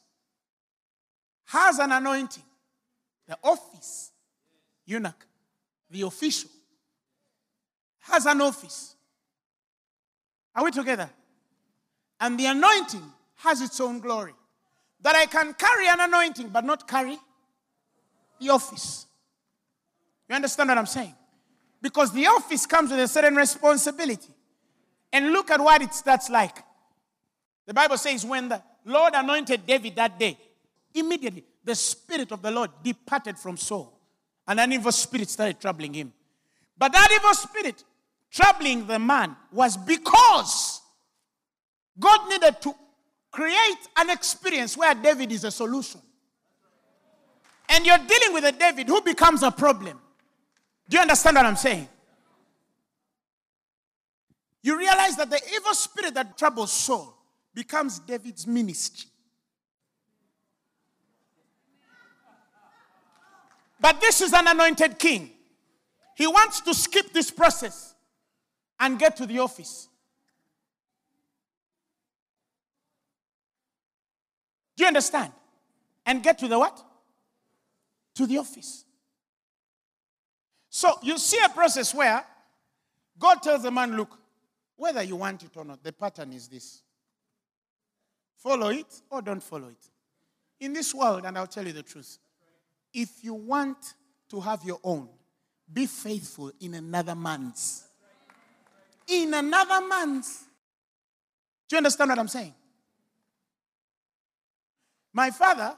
has 1.46 1.78
an 1.78 1.92
anointing. 1.92 2.42
The 3.26 3.38
office, 3.42 4.12
eunuch, 4.84 5.26
the 5.90 6.02
official, 6.02 6.50
has 8.00 8.26
an 8.26 8.40
office. 8.42 8.96
Are 10.54 10.64
we 10.64 10.70
together? 10.70 11.08
And 12.20 12.38
the 12.38 12.46
anointing 12.46 13.12
has 13.36 13.62
its 13.62 13.80
own 13.80 14.00
glory. 14.00 14.34
That 15.00 15.16
I 15.16 15.24
can 15.26 15.54
carry 15.54 15.88
an 15.88 16.00
anointing 16.00 16.48
but 16.48 16.64
not 16.64 16.86
carry 16.86 17.18
the 18.40 18.50
office. 18.50 19.06
You 20.28 20.34
understand 20.34 20.68
what 20.68 20.76
I'm 20.76 20.86
saying? 20.86 21.14
Because 21.80 22.12
the 22.12 22.26
office 22.26 22.66
comes 22.66 22.90
with 22.90 23.00
a 23.00 23.08
certain 23.08 23.36
responsibility. 23.36 24.34
And 25.12 25.32
look 25.32 25.50
at 25.50 25.60
what 25.60 25.80
it 25.82 25.94
starts 25.94 26.28
like. 26.28 26.58
The 27.66 27.74
Bible 27.74 27.96
says, 27.98 28.24
when 28.24 28.48
the 28.48 28.62
Lord 28.84 29.14
anointed 29.14 29.66
David 29.66 29.96
that 29.96 30.18
day, 30.18 30.38
immediately 30.94 31.44
the 31.64 31.74
Spirit 31.74 32.32
of 32.32 32.42
the 32.42 32.50
Lord 32.50 32.70
departed 32.82 33.38
from 33.38 33.56
Saul, 33.56 33.98
and 34.46 34.58
an 34.58 34.72
evil 34.72 34.92
spirit 34.92 35.28
started 35.28 35.60
troubling 35.60 35.92
him. 35.92 36.12
But 36.76 36.92
that 36.92 37.10
evil 37.12 37.34
spirit 37.34 37.84
troubling 38.30 38.86
the 38.86 38.98
man 38.98 39.36
was 39.52 39.76
because 39.76 40.80
God 41.98 42.28
needed 42.30 42.60
to 42.62 42.74
create 43.30 43.78
an 43.96 44.08
experience 44.10 44.76
where 44.76 44.94
David 44.94 45.32
is 45.32 45.44
a 45.44 45.50
solution. 45.50 46.00
And 47.68 47.84
you're 47.84 47.98
dealing 47.98 48.32
with 48.32 48.44
a 48.44 48.52
David 48.52 48.88
who 48.88 49.02
becomes 49.02 49.42
a 49.42 49.50
problem. 49.50 50.00
Do 50.88 50.96
you 50.96 51.02
understand 51.02 51.36
what 51.36 51.44
I'm 51.44 51.56
saying? 51.56 51.86
You 54.62 54.76
realize 54.76 55.16
that 55.16 55.30
the 55.30 55.40
evil 55.54 55.74
spirit 55.74 56.14
that 56.14 56.36
troubles 56.36 56.72
Saul 56.72 57.14
becomes 57.54 57.98
David's 58.00 58.46
ministry. 58.46 59.08
But 63.80 64.00
this 64.00 64.20
is 64.20 64.32
an 64.32 64.46
anointed 64.46 64.98
king. 64.98 65.30
He 66.16 66.26
wants 66.26 66.60
to 66.62 66.74
skip 66.74 67.12
this 67.12 67.30
process 67.30 67.94
and 68.80 68.98
get 68.98 69.16
to 69.16 69.26
the 69.26 69.38
office. 69.38 69.88
Do 74.76 74.82
you 74.84 74.88
understand? 74.88 75.32
And 76.06 76.22
get 76.22 76.38
to 76.38 76.48
the 76.48 76.58
what? 76.58 76.80
To 78.16 78.26
the 78.26 78.38
office. 78.38 78.84
So 80.70 80.98
you 81.02 81.18
see 81.18 81.38
a 81.44 81.48
process 81.48 81.94
where 81.94 82.24
God 83.18 83.42
tells 83.42 83.62
the 83.62 83.70
man, 83.70 83.96
Look, 83.96 84.18
whether 84.78 85.02
you 85.02 85.16
want 85.16 85.42
it 85.42 85.50
or 85.56 85.64
not, 85.64 85.82
the 85.82 85.92
pattern 85.92 86.32
is 86.32 86.48
this 86.48 86.82
follow 88.36 88.68
it 88.68 89.02
or 89.10 89.20
don't 89.20 89.42
follow 89.42 89.68
it. 89.68 89.90
In 90.60 90.72
this 90.72 90.94
world, 90.94 91.24
and 91.24 91.36
I'll 91.36 91.48
tell 91.48 91.66
you 91.66 91.72
the 91.72 91.82
truth, 91.82 92.18
if 92.94 93.22
you 93.22 93.34
want 93.34 93.94
to 94.30 94.40
have 94.40 94.64
your 94.64 94.78
own, 94.82 95.08
be 95.70 95.86
faithful 95.86 96.52
in 96.60 96.74
another 96.74 97.14
man's. 97.14 97.84
In 99.08 99.34
another 99.34 99.86
man's. 99.86 100.44
Do 101.68 101.74
you 101.74 101.78
understand 101.78 102.10
what 102.10 102.18
I'm 102.18 102.28
saying? 102.28 102.54
My 105.12 105.30
father 105.30 105.74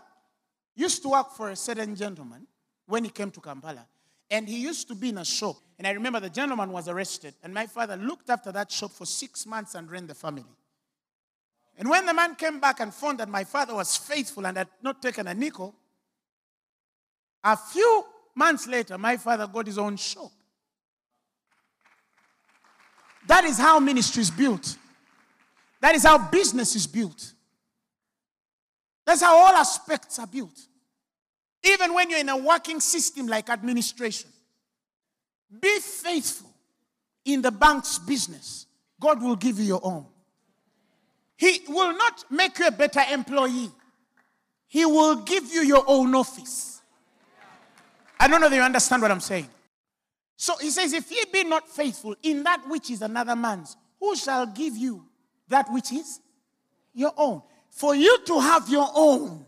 used 0.76 1.02
to 1.02 1.08
work 1.08 1.32
for 1.32 1.48
a 1.48 1.56
certain 1.56 1.96
gentleman 1.96 2.46
when 2.86 3.04
he 3.04 3.10
came 3.10 3.30
to 3.30 3.40
Kampala. 3.40 3.86
And 4.30 4.48
he 4.48 4.58
used 4.58 4.88
to 4.88 4.94
be 4.94 5.08
in 5.08 5.18
a 5.18 5.24
shop. 5.24 5.56
And 5.78 5.86
I 5.86 5.90
remember 5.92 6.20
the 6.20 6.30
gentleman 6.30 6.70
was 6.70 6.88
arrested. 6.88 7.34
And 7.42 7.52
my 7.52 7.66
father 7.66 7.96
looked 7.96 8.30
after 8.30 8.52
that 8.52 8.70
shop 8.70 8.92
for 8.92 9.06
six 9.06 9.46
months 9.46 9.74
and 9.74 9.90
ran 9.90 10.06
the 10.06 10.14
family. 10.14 10.44
And 11.76 11.88
when 11.88 12.06
the 12.06 12.14
man 12.14 12.34
came 12.34 12.60
back 12.60 12.80
and 12.80 12.92
found 12.92 13.18
that 13.18 13.28
my 13.28 13.44
father 13.44 13.74
was 13.74 13.96
faithful 13.96 14.46
and 14.46 14.56
had 14.56 14.68
not 14.82 15.00
taken 15.00 15.26
a 15.26 15.34
nickel, 15.34 15.74
a 17.42 17.56
few 17.56 18.04
months 18.34 18.66
later, 18.66 18.98
my 18.98 19.16
father 19.16 19.46
got 19.46 19.66
his 19.66 19.78
own 19.78 19.96
shop. 19.96 20.30
That 23.26 23.44
is 23.44 23.58
how 23.58 23.80
ministry 23.80 24.22
is 24.22 24.30
built. 24.30 24.76
That 25.80 25.94
is 25.94 26.04
how 26.04 26.18
business 26.30 26.76
is 26.76 26.86
built. 26.86 27.32
That's 29.06 29.22
how 29.22 29.36
all 29.36 29.54
aspects 29.54 30.18
are 30.18 30.26
built. 30.26 30.58
Even 31.62 31.94
when 31.94 32.10
you're 32.10 32.20
in 32.20 32.28
a 32.28 32.36
working 32.36 32.80
system 32.80 33.26
like 33.26 33.50
administration, 33.50 34.30
be 35.60 35.78
faithful 35.80 36.50
in 37.24 37.42
the 37.42 37.50
bank's 37.50 37.98
business. 37.98 38.66
God 38.98 39.22
will 39.22 39.36
give 39.36 39.58
you 39.58 39.64
your 39.64 39.80
own. 39.82 40.06
He 41.36 41.62
will 41.68 41.96
not 41.96 42.24
make 42.30 42.58
you 42.58 42.66
a 42.66 42.70
better 42.70 43.00
employee, 43.12 43.70
He 44.66 44.84
will 44.84 45.16
give 45.16 45.52
you 45.52 45.62
your 45.62 45.84
own 45.86 46.14
office. 46.14 46.82
I 48.18 48.28
don't 48.28 48.42
know 48.42 48.48
if 48.48 48.52
you 48.52 48.60
understand 48.60 49.00
what 49.00 49.10
I'm 49.10 49.20
saying. 49.20 49.48
So 50.36 50.56
he 50.58 50.70
says, 50.70 50.92
If 50.92 51.10
ye 51.10 51.24
be 51.32 51.44
not 51.44 51.68
faithful 51.68 52.14
in 52.22 52.42
that 52.44 52.62
which 52.68 52.90
is 52.90 53.02
another 53.02 53.34
man's, 53.34 53.76
who 53.98 54.14
shall 54.16 54.46
give 54.46 54.76
you 54.76 55.04
that 55.48 55.70
which 55.70 55.92
is 55.92 56.20
your 56.94 57.12
own? 57.16 57.42
For 57.70 57.94
you 57.94 58.18
to 58.26 58.40
have 58.40 58.68
your 58.68 58.88
own, 58.94 59.44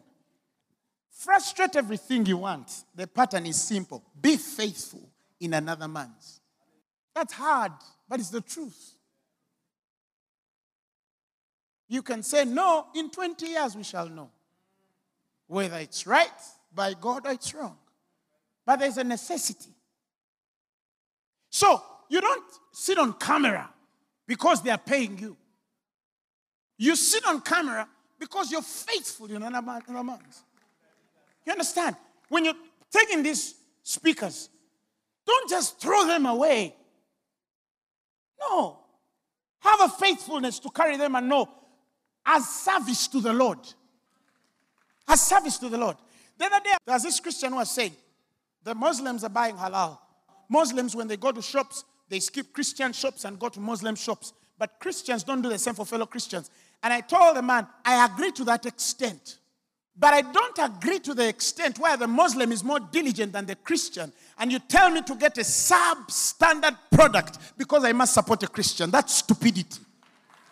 Frustrate 1.12 1.76
everything 1.76 2.24
you 2.26 2.38
want. 2.38 2.84
The 2.94 3.06
pattern 3.06 3.46
is 3.46 3.62
simple 3.62 4.02
be 4.20 4.36
faithful 4.36 5.08
in 5.40 5.54
another 5.54 5.86
man's. 5.86 6.40
That's 7.14 7.34
hard, 7.34 7.72
but 8.08 8.18
it's 8.18 8.30
the 8.30 8.40
truth. 8.40 8.94
You 11.88 12.00
can 12.02 12.22
say, 12.22 12.46
No, 12.46 12.86
in 12.94 13.10
20 13.10 13.46
years 13.46 13.76
we 13.76 13.82
shall 13.82 14.08
know 14.08 14.30
whether 15.46 15.76
it's 15.76 16.06
right 16.06 16.30
by 16.74 16.94
God 16.94 17.26
or 17.26 17.32
it's 17.32 17.54
wrong. 17.54 17.76
But 18.64 18.78
there's 18.78 18.96
a 18.96 19.04
necessity. 19.04 19.70
So 21.50 21.82
you 22.08 22.22
don't 22.22 22.50
sit 22.72 22.96
on 22.96 23.12
camera 23.14 23.68
because 24.26 24.62
they 24.62 24.70
are 24.70 24.78
paying 24.78 25.18
you. 25.18 25.36
You 26.78 26.96
sit 26.96 27.26
on 27.26 27.42
camera 27.42 27.86
because 28.18 28.50
you're 28.50 28.62
faithful 28.62 29.26
in 29.26 29.42
another 29.42 29.60
man's. 29.60 30.42
You 31.45 31.53
understand? 31.53 31.97
When 32.28 32.45
you're 32.45 32.55
taking 32.90 33.22
these 33.22 33.55
speakers, 33.82 34.49
don't 35.26 35.49
just 35.49 35.80
throw 35.80 36.07
them 36.07 36.26
away. 36.26 36.74
No. 38.40 38.78
Have 39.61 39.80
a 39.82 39.88
faithfulness 39.88 40.59
to 40.61 40.70
carry 40.70 40.97
them 40.97 41.14
and 41.14 41.28
know 41.28 41.49
as 42.24 42.49
service 42.49 43.09
to 43.09 43.20
the 43.20 43.32
Lord. 43.32 43.59
As 45.09 45.20
service 45.20 45.59
to 45.59 45.68
the 45.68 45.78
Lord. 45.78 45.97
The 46.38 46.47
other 46.47 46.61
day, 46.64 46.72
there's 46.86 47.03
this 47.03 47.20
Christian 47.20 47.51
who 47.51 47.57
was 47.57 47.70
saying, 47.70 47.93
the 48.64 48.74
Muslims 48.74 49.24
are 49.24 49.30
buying 49.30 49.57
halal. 49.57 49.99
Muslims, 50.49 50.95
when 50.95 51.09
they 51.09 51.16
go 51.16 51.32
to 51.32 51.43
shops, 51.43 51.84
they 52.09 52.20
skip 52.20 52.53
Christian 52.53 52.93
shops 52.93 53.24
and 53.24 53.38
go 53.38 53.49
to 53.49 53.61
Muslim 53.61 53.95
shops. 53.95 54.32
But 54.59 54.78
Christians 54.78 55.24
don't 55.24 55.43
do 55.43 55.49
the 55.49 55.59
same 55.59 55.74
for 55.74 55.84
fellow 55.84 56.07
Christians. 56.07 56.51
And 56.82 56.93
I 56.93 57.01
told 57.01 57.36
the 57.36 57.43
man, 57.43 57.66
I 57.84 58.05
agree 58.05 58.32
to 58.32 58.45
that 58.45 58.66
extent. 58.66 59.38
But 59.99 60.14
I 60.14 60.22
don't 60.22 60.59
agree 60.59 60.99
to 61.01 61.14
the 61.14 61.28
extent 61.28 61.78
where 61.78 61.97
the 61.97 62.09
Muslim 62.09 62.51
is 62.51 62.64
more 62.64 62.80
diligent 62.80 63.32
than 63.32 63.47
the 63.47 63.57
Christian. 63.57 64.12
And 64.38 64.51
you 64.51 64.59
tell 64.59 64.90
me 64.90 65.03
to 65.03 65.14
get 65.14 65.36
a 65.38 65.43
substandard 65.43 66.76
product 66.90 67.38
because 67.59 67.84
I 67.84 67.93
must 67.93 68.14
support 68.14 68.43
a 68.43 68.49
Christian. 68.49 68.90
That's 68.90 69.16
stupidity. 69.16 69.80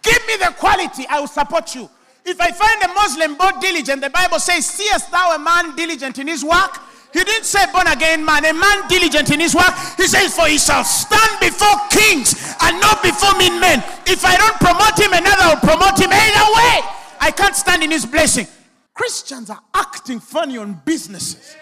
Give 0.03 0.27
me 0.27 0.37
the 0.37 0.55
quality, 0.59 1.07
I 1.09 1.21
will 1.21 1.27
support 1.27 1.75
you. 1.75 1.89
If 2.25 2.41
I 2.41 2.53
find 2.53 2.83
a 2.83 2.89
Muslim 2.95 3.37
more 3.39 3.61
diligent, 3.61 4.03
the 4.03 4.11
Bible 4.11 4.39
says, 4.39 4.67
Seest 4.67 5.11
thou 5.11 5.35
a 5.35 5.39
man 5.39 5.75
diligent 5.75 6.19
in 6.19 6.29
his 6.29 6.45
work? 6.45 6.79
He 7.13 7.25
didn't 7.25 7.45
say 7.45 7.65
born 7.73 7.89
again 7.89 8.25
man, 8.25 8.45
a 8.45 8.53
man 8.53 8.87
diligent 8.89 9.31
in 9.33 9.41
his 9.41 9.55
work. 9.55 9.73
He 9.97 10.07
says, 10.07 10.37
For 10.37 10.47
he 10.47 10.59
shall 10.59 10.85
stand 10.85 11.41
before 11.41 11.75
kings 11.91 12.35
and 12.61 12.79
not 12.81 13.03
before 13.03 13.37
mean 13.39 13.59
men. 13.59 13.83
If 14.07 14.25
I 14.25 14.37
don't 14.37 14.57
promote 14.61 15.01
him, 15.01 15.13
another 15.13 15.55
will 15.55 15.65
promote 15.65 15.99
him 15.99 16.11
either 16.13 16.47
way. 16.55 16.87
I 17.21 17.33
can't 17.35 17.57
stand 17.57 17.83
in 17.83 17.91
his 17.91 18.07
blessing. 18.07 18.47
Christians 18.95 19.51
are 19.51 19.61
acting 19.75 20.21
funny 20.21 20.59
on 20.59 20.81
businesses. 20.85 21.57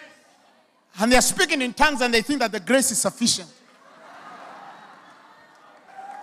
And 1.00 1.12
they're 1.12 1.20
speaking 1.20 1.62
in 1.62 1.72
tongues 1.74 2.00
and 2.00 2.12
they 2.12 2.22
think 2.22 2.40
that 2.40 2.52
the 2.52 2.60
grace 2.60 2.90
is 2.90 2.98
sufficient. 2.98 3.48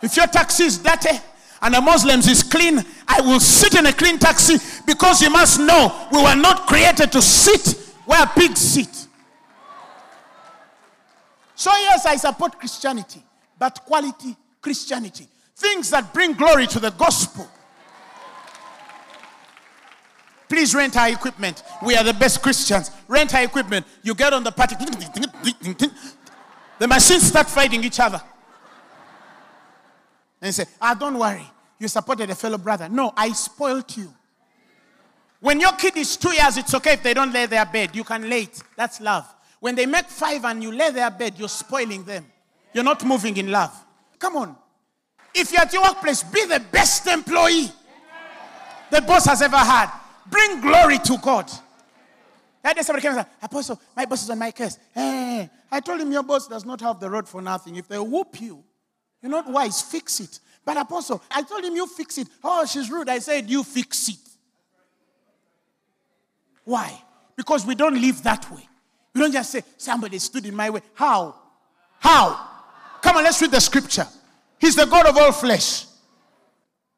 If 0.01 0.18
your 0.18 0.28
taxi 0.28 0.66
is 0.66 0.78
dirty 0.78 1.18
and 1.62 1.74
the 1.74 1.82
Muslims 1.82 2.28
is 2.28 2.43
clean, 2.43 2.84
I 3.08 3.22
will 3.22 3.39
sit 3.39 3.76
in 3.76 3.86
a 3.86 3.93
clean 3.93 4.20
taxi 4.20 4.58
because 4.86 5.22
you 5.22 5.30
must 5.30 5.60
know 5.60 6.08
we 6.12 6.22
were 6.22 6.36
not 6.36 6.68
created 6.68 7.12
to 7.14 7.22
sit 7.22 7.76
where 8.06 8.26
pigs 8.28 8.60
sit. 8.60 9.08
So, 11.56 11.72
yes, 11.72 12.06
I 12.06 12.18
support 12.18 12.60
Christianity, 12.60 13.24
but 13.58 13.82
quality 13.86 14.36
Christianity. 14.62 15.28
Things 15.56 15.89
that 15.91 16.14
bring 16.14 16.34
glory 16.34 16.68
to 16.68 16.80
the 16.80 16.91
gospel. 16.91 17.47
Please 20.48 20.76
rent 20.76 20.96
our 20.96 21.10
equipment. 21.10 21.64
We 21.84 21.96
are 21.96 22.04
the 22.04 22.14
best 22.14 22.41
Christians. 22.41 22.91
Rent 23.08 23.34
our 23.34 23.43
equipment. 23.43 23.86
You 24.04 24.14
get 24.14 24.34
on 24.34 24.43
the 24.43 24.52
party. 24.52 24.76
The 26.78 26.88
machines 26.88 27.24
start 27.24 27.50
fighting 27.50 27.84
each 27.84 28.00
other. 28.00 28.22
And 30.41 30.54
say, 30.54 30.66
ah, 30.80 30.93
don't 30.93 31.18
worry. 31.18 31.46
You 31.80 31.88
supported 31.88 32.30
a 32.30 32.36
fellow 32.36 32.58
brother. 32.58 32.88
No, 32.88 33.12
I 33.18 33.32
spoilt 33.32 33.98
you. 33.98 34.14
When 35.39 35.60
your 35.60 35.74
kid 35.74 35.98
is 35.98 36.18
two 36.18 36.32
years, 36.32 36.58
it's 36.58 36.74
okay 36.76 36.93
if 36.93 37.04
they 37.04 37.14
don't 37.14 37.34
lay 37.34 37.46
their 37.46 37.66
bed. 37.66 37.96
You 37.96 38.04
can 38.04 38.30
lay 38.30 38.43
it. 38.43 38.62
That's 38.76 39.02
love. 39.02 39.26
When 39.60 39.76
they 39.76 39.86
make 39.86 40.06
five 40.06 40.46
and 40.46 40.62
you 40.62 40.72
lay 40.72 40.91
their 40.91 41.10
bed, 41.10 41.34
you're 41.38 41.50
spoiling 41.50 42.04
them. 42.04 42.26
You're 42.74 42.84
not 42.84 43.04
moving 43.06 43.36
in 43.38 43.52
love. 43.52 43.74
Come 44.20 44.38
on. 44.38 44.56
If 45.34 45.52
you're 45.52 45.62
at 45.62 45.74
your 45.74 45.84
workplace, 45.84 46.24
be 46.24 46.46
the 46.46 46.60
best 46.72 47.08
employee 47.08 47.72
the 48.91 49.02
boss 49.02 49.26
has 49.26 49.41
ever 49.41 49.58
had. 49.58 49.91
Bring 50.30 50.61
glory 50.61 50.99
to 50.99 51.17
God. 51.21 51.51
That 52.63 52.76
day 52.76 52.82
somebody 52.82 53.03
came 53.03 53.11
and 53.11 53.21
said, 53.21 53.32
Apostle, 53.41 53.80
my 53.95 54.05
boss 54.05 54.23
is 54.23 54.30
on 54.30 54.39
my 54.39 54.51
case. 54.51 54.80
Hey, 54.93 55.49
I 55.71 55.80
told 55.80 56.01
him 56.01 56.11
your 56.11 56.23
boss 56.23 56.47
does 56.47 56.65
not 56.65 56.82
have 56.82 56.99
the 56.99 57.09
road 57.09 57.28
for 57.28 57.41
nothing. 57.41 57.76
If 57.76 57.88
they 57.88 57.99
whoop 57.99 58.41
you, 58.41 58.63
you're 59.21 59.32
not 59.32 59.51
wise, 59.51 59.82
fix 59.82 60.19
it. 60.19 60.39
But 60.63 60.78
Apostle, 60.78 61.21
I 61.30 61.43
told 61.43 61.63
him 61.63 61.76
you 61.76 61.86
fix 61.86 62.17
it. 62.17 62.28
Oh, 62.43 62.65
she's 62.65 62.89
rude. 62.89 63.07
I 63.07 63.19
said, 63.19 63.49
you 63.49 63.63
fix 63.63 64.09
it. 64.09 64.17
Why? 66.63 66.91
Because 67.36 67.65
we 67.65 67.76
don't 67.76 68.01
live 68.01 68.23
that 68.23 68.49
way. 68.51 68.67
We 69.13 69.21
don't 69.21 69.32
just 69.32 69.51
say, 69.51 69.61
somebody 69.78 70.17
stood 70.17 70.45
in 70.45 70.55
my 70.55 70.71
way. 70.71 70.82
How? 70.95 71.36
How? 71.99 72.49
Come 73.01 73.17
on, 73.17 73.23
let's 73.23 73.39
read 73.41 73.51
the 73.51 73.61
scripture. 73.61 74.07
He's 74.59 74.76
the 74.76 74.86
God 74.86 75.05
of 75.05 75.15
all 75.15 75.32
flesh. 75.32 75.86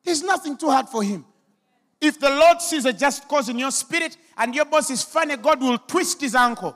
There's 0.04 0.24
nothing 0.24 0.56
too 0.56 0.70
hard 0.70 0.88
for 0.88 1.04
him. 1.04 1.26
If 2.00 2.20
the 2.20 2.30
Lord 2.30 2.62
sees 2.62 2.86
a 2.86 2.94
just 2.94 3.28
cause 3.28 3.50
in 3.50 3.58
your 3.58 3.72
spirit 3.72 4.18
and 4.38 4.54
your 4.54 4.66
boss 4.66 4.90
is 4.90 5.04
funny, 5.04 5.36
God 5.36 5.62
will 5.62 5.78
twist 5.80 6.22
his 6.22 6.36
ankle 6.36 6.76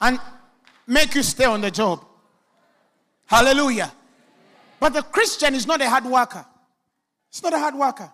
and 0.00 0.20
make 0.86 1.14
you 1.14 1.22
stay 1.22 1.44
on 1.44 1.60
the 1.60 1.70
job. 1.70 2.04
Hallelujah. 3.26 3.92
But 4.78 4.92
the 4.92 5.02
Christian 5.02 5.54
is 5.54 5.66
not 5.66 5.80
a 5.80 5.88
hard 5.88 6.04
worker. 6.04 6.46
It's 7.28 7.42
not 7.42 7.52
a 7.54 7.58
hard 7.58 7.74
worker. 7.74 8.10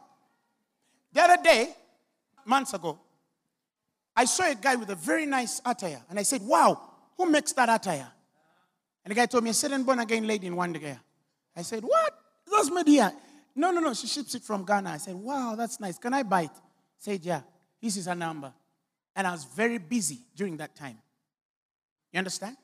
The 1.12 1.20
other 1.20 1.42
day, 1.42 1.74
months 2.46 2.72
ago, 2.72 2.98
I 4.16 4.24
saw 4.24 4.50
a 4.50 4.54
guy 4.54 4.76
with 4.76 4.90
a 4.90 4.94
very 4.94 5.26
nice 5.26 5.60
attire. 5.64 6.02
And 6.08 6.18
I 6.18 6.22
said, 6.22 6.42
Wow, 6.42 6.80
who 7.16 7.26
makes 7.26 7.52
that 7.52 7.68
attire? 7.68 8.10
And 9.04 9.10
the 9.10 9.14
guy 9.14 9.26
told 9.26 9.44
me, 9.44 9.50
a 9.50 9.54
certain 9.54 9.82
born 9.82 9.98
again 9.98 10.26
lady 10.26 10.46
in 10.46 10.54
Wandegeya. 10.54 10.98
I 11.56 11.62
said, 11.62 11.82
What? 11.82 12.18
That's 12.50 12.70
made 12.70 12.86
here. 12.86 13.12
No, 13.54 13.70
no, 13.70 13.80
no. 13.80 13.94
She 13.94 14.06
ships 14.06 14.34
it 14.34 14.42
from 14.42 14.64
Ghana. 14.64 14.90
I 14.90 14.96
said, 14.96 15.14
Wow, 15.14 15.54
that's 15.56 15.78
nice. 15.80 15.98
Can 15.98 16.14
I 16.14 16.22
buy 16.22 16.42
it? 16.42 16.50
Said, 16.98 17.24
Yeah. 17.24 17.42
This 17.80 17.96
is 17.96 18.06
her 18.06 18.14
number. 18.14 18.52
And 19.14 19.26
I 19.26 19.32
was 19.32 19.44
very 19.44 19.78
busy 19.78 20.20
during 20.34 20.56
that 20.58 20.74
time. 20.74 20.98
You 22.12 22.18
understand? 22.18 22.56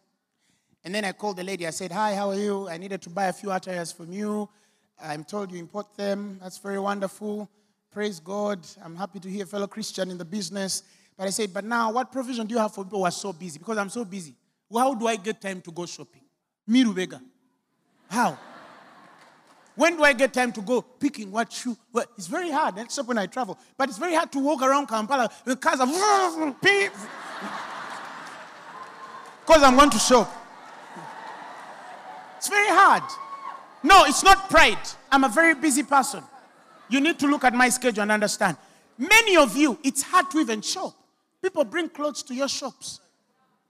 And 0.84 0.94
then 0.94 1.04
I 1.04 1.12
called 1.12 1.36
the 1.36 1.44
lady. 1.44 1.66
I 1.66 1.70
said, 1.70 1.92
Hi, 1.92 2.14
how 2.14 2.30
are 2.30 2.38
you? 2.38 2.68
I 2.68 2.78
needed 2.78 3.02
to 3.02 3.10
buy 3.10 3.26
a 3.26 3.32
few 3.32 3.50
attires 3.50 3.92
from 3.92 4.12
you. 4.12 4.48
I'm 5.02 5.24
told 5.24 5.52
you 5.52 5.58
import 5.58 5.96
them. 5.96 6.38
That's 6.42 6.58
very 6.58 6.78
wonderful. 6.78 7.50
Praise 7.90 8.20
God. 8.20 8.66
I'm 8.84 8.96
happy 8.96 9.20
to 9.20 9.28
hear 9.28 9.46
fellow 9.46 9.66
Christian 9.66 10.10
in 10.10 10.18
the 10.18 10.24
business. 10.24 10.82
But 11.16 11.26
I 11.26 11.30
said, 11.30 11.52
But 11.52 11.64
now, 11.64 11.92
what 11.92 12.12
provision 12.12 12.46
do 12.46 12.54
you 12.54 12.60
have 12.60 12.74
for 12.74 12.84
people 12.84 13.00
who 13.00 13.04
are 13.04 13.10
so 13.10 13.32
busy? 13.32 13.58
Because 13.58 13.76
I'm 13.76 13.90
so 13.90 14.04
busy. 14.04 14.34
How 14.72 14.94
do 14.94 15.06
I 15.06 15.16
get 15.16 15.40
time 15.40 15.60
to 15.62 15.72
go 15.72 15.86
shopping? 15.86 16.22
Mirubega. 16.68 17.20
How? 18.08 18.38
When 19.78 19.96
do 19.96 20.02
I 20.02 20.12
get 20.12 20.34
time 20.34 20.50
to 20.52 20.60
go 20.60 20.82
picking 20.82 21.30
what 21.30 21.52
shoe? 21.52 21.76
Well, 21.92 22.04
it's 22.16 22.26
very 22.26 22.50
hard, 22.50 22.78
except 22.78 23.06
when 23.06 23.16
I 23.16 23.26
travel. 23.26 23.56
But 23.76 23.88
it's 23.88 23.96
very 23.96 24.12
hard 24.12 24.32
to 24.32 24.40
walk 24.40 24.60
around 24.60 24.88
Kampala 24.88 25.30
with 25.44 25.60
cars 25.60 25.78
of 25.78 25.88
because 29.40 29.62
I'm 29.62 29.76
going 29.76 29.90
to 29.90 29.98
shop. 30.00 30.28
It's 32.38 32.48
very 32.48 32.66
hard. 32.70 33.04
No, 33.84 34.02
it's 34.06 34.24
not 34.24 34.50
pride. 34.50 34.80
I'm 35.12 35.22
a 35.22 35.28
very 35.28 35.54
busy 35.54 35.84
person. 35.84 36.24
You 36.88 37.00
need 37.00 37.20
to 37.20 37.28
look 37.28 37.44
at 37.44 37.54
my 37.54 37.68
schedule 37.68 38.02
and 38.02 38.10
understand. 38.10 38.56
Many 38.98 39.36
of 39.36 39.56
you, 39.56 39.78
it's 39.84 40.02
hard 40.02 40.28
to 40.32 40.40
even 40.40 40.60
shop. 40.60 40.92
People 41.40 41.62
bring 41.62 41.88
clothes 41.88 42.24
to 42.24 42.34
your 42.34 42.48
shops 42.48 42.98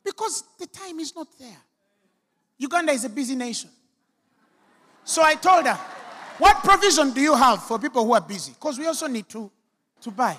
because 0.03 0.43
the 0.59 0.69
time 0.69 1.01
is 1.01 1.15
not 1.15 1.29
there. 1.39 1.59
Uganda 2.57 2.93
is 2.93 3.05
a 3.05 3.11
busy 3.11 3.35
nation. 3.35 3.69
So 5.05 5.23
I 5.23 5.35
told 5.35 5.67
her, 5.67 5.79
What 6.39 6.62
provision 6.62 7.12
do 7.12 7.20
you 7.20 7.34
have 7.34 7.62
for 7.64 7.78
people 7.78 8.05
who 8.05 8.12
are 8.12 8.20
busy? 8.20 8.53
Because 8.53 8.78
we 8.78 8.86
also 8.86 9.07
need 9.09 9.28
to, 9.30 9.51
to 10.01 10.11
buy. 10.11 10.36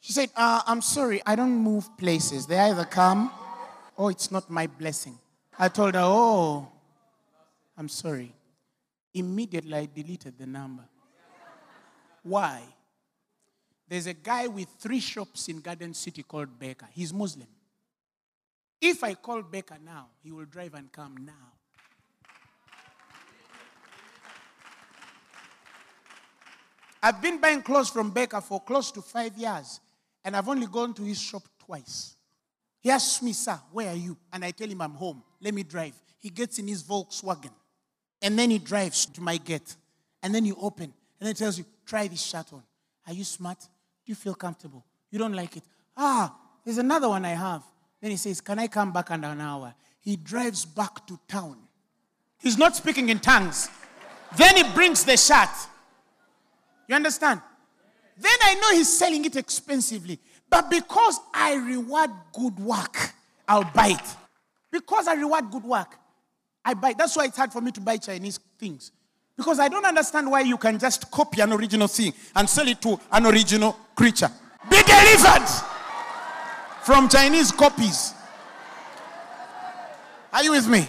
She 0.00 0.12
said, 0.12 0.30
uh, 0.34 0.62
I'm 0.66 0.80
sorry, 0.80 1.20
I 1.26 1.36
don't 1.36 1.54
move 1.54 1.96
places. 1.98 2.46
They 2.46 2.58
either 2.58 2.84
come 2.84 3.30
or 3.96 4.10
it's 4.10 4.30
not 4.30 4.48
my 4.48 4.66
blessing. 4.66 5.18
I 5.58 5.68
told 5.68 5.94
her, 5.94 6.00
Oh, 6.02 6.68
I'm 7.76 7.88
sorry. 7.88 8.32
Immediately 9.12 9.74
I 9.74 9.88
deleted 9.92 10.38
the 10.38 10.46
number. 10.46 10.84
Why? 12.22 12.62
There's 13.88 14.06
a 14.06 14.14
guy 14.14 14.46
with 14.46 14.68
three 14.78 15.00
shops 15.00 15.48
in 15.48 15.60
Garden 15.60 15.94
City 15.94 16.22
called 16.22 16.58
Baker. 16.58 16.86
He's 16.92 17.12
Muslim. 17.12 17.48
If 18.80 19.02
I 19.02 19.14
call 19.14 19.42
Baker 19.42 19.76
now, 19.84 20.06
he 20.22 20.30
will 20.30 20.44
drive 20.44 20.74
and 20.74 20.90
come 20.92 21.16
now. 21.26 21.52
I've 27.02 27.22
been 27.22 27.40
buying 27.40 27.62
clothes 27.62 27.90
from 27.90 28.10
Baker 28.10 28.40
for 28.40 28.60
close 28.60 28.90
to 28.92 29.02
five 29.02 29.36
years, 29.36 29.80
and 30.24 30.36
I've 30.36 30.48
only 30.48 30.66
gone 30.66 30.92
to 30.94 31.02
his 31.02 31.20
shop 31.20 31.42
twice. 31.64 32.16
He 32.80 32.90
asks 32.90 33.22
me, 33.22 33.32
Sir, 33.32 33.58
where 33.72 33.88
are 33.88 33.96
you? 33.96 34.16
And 34.32 34.44
I 34.44 34.50
tell 34.50 34.68
him, 34.68 34.82
I'm 34.82 34.94
home. 34.94 35.22
Let 35.40 35.54
me 35.54 35.62
drive. 35.62 35.94
He 36.18 36.30
gets 36.30 36.58
in 36.58 36.68
his 36.68 36.82
Volkswagen, 36.82 37.52
and 38.20 38.38
then 38.38 38.50
he 38.50 38.58
drives 38.58 39.06
to 39.06 39.20
my 39.20 39.36
gate. 39.38 39.76
And 40.22 40.34
then 40.34 40.44
you 40.44 40.56
open, 40.60 40.84
and 40.84 40.92
then 41.20 41.28
he 41.28 41.34
tells 41.34 41.58
you, 41.58 41.64
Try 41.86 42.06
this 42.06 42.22
shirt 42.22 42.52
on. 42.52 42.62
Are 43.06 43.12
you 43.12 43.24
smart? 43.24 43.58
Do 43.60 44.12
you 44.12 44.14
feel 44.14 44.34
comfortable? 44.34 44.84
You 45.10 45.18
don't 45.18 45.32
like 45.32 45.56
it? 45.56 45.64
Ah, 45.96 46.34
there's 46.64 46.78
another 46.78 47.08
one 47.08 47.24
I 47.24 47.30
have. 47.30 47.62
Then 48.00 48.10
he 48.10 48.16
says, 48.16 48.40
Can 48.40 48.58
I 48.58 48.66
come 48.66 48.92
back 48.92 49.10
in 49.10 49.24
an 49.24 49.40
hour? 49.40 49.74
He 50.00 50.16
drives 50.16 50.64
back 50.64 51.06
to 51.06 51.18
town. 51.26 51.56
He's 52.38 52.56
not 52.56 52.76
speaking 52.76 53.08
in 53.08 53.18
tongues. 53.18 53.68
Then 54.36 54.56
he 54.56 54.62
brings 54.72 55.04
the 55.04 55.16
shirt. 55.16 55.48
You 56.90 56.96
understand? 56.96 57.40
Then 58.18 58.36
I 58.42 58.54
know 58.54 58.72
he's 58.72 58.98
selling 58.98 59.24
it 59.24 59.36
expensively. 59.36 60.18
But 60.50 60.68
because 60.68 61.20
I 61.32 61.54
reward 61.54 62.10
good 62.32 62.58
work, 62.58 63.12
I'll 63.46 63.70
buy 63.72 63.90
it. 63.90 64.16
Because 64.72 65.06
I 65.06 65.14
reward 65.14 65.52
good 65.52 65.62
work. 65.62 65.96
I 66.64 66.74
buy. 66.74 66.94
That's 66.98 67.16
why 67.16 67.26
it's 67.26 67.36
hard 67.36 67.52
for 67.52 67.60
me 67.60 67.70
to 67.70 67.80
buy 67.80 67.96
Chinese 67.96 68.40
things. 68.58 68.90
Because 69.36 69.60
I 69.60 69.68
don't 69.68 69.84
understand 69.84 70.28
why 70.28 70.40
you 70.40 70.58
can 70.58 70.80
just 70.80 71.08
copy 71.12 71.40
an 71.40 71.52
original 71.52 71.86
thing 71.86 72.12
and 72.34 72.50
sell 72.50 72.66
it 72.66 72.82
to 72.82 72.98
an 73.12 73.24
original 73.24 73.78
creature. 73.94 74.28
Be 74.68 74.82
delivered 74.82 75.48
from 76.82 77.08
Chinese 77.08 77.52
copies. 77.52 78.14
Are 80.32 80.42
you 80.42 80.50
with 80.50 80.66
me? 80.66 80.88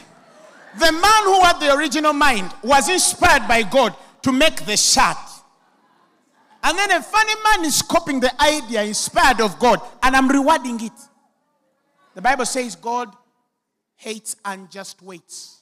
The 0.79 0.91
man 0.91 1.23
who 1.25 1.41
had 1.41 1.59
the 1.59 1.75
original 1.75 2.13
mind 2.13 2.51
was 2.63 2.89
inspired 2.89 3.47
by 3.47 3.61
God 3.61 3.95
to 4.23 4.31
make 4.31 4.65
the 4.65 4.75
shirt. 4.75 5.17
And 6.63 6.77
then 6.77 6.91
a 6.91 7.01
funny 7.01 7.33
man 7.43 7.65
is 7.65 7.81
copying 7.81 8.19
the 8.19 8.31
idea 8.41 8.83
inspired 8.83 9.41
of 9.41 9.57
God, 9.57 9.81
and 10.03 10.15
I'm 10.15 10.27
rewarding 10.27 10.83
it. 10.83 10.91
The 12.13 12.21
Bible 12.21 12.45
says 12.45 12.75
God 12.75 13.13
hates 13.95 14.35
unjust 14.45 15.01
weights. 15.01 15.61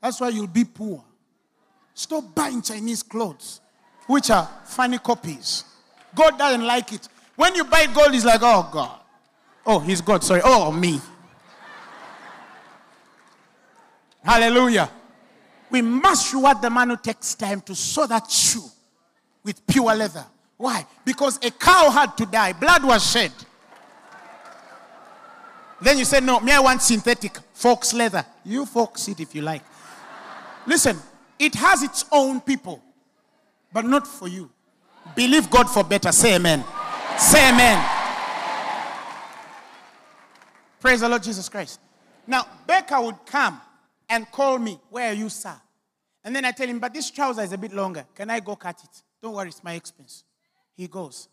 That's 0.00 0.20
why 0.20 0.28
you'll 0.28 0.46
be 0.46 0.64
poor. 0.64 1.02
Stop 1.94 2.34
buying 2.34 2.62
Chinese 2.62 3.02
clothes, 3.02 3.60
which 4.06 4.30
are 4.30 4.48
funny 4.64 4.98
copies. 4.98 5.64
God 6.14 6.38
doesn't 6.38 6.64
like 6.64 6.92
it. 6.92 7.08
When 7.36 7.54
you 7.54 7.64
buy 7.64 7.86
gold, 7.86 8.12
he's 8.12 8.24
like, 8.24 8.40
oh 8.42 8.68
God. 8.72 8.98
Oh, 9.66 9.78
he's 9.78 10.00
God, 10.00 10.22
sorry. 10.24 10.40
Oh, 10.44 10.72
me. 10.72 11.00
Hallelujah. 14.22 14.90
We 15.70 15.82
must 15.82 16.32
reward 16.32 16.62
the 16.62 16.70
man 16.70 16.90
who 16.90 16.96
takes 16.96 17.34
time 17.34 17.60
to 17.62 17.74
sew 17.74 18.06
that 18.06 18.30
shoe 18.30 18.64
with 19.44 19.66
pure 19.66 19.94
leather. 19.94 20.24
Why? 20.56 20.86
Because 21.04 21.38
a 21.44 21.50
cow 21.50 21.90
had 21.90 22.16
to 22.18 22.26
die, 22.26 22.52
blood 22.52 22.84
was 22.84 23.10
shed. 23.10 23.32
Then 25.80 25.98
you 25.98 26.04
say, 26.04 26.20
No, 26.20 26.40
me, 26.40 26.52
I 26.52 26.60
want 26.60 26.82
synthetic 26.82 27.38
fox 27.54 27.94
leather. 27.94 28.24
You 28.44 28.66
fox 28.66 29.08
it 29.08 29.20
if 29.20 29.34
you 29.34 29.42
like. 29.42 29.62
Listen, 30.66 30.98
it 31.38 31.54
has 31.54 31.82
its 31.82 32.04
own 32.12 32.40
people, 32.40 32.82
but 33.72 33.84
not 33.84 34.06
for 34.06 34.28
you. 34.28 34.50
Believe 35.16 35.48
God 35.50 35.70
for 35.70 35.82
better. 35.82 36.12
Say 36.12 36.34
amen. 36.36 36.64
Say 37.16 37.48
amen. 37.48 37.82
Praise 40.78 41.00
the 41.00 41.08
Lord 41.08 41.22
Jesus 41.22 41.48
Christ. 41.48 41.80
Now, 42.26 42.46
Becca 42.66 43.00
would 43.00 43.26
come 43.26 43.60
and 44.08 44.30
call 44.30 44.58
me, 44.58 44.78
Where 44.90 45.10
are 45.10 45.14
you, 45.14 45.28
sir? 45.28 45.54
And 46.22 46.36
then 46.36 46.44
I 46.44 46.50
tell 46.50 46.68
him, 46.68 46.78
But 46.78 46.92
this 46.92 47.10
trouser 47.10 47.42
is 47.42 47.52
a 47.52 47.58
bit 47.58 47.72
longer. 47.72 48.04
Can 48.14 48.30
I 48.30 48.40
go 48.40 48.56
cut 48.56 48.78
it? 48.84 49.02
Don't 49.22 49.34
worry, 49.34 49.48
it's 49.48 49.62
my 49.62 49.74
expense. 49.74 50.24
He 50.76 50.86
goes. 50.86 51.28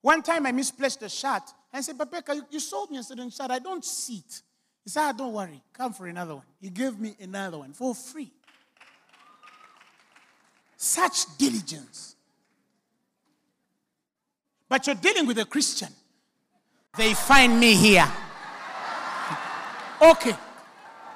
One 0.00 0.22
time 0.22 0.46
I 0.46 0.52
misplaced 0.52 1.02
a 1.02 1.08
shirt. 1.08 1.42
I 1.72 1.80
said, 1.80 1.96
But 1.96 2.10
Becca, 2.10 2.34
you, 2.34 2.44
you 2.50 2.60
sold 2.60 2.90
me 2.90 2.98
a 2.98 3.02
certain 3.02 3.30
shirt. 3.30 3.50
I 3.50 3.60
don't 3.60 3.84
see 3.84 4.24
it. 4.26 4.42
He 4.84 4.90
said, 4.90 5.02
ah, 5.02 5.12
Don't 5.12 5.32
worry, 5.32 5.62
come 5.72 5.92
for 5.92 6.06
another 6.06 6.34
one. 6.36 6.44
He 6.60 6.70
gave 6.70 6.98
me 6.98 7.14
another 7.20 7.58
one 7.58 7.72
for 7.72 7.94
free. 7.94 8.32
Such 10.76 11.38
diligence. 11.38 12.16
But 14.68 14.86
you're 14.86 14.96
dealing 14.96 15.26
with 15.26 15.38
a 15.38 15.44
Christian. 15.44 15.90
They 16.96 17.14
find 17.14 17.60
me 17.60 17.74
here. 17.74 18.10
Okay, 20.00 20.34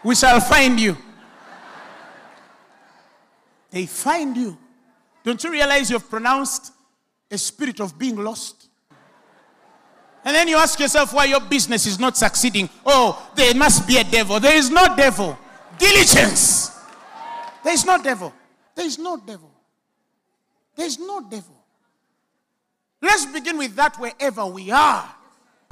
we 0.04 0.14
shall 0.14 0.38
find 0.40 0.78
you. 0.78 0.96
They 3.70 3.86
find 3.86 4.36
you. 4.36 4.56
Don't 5.26 5.42
you 5.42 5.50
realize 5.50 5.90
you've 5.90 6.08
pronounced 6.08 6.72
a 7.32 7.36
spirit 7.36 7.80
of 7.80 7.98
being 7.98 8.14
lost? 8.14 8.68
And 10.24 10.36
then 10.36 10.46
you 10.46 10.56
ask 10.56 10.78
yourself 10.78 11.12
why 11.12 11.24
your 11.24 11.40
business 11.40 11.84
is 11.84 11.98
not 11.98 12.16
succeeding. 12.16 12.70
Oh, 12.86 13.28
there 13.34 13.52
must 13.52 13.88
be 13.88 13.96
a 13.96 14.04
devil. 14.04 14.38
There 14.38 14.56
is 14.56 14.70
no 14.70 14.94
devil. 14.94 15.36
Diligence. 15.78 16.70
There 17.64 17.74
is 17.74 17.84
no 17.84 18.00
devil. 18.00 18.32
There 18.76 18.86
is 18.86 19.00
no 19.00 19.16
devil. 19.16 19.50
There 20.76 20.86
is 20.86 20.96
no 21.00 21.20
devil. 21.28 21.56
Let's 23.02 23.26
begin 23.26 23.58
with 23.58 23.74
that 23.74 23.96
wherever 23.98 24.46
we 24.46 24.70
are. 24.70 25.12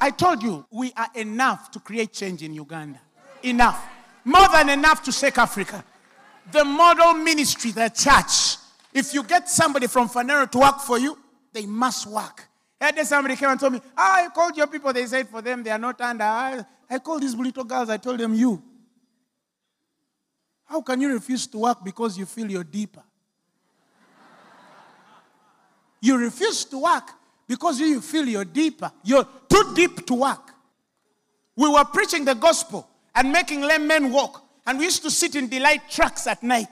I 0.00 0.10
told 0.10 0.42
you, 0.42 0.66
we 0.72 0.92
are 0.96 1.10
enough 1.14 1.70
to 1.70 1.78
create 1.78 2.12
change 2.12 2.42
in 2.42 2.54
Uganda. 2.54 2.98
Enough. 3.44 3.86
More 4.24 4.48
than 4.48 4.68
enough 4.70 5.04
to 5.04 5.12
shake 5.12 5.38
Africa. 5.38 5.84
The 6.50 6.64
model 6.64 7.14
ministry, 7.14 7.70
the 7.70 7.88
church. 7.90 8.63
If 8.94 9.12
you 9.12 9.24
get 9.24 9.50
somebody 9.50 9.88
from 9.88 10.08
Phaneroo 10.08 10.48
to 10.52 10.58
work 10.58 10.78
for 10.80 10.98
you, 10.98 11.18
they 11.52 11.66
must 11.66 12.06
work. 12.06 12.48
And 12.80 12.96
then 12.96 13.04
somebody 13.04 13.34
came 13.34 13.50
and 13.50 13.58
told 13.58 13.72
me, 13.72 13.80
ah, 13.96 14.24
I 14.24 14.28
called 14.28 14.56
your 14.56 14.68
people. 14.68 14.92
They 14.92 15.04
said 15.06 15.28
for 15.28 15.42
them, 15.42 15.64
they 15.64 15.70
are 15.70 15.78
not 15.78 16.00
under. 16.00 16.22
I, 16.22 16.64
I 16.88 16.98
called 17.00 17.22
these 17.22 17.34
little 17.34 17.64
girls. 17.64 17.90
I 17.90 17.96
told 17.96 18.20
them, 18.20 18.34
you. 18.34 18.62
How 20.66 20.80
can 20.80 21.00
you 21.00 21.12
refuse 21.12 21.46
to 21.48 21.58
work 21.58 21.84
because 21.84 22.16
you 22.16 22.24
feel 22.26 22.50
you're 22.50 22.64
deeper? 22.64 23.02
You 26.00 26.18
refuse 26.18 26.64
to 26.66 26.78
work 26.78 27.10
because 27.48 27.80
you 27.80 28.00
feel 28.00 28.28
you're 28.28 28.44
deeper. 28.44 28.92
You're 29.02 29.26
too 29.48 29.72
deep 29.74 30.06
to 30.06 30.14
work. 30.14 30.52
We 31.56 31.68
were 31.68 31.84
preaching 31.84 32.24
the 32.24 32.34
gospel 32.34 32.88
and 33.14 33.32
making 33.32 33.62
lame 33.62 33.86
men 33.86 34.12
walk. 34.12 34.42
And 34.66 34.78
we 34.78 34.84
used 34.84 35.02
to 35.02 35.10
sit 35.10 35.34
in 35.34 35.48
delight 35.48 35.88
trucks 35.90 36.26
at 36.26 36.42
night, 36.42 36.68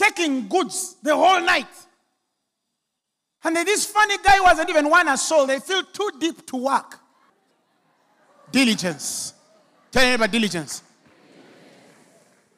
taking 0.00 0.48
goods 0.48 0.96
the 1.02 1.14
whole 1.14 1.40
night. 1.40 1.66
And 3.44 3.56
this 3.56 3.84
funny 3.86 4.16
guy 4.18 4.40
wasn't 4.40 4.70
even 4.70 4.88
one 4.88 5.16
soul. 5.16 5.46
They 5.46 5.60
feel 5.60 5.82
too 5.82 6.10
deep 6.18 6.46
to 6.46 6.56
work. 6.56 6.98
Diligence. 8.50 9.34
Tell 9.90 10.06
me 10.06 10.14
about 10.14 10.30
diligence. 10.30 10.82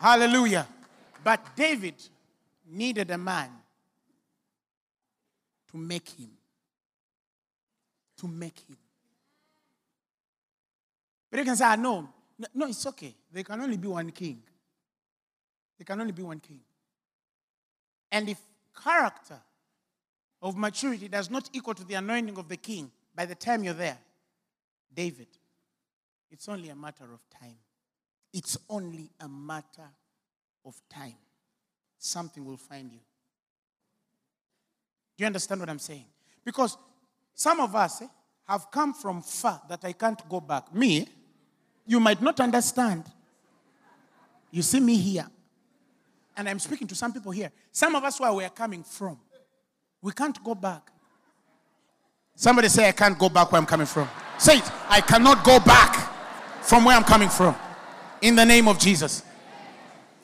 Hallelujah. 0.00 0.66
But 1.22 1.40
David 1.56 1.94
needed 2.68 3.10
a 3.10 3.18
man 3.18 3.50
to 5.70 5.76
make 5.76 6.08
him. 6.08 6.30
To 8.18 8.28
make 8.28 8.58
him. 8.68 8.76
But 11.30 11.38
you 11.38 11.44
can 11.44 11.56
say, 11.56 11.64
ah, 11.64 11.76
no, 11.76 12.08
no, 12.54 12.66
it's 12.66 12.86
okay. 12.86 13.14
There 13.32 13.44
can 13.44 13.60
only 13.60 13.76
be 13.76 13.88
one 13.88 14.10
king. 14.10 14.42
There 15.78 15.84
can 15.84 16.00
only 16.00 16.12
be 16.12 16.22
one 16.22 16.40
king. 16.40 16.60
And 18.12 18.28
if 18.28 18.38
character 18.84 19.40
of 20.42 20.56
maturity 20.56 21.08
does 21.08 21.30
not 21.30 21.48
equal 21.54 21.74
to 21.74 21.84
the 21.84 21.94
anointing 21.94 22.36
of 22.36 22.48
the 22.48 22.58
king 22.58 22.90
by 23.16 23.24
the 23.24 23.34
time 23.34 23.64
you're 23.64 23.74
there, 23.74 23.98
David, 24.94 25.28
it's 26.30 26.48
only 26.48 26.68
a 26.68 26.76
matter 26.76 27.04
of 27.04 27.20
time. 27.40 27.56
It's 28.32 28.58
only 28.68 29.10
a 29.18 29.28
matter 29.28 29.88
of 30.64 30.80
time. 30.92 31.14
Something 31.98 32.44
will 32.44 32.56
find 32.58 32.92
you. 32.92 33.00
Do 35.16 35.22
you 35.22 35.26
understand 35.26 35.60
what 35.60 35.70
I'm 35.70 35.78
saying? 35.78 36.06
Because 36.44 36.76
some 37.34 37.60
of 37.60 37.74
us 37.74 38.02
eh, 38.02 38.06
have 38.48 38.70
come 38.70 38.92
from 38.92 39.22
far 39.22 39.62
that 39.68 39.84
I 39.84 39.92
can't 39.92 40.28
go 40.28 40.40
back. 40.40 40.74
Me, 40.74 41.06
you 41.86 42.00
might 42.00 42.20
not 42.20 42.40
understand. 42.40 43.04
You 44.50 44.62
see 44.62 44.80
me 44.80 44.96
here. 44.96 45.26
And 46.36 46.48
I'm 46.48 46.58
speaking 46.58 46.86
to 46.88 46.94
some 46.94 47.12
people 47.12 47.32
here. 47.32 47.50
Some 47.70 47.94
of 47.94 48.04
us 48.04 48.18
where 48.18 48.32
we 48.32 48.44
are 48.44 48.50
coming 48.50 48.82
from, 48.82 49.18
we 50.00 50.12
can't 50.12 50.42
go 50.42 50.54
back. 50.54 50.90
Somebody 52.34 52.68
say, 52.68 52.88
I 52.88 52.92
can't 52.92 53.18
go 53.18 53.28
back 53.28 53.52
where 53.52 53.60
I'm 53.60 53.66
coming 53.66 53.86
from. 53.86 54.08
Say 54.38 54.58
it. 54.58 54.70
I 54.88 55.00
cannot 55.00 55.44
go 55.44 55.60
back 55.60 55.94
from 56.62 56.84
where 56.84 56.96
I'm 56.96 57.04
coming 57.04 57.28
from. 57.28 57.54
In 58.22 58.34
the 58.34 58.44
name 58.44 58.68
of 58.68 58.78
Jesus. 58.78 59.22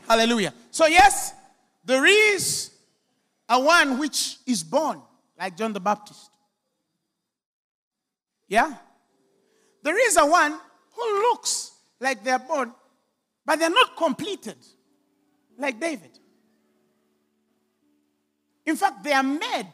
Hallelujah. 0.08 0.54
So, 0.70 0.86
yes, 0.86 1.34
there 1.84 2.06
is 2.06 2.70
a 3.48 3.60
one 3.60 3.98
which 3.98 4.38
is 4.46 4.62
born 4.62 5.02
like 5.38 5.56
John 5.56 5.72
the 5.72 5.80
Baptist. 5.80 6.30
Yeah? 8.48 8.74
There 9.82 10.06
is 10.06 10.16
a 10.16 10.24
one 10.24 10.58
who 10.92 11.20
looks 11.22 11.72
like 12.00 12.24
they're 12.24 12.38
born, 12.38 12.72
but 13.44 13.58
they're 13.58 13.70
not 13.70 13.96
completed 13.96 14.56
like 15.58 15.78
David. 15.80 16.18
In 18.64 18.76
fact, 18.76 19.02
they 19.02 19.12
are 19.12 19.22
made. 19.22 19.72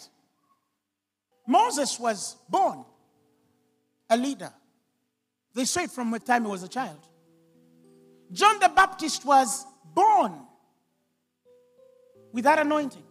Moses 1.47 1.99
was 2.01 2.37
born 2.49 2.85
a 4.09 4.16
leader. 4.16 4.53
They 5.55 5.64
say 5.64 5.85
it 5.85 5.91
from 5.91 6.11
the 6.11 6.18
time 6.18 6.45
he 6.45 6.51
was 6.51 6.62
a 6.62 6.68
child. 6.68 6.99
John 8.32 8.59
the 8.59 8.68
Baptist 8.68 9.24
was 9.24 9.64
born 9.95 10.32
with 12.32 12.45
that 12.45 12.59
anointing. 12.59 13.03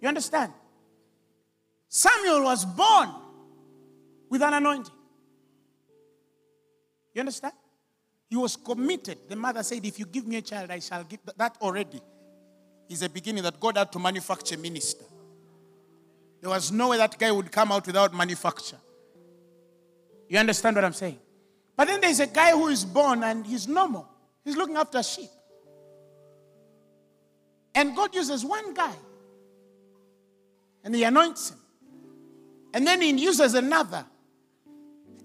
You 0.00 0.08
understand? 0.08 0.52
Samuel 1.88 2.42
was 2.42 2.64
born 2.64 3.08
with 4.28 4.42
an 4.42 4.54
anointing. 4.54 4.94
You 7.14 7.20
understand? 7.20 7.54
He 8.34 8.38
was 8.38 8.56
committed. 8.56 9.28
The 9.28 9.36
mother 9.36 9.62
said, 9.62 9.86
If 9.86 9.96
you 9.96 10.06
give 10.06 10.26
me 10.26 10.34
a 10.34 10.42
child, 10.42 10.68
I 10.68 10.80
shall 10.80 11.04
give 11.04 11.20
that 11.36 11.56
already. 11.62 12.00
Is 12.88 13.00
a 13.02 13.08
beginning 13.08 13.44
that 13.44 13.60
God 13.60 13.78
had 13.78 13.92
to 13.92 14.00
manufacture 14.00 14.58
minister. 14.58 15.04
There 16.40 16.50
was 16.50 16.72
no 16.72 16.88
way 16.88 16.96
that 16.96 17.16
guy 17.16 17.30
would 17.30 17.52
come 17.52 17.70
out 17.70 17.86
without 17.86 18.12
manufacture. 18.12 18.78
You 20.28 20.40
understand 20.40 20.74
what 20.74 20.84
I'm 20.84 20.94
saying? 20.94 21.20
But 21.76 21.86
then 21.86 22.00
there's 22.00 22.18
a 22.18 22.26
guy 22.26 22.50
who 22.50 22.66
is 22.66 22.84
born 22.84 23.22
and 23.22 23.46
he's 23.46 23.68
normal. 23.68 24.08
He's 24.44 24.56
looking 24.56 24.74
after 24.74 25.00
sheep. 25.04 25.30
And 27.72 27.94
God 27.94 28.12
uses 28.16 28.44
one 28.44 28.74
guy 28.74 28.96
and 30.82 30.92
he 30.92 31.04
anoints 31.04 31.50
him. 31.50 31.58
And 32.74 32.84
then 32.84 33.00
he 33.00 33.10
uses 33.10 33.54
another. 33.54 34.04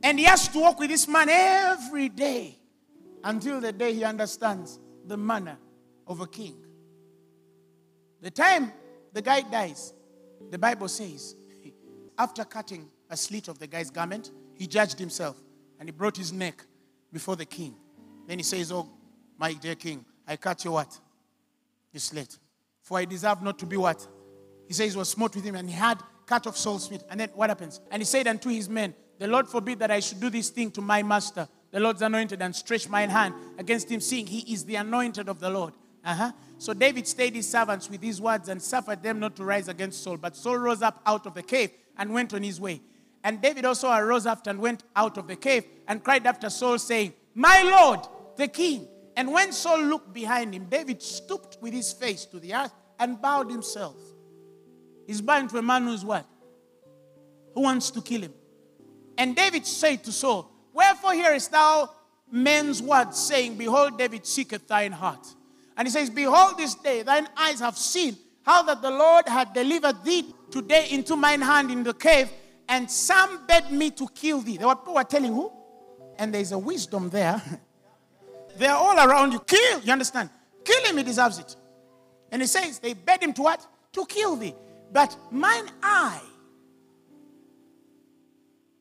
And 0.04 0.20
he 0.20 0.26
has 0.26 0.48
to 0.50 0.60
walk 0.60 0.80
with 0.80 0.92
this 0.92 1.08
man 1.08 1.28
every 1.28 2.10
day 2.10 2.58
until 3.24 3.60
the 3.62 3.72
day 3.72 3.94
he 3.94 4.04
understands 4.04 4.80
the 5.06 5.18
manner 5.18 5.58
of 6.08 6.22
a 6.22 6.28
king. 6.28 6.56
The 8.22 8.32
time 8.32 8.72
the 9.14 9.22
guy 9.22 9.42
dies, 9.42 9.94
the 10.52 10.58
Bible 10.58 10.88
says, 10.88 11.36
after 12.18 12.44
cutting 12.44 12.90
a 13.10 13.18
slit 13.18 13.48
of 13.48 13.60
the 13.60 13.68
guy's 13.68 13.90
garment, 13.90 14.32
he 14.54 14.68
judged 14.68 15.00
himself 15.00 15.38
and 15.80 15.88
he 15.88 15.92
brought 15.92 16.18
his 16.18 16.34
neck 16.34 16.64
before 17.12 17.36
the 17.36 17.46
king. 17.46 17.76
Then 18.28 18.40
he 18.40 18.44
says, 18.44 18.72
Oh, 18.72 18.90
my 19.38 19.54
dear 19.54 19.76
king, 19.76 20.06
I 20.28 20.36
cut 20.36 20.64
your 20.64 20.74
what? 20.74 21.00
Your 21.92 22.02
slit. 22.02 22.38
For 22.82 22.98
I 22.98 23.06
deserve 23.06 23.42
not 23.42 23.58
to 23.60 23.66
be 23.66 23.78
what? 23.78 24.06
He 24.68 24.74
says 24.74 24.96
was 24.96 25.10
smote 25.10 25.36
with 25.36 25.44
him 25.44 25.56
and 25.56 25.70
he 25.70 25.76
had 25.76 26.00
cut 26.26 26.46
off 26.46 26.58
Saul's 26.58 26.88
feet. 26.88 27.02
And 27.10 27.20
then 27.20 27.30
what 27.34 27.50
happens? 27.50 27.82
And 27.90 28.02
he 28.02 28.06
said 28.06 28.28
unto 28.28 28.50
his 28.50 28.70
men, 28.70 28.94
The 29.18 29.28
Lord 29.28 29.48
forbid 29.48 29.80
that 29.80 29.90
I 29.90 30.00
should 30.00 30.20
do 30.20 30.30
this 30.30 30.50
thing 30.50 30.70
to 30.72 30.82
my 30.82 31.02
master, 31.02 31.48
the 31.72 31.80
Lord's 31.80 32.02
anointed, 32.02 32.42
and 32.42 32.56
stretch 32.56 32.90
mine 32.90 33.10
hand 33.10 33.34
against 33.58 33.90
him, 33.90 34.00
seeing 34.00 34.28
he 34.28 34.54
is 34.54 34.66
the 34.66 34.76
anointed 34.76 35.30
of 35.30 35.40
the 35.40 35.50
Lord. 35.50 35.74
Uh-huh. 36.04 36.32
So 36.58 36.74
David 36.74 37.08
stayed 37.08 37.36
his 37.36 37.48
servants 37.48 37.90
with 37.90 38.02
these 38.02 38.20
words 38.20 38.50
and 38.50 38.62
suffered 38.62 39.04
them 39.04 39.20
not 39.20 39.36
to 39.38 39.44
rise 39.44 39.68
against 39.68 40.04
Saul. 40.04 40.18
But 40.18 40.36
Saul 40.36 40.58
rose 40.58 40.82
up 40.82 41.02
out 41.06 41.26
of 41.26 41.34
the 41.34 41.44
cave 41.44 41.72
and 41.98 42.14
went 42.14 42.34
on 42.34 42.44
his 42.44 42.60
way. 42.60 42.82
And 43.24 43.42
David 43.42 43.66
also 43.66 43.92
arose 43.92 44.26
after 44.26 44.50
and 44.50 44.60
went 44.60 44.84
out 44.96 45.18
of 45.18 45.28
the 45.28 45.36
cave 45.36 45.66
and 45.88 46.04
cried 46.04 46.26
after 46.26 46.50
Saul, 46.50 46.80
saying, 46.80 47.14
My 47.36 47.64
Lord, 47.64 48.00
the 48.38 48.48
king. 48.48 48.88
And 49.16 49.34
when 49.34 49.52
Saul 49.52 49.84
looked 49.84 50.14
behind 50.14 50.54
him, 50.54 50.66
David 50.66 51.02
stooped 51.02 51.58
with 51.62 51.74
his 51.74 51.92
face 51.92 52.26
to 52.26 52.40
the 52.40 52.54
earth 52.56 52.74
and 52.98 53.22
bowed 53.22 53.52
himself. 53.52 53.98
He's 55.06 55.22
bowing 55.22 55.48
to 55.50 55.58
a 55.58 55.62
man 55.62 55.86
who's 55.86 56.06
what? 56.06 56.26
Who 57.54 57.62
wants 57.62 57.92
to 57.92 58.02
kill 58.02 58.22
him. 58.22 58.34
And 59.18 59.36
David 59.36 59.66
said 59.66 60.04
to 60.06 60.12
Saul, 60.12 60.50
Wherefore 60.74 61.14
hearest 61.14 61.52
thou 61.52 61.90
men's 62.32 62.82
words, 62.82 63.18
saying, 63.18 63.56
Behold, 63.58 63.98
David 63.98 64.26
seeketh 64.26 64.68
thine 64.68 64.92
heart. 64.92 65.26
And 65.76 65.88
he 65.88 65.92
says, 65.92 66.10
Behold, 66.10 66.58
this 66.58 66.76
day 66.76 67.02
thine 67.04 67.28
eyes 67.38 67.60
have 67.60 67.78
seen 67.78 68.18
how 68.44 68.64
that 68.64 68.82
the 68.82 68.92
Lord 68.92 69.28
had 69.28 69.54
delivered 69.54 70.04
thee 70.04 70.34
today 70.52 70.88
into 70.92 71.16
mine 71.16 71.42
hand 71.42 71.72
in 71.72 71.84
the 71.84 71.94
cave, 71.94 72.30
and 72.68 72.90
some 72.90 73.46
bade 73.48 73.72
me 73.72 73.92
to 73.92 74.08
kill 74.14 74.42
thee. 74.42 74.58
They 74.58 74.66
were, 74.66 74.76
people 74.76 74.96
were 74.96 75.04
telling 75.04 75.34
who? 75.34 75.52
And 76.18 76.34
there's 76.34 76.52
a 76.52 76.58
wisdom 76.58 77.10
there. 77.10 77.42
They're 78.58 78.74
all 78.74 78.98
around 78.98 79.32
you. 79.32 79.40
Kill, 79.40 79.80
you 79.82 79.92
understand? 79.92 80.30
Kill 80.64 80.84
him, 80.86 80.98
he 80.98 81.04
deserves 81.04 81.40
it. 81.40 81.56
And 82.32 82.42
he 82.42 82.48
says, 82.48 82.80
they 82.80 82.94
bade 82.94 83.24
him 83.24 83.34
to 83.34 83.42
what? 83.42 83.66
To 83.94 84.06
kill 84.06 84.36
thee. 84.36 84.54
But 84.92 85.16
mine 85.32 85.66
eye 85.82 86.22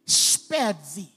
spared 0.05 0.77
thee 0.97 1.13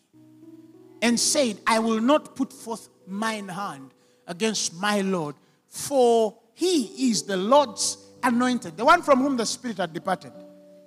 and 1.02 1.20
said, 1.20 1.58
I 1.66 1.80
will 1.80 1.99
not 1.99 2.36
put 2.36 2.54
forth 2.54 2.89
mine 3.08 3.47
hand 3.47 3.91
against 4.28 4.74
my 4.74 5.02
Lord, 5.02 5.36
for 5.68 6.38
he 6.54 7.10
is 7.10 7.24
the 7.24 7.38
Lord's 7.38 7.97
anointed, 8.24 8.78
the 8.78 8.86
one 8.86 9.02
from 9.02 9.20
whom 9.20 9.38
the 9.38 9.45
Spirit 9.45 9.78
had 9.78 9.93
departed. 9.93 10.32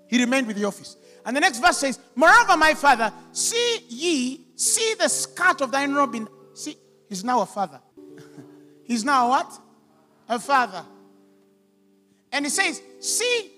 He 0.08 0.18
remained 0.18 0.46
with 0.46 0.56
the 0.56 0.64
office. 0.64 0.96
And 1.24 1.36
the 1.36 1.40
next 1.40 1.58
verse 1.58 1.78
says, 1.78 1.98
Moreover, 2.14 2.56
my 2.56 2.74
father, 2.74 3.12
see 3.32 3.78
ye, 3.88 4.40
see 4.54 4.94
the 4.98 5.08
skirt 5.08 5.60
of 5.60 5.72
thine 5.72 5.94
robe 5.94 6.14
in. 6.14 6.28
See, 6.54 6.76
he's 7.08 7.24
now 7.24 7.40
a 7.40 7.46
father. 7.46 7.80
he's 8.84 9.04
now 9.04 9.30
what? 9.30 9.58
A 10.28 10.38
father. 10.38 10.84
And 12.30 12.44
he 12.44 12.50
says, 12.50 12.80
See 13.00 13.50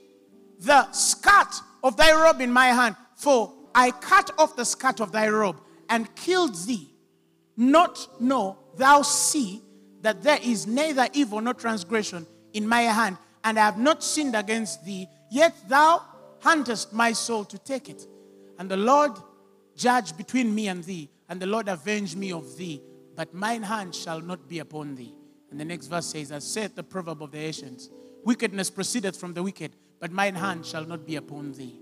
the 0.60 0.90
skirt 0.92 1.60
of 1.82 1.96
thy 1.96 2.12
robe 2.12 2.40
in 2.40 2.52
my 2.52 2.68
hand, 2.68 2.96
for 3.16 3.52
I 3.74 3.90
cut 3.90 4.30
off 4.38 4.56
the 4.56 4.64
skirt 4.64 5.00
of 5.00 5.12
thy 5.12 5.28
robe 5.28 5.60
and 5.88 6.14
killed 6.16 6.54
thee. 6.66 6.92
Not 7.56 8.20
know 8.20 8.58
thou 8.76 9.02
see 9.02 9.62
that 10.02 10.22
there 10.22 10.38
is 10.42 10.66
neither 10.66 11.08
evil 11.12 11.40
nor 11.40 11.54
transgression 11.54 12.26
in 12.52 12.68
my 12.68 12.82
hand, 12.82 13.18
and 13.44 13.58
I 13.58 13.64
have 13.64 13.78
not 13.78 14.04
sinned 14.04 14.36
against 14.36 14.84
thee, 14.84 15.08
yet 15.30 15.54
thou 15.68 16.02
huntest 16.40 16.92
my 16.92 17.12
soul 17.12 17.44
to 17.46 17.58
take 17.58 17.88
it. 17.88 18.06
And 18.58 18.70
the 18.70 18.76
Lord 18.76 19.12
judge 19.74 20.16
between 20.16 20.54
me 20.54 20.68
and 20.68 20.82
thee, 20.84 21.10
and 21.28 21.40
the 21.40 21.46
Lord 21.46 21.68
avenge 21.68 22.14
me 22.16 22.32
of 22.32 22.56
thee, 22.56 22.80
but 23.14 23.34
mine 23.34 23.62
hand 23.62 23.94
shall 23.94 24.20
not 24.20 24.48
be 24.48 24.58
upon 24.58 24.94
thee. 24.94 25.14
And 25.50 25.58
the 25.58 25.64
next 25.64 25.86
verse 25.86 26.06
says, 26.06 26.32
As 26.32 26.44
saith 26.44 26.74
the 26.74 26.82
proverb 26.82 27.22
of 27.22 27.30
the 27.30 27.38
ancients, 27.38 27.90
wickedness 28.24 28.70
proceedeth 28.70 29.16
from 29.16 29.34
the 29.34 29.42
wicked, 29.42 29.72
but 30.00 30.12
mine 30.12 30.34
hand 30.34 30.66
shall 30.66 30.84
not 30.84 31.06
be 31.06 31.16
upon 31.16 31.52
thee. 31.52 31.80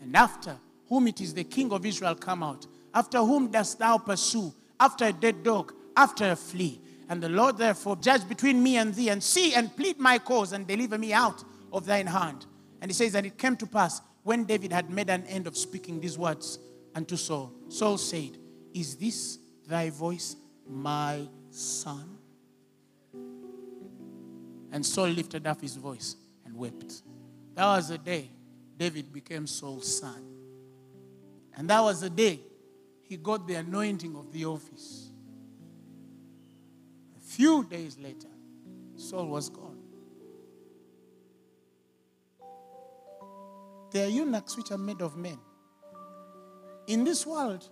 And 0.00 0.16
after 0.16 0.56
whom 0.88 1.08
it 1.08 1.20
is 1.20 1.34
the 1.34 1.44
king 1.44 1.72
of 1.72 1.86
Israel 1.86 2.14
come 2.14 2.42
out, 2.42 2.66
after 2.94 3.18
whom 3.18 3.50
dost 3.50 3.78
thou 3.78 3.98
pursue? 3.98 4.54
After 4.78 5.06
a 5.06 5.12
dead 5.12 5.42
dog, 5.42 5.72
after 5.96 6.30
a 6.30 6.36
flea. 6.36 6.80
And 7.08 7.22
the 7.22 7.28
Lord 7.28 7.58
therefore 7.58 7.96
judge 7.96 8.26
between 8.28 8.62
me 8.62 8.76
and 8.76 8.94
thee, 8.94 9.10
and 9.10 9.22
see 9.22 9.54
and 9.54 9.74
plead 9.76 9.98
my 9.98 10.18
cause, 10.18 10.52
and 10.52 10.66
deliver 10.66 10.96
me 10.96 11.12
out 11.12 11.44
of 11.72 11.84
thine 11.84 12.06
hand. 12.06 12.46
And 12.80 12.90
he 12.90 12.94
says, 12.94 13.14
And 13.14 13.26
it 13.26 13.36
came 13.36 13.56
to 13.56 13.66
pass 13.66 14.00
when 14.22 14.44
David 14.44 14.72
had 14.72 14.90
made 14.90 15.10
an 15.10 15.24
end 15.24 15.46
of 15.46 15.56
speaking 15.56 16.00
these 16.00 16.16
words 16.16 16.58
unto 16.94 17.16
Saul, 17.16 17.52
Saul 17.68 17.98
said, 17.98 18.38
Is 18.72 18.96
this 18.96 19.38
thy 19.66 19.90
voice, 19.90 20.36
my 20.68 21.28
son? 21.50 22.18
And 24.72 24.84
Saul 24.84 25.08
lifted 25.08 25.46
up 25.46 25.60
his 25.60 25.76
voice 25.76 26.16
and 26.44 26.56
wept. 26.56 27.02
That 27.54 27.66
was 27.66 27.90
the 27.90 27.98
day 27.98 28.30
David 28.76 29.12
became 29.12 29.46
Saul's 29.46 30.00
son. 30.00 30.24
And 31.56 31.68
that 31.70 31.80
was 31.80 32.00
the 32.00 32.10
day 32.10 32.40
he 33.08 33.16
got 33.16 33.46
the 33.46 33.54
anointing 33.54 34.16
of 34.16 34.32
the 34.32 34.44
office. 34.46 35.10
A 37.16 37.20
few 37.20 37.64
days 37.64 37.98
later, 37.98 38.28
Saul 38.96 39.26
was 39.26 39.48
gone. 39.48 39.78
There 43.92 44.06
are 44.06 44.10
eunuchs 44.10 44.56
which 44.56 44.70
are 44.70 44.78
made 44.78 45.00
of 45.00 45.16
men. 45.16 45.38
In 46.86 47.04
this 47.04 47.26
world, 47.26 47.68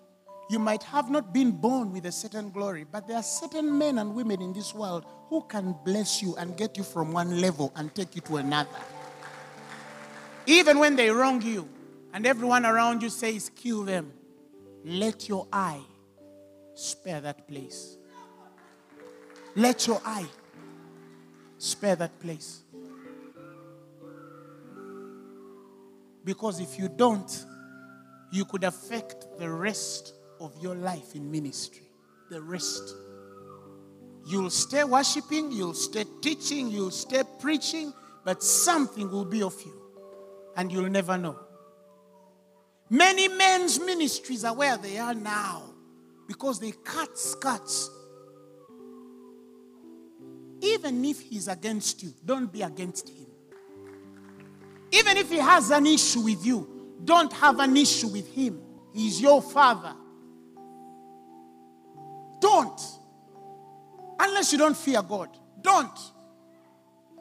you 0.49 0.59
might 0.59 0.83
have 0.83 1.11
not 1.11 1.33
been 1.33 1.51
born 1.51 1.93
with 1.93 2.07
a 2.07 2.13
certain 2.13 2.51
glory, 2.51 2.85
but 2.91 3.07
there 3.09 3.17
are 3.17 3.23
certain 3.23 3.77
men 3.77 3.99
and 3.99 4.15
women 4.15 4.41
in 4.43 4.53
this 4.53 4.75
world 4.75 5.05
who 5.29 5.43
can 5.43 5.75
bless 5.85 6.23
you 6.23 6.37
and 6.37 6.57
get 6.57 6.77
you 6.77 6.85
from 6.85 7.13
one 7.13 7.41
level 7.41 7.73
and 7.75 7.95
take 7.95 8.15
you 8.15 8.21
to 8.23 8.37
another. 8.37 8.69
Even 10.47 10.79
when 10.79 10.95
they 10.95 11.11
wrong 11.11 11.41
you 11.41 11.69
and 12.13 12.27
everyone 12.27 12.67
around 12.67 13.03
you 13.03 13.09
says, 13.09 13.51
kill 13.55 13.83
them, 13.83 14.13
let 14.85 15.29
your 15.29 15.47
eye 15.53 15.81
spare 16.75 17.21
that 17.21 17.47
place. 17.47 17.97
Let 19.55 19.87
your 19.87 20.01
eye 20.05 20.27
spare 21.59 21.97
that 21.97 22.19
place. 22.21 22.63
Because 26.25 26.61
if 26.61 26.79
you 26.79 26.89
don't, 26.89 27.45
you 28.33 28.45
could 28.45 28.65
affect 28.65 29.27
the 29.39 29.51
rest 29.51 30.15
of 30.41 30.57
your 30.61 30.75
life 30.75 31.15
in 31.15 31.31
ministry. 31.31 31.87
The 32.31 32.41
rest. 32.41 32.95
You'll 34.27 34.51
stay 34.51 34.85
worshiping, 34.85 35.53
you'll 35.53 35.75
stay 35.75 36.05
teaching, 36.21 36.71
you'll 36.71 36.93
stay 36.93 37.23
preaching, 37.41 37.93
but 38.25 38.43
something 38.43 39.11
will 39.11 39.25
be 39.25 39.43
of 39.43 39.61
you, 39.63 39.75
and 40.57 40.71
you'll 40.71 40.89
never 40.89 41.19
know. 41.19 41.39
Many 42.93 43.27
men's 43.27 43.81
ministries 43.81 44.45
are 44.45 44.55
where 44.55 44.77
they 44.77 44.99
are 44.99 45.15
now 45.15 45.63
because 46.29 46.61
they 46.61 46.73
cut 46.73 47.19
skirts. 47.19 47.89
Even 50.61 51.03
if 51.03 51.19
he's 51.19 51.49
against 51.49 52.03
you, 52.03 52.13
don't 52.23 52.53
be 52.53 52.61
against 52.61 53.09
him. 53.09 53.29
Even 54.91 55.17
if 55.17 55.31
he 55.31 55.39
has 55.39 55.71
an 55.71 55.87
issue 55.87 56.21
with 56.21 56.45
you, 56.45 56.69
don't 57.03 57.33
have 57.33 57.61
an 57.61 57.79
issue 57.79 58.09
with 58.09 58.31
him. 58.31 58.61
He's 58.93 59.23
your 59.23 59.41
father. 59.41 59.95
Don't. 62.43 62.79
Unless 64.21 64.53
you 64.53 64.59
don't 64.59 64.77
fear 64.77 65.01
God. 65.01 65.31
Don't. 65.63 65.99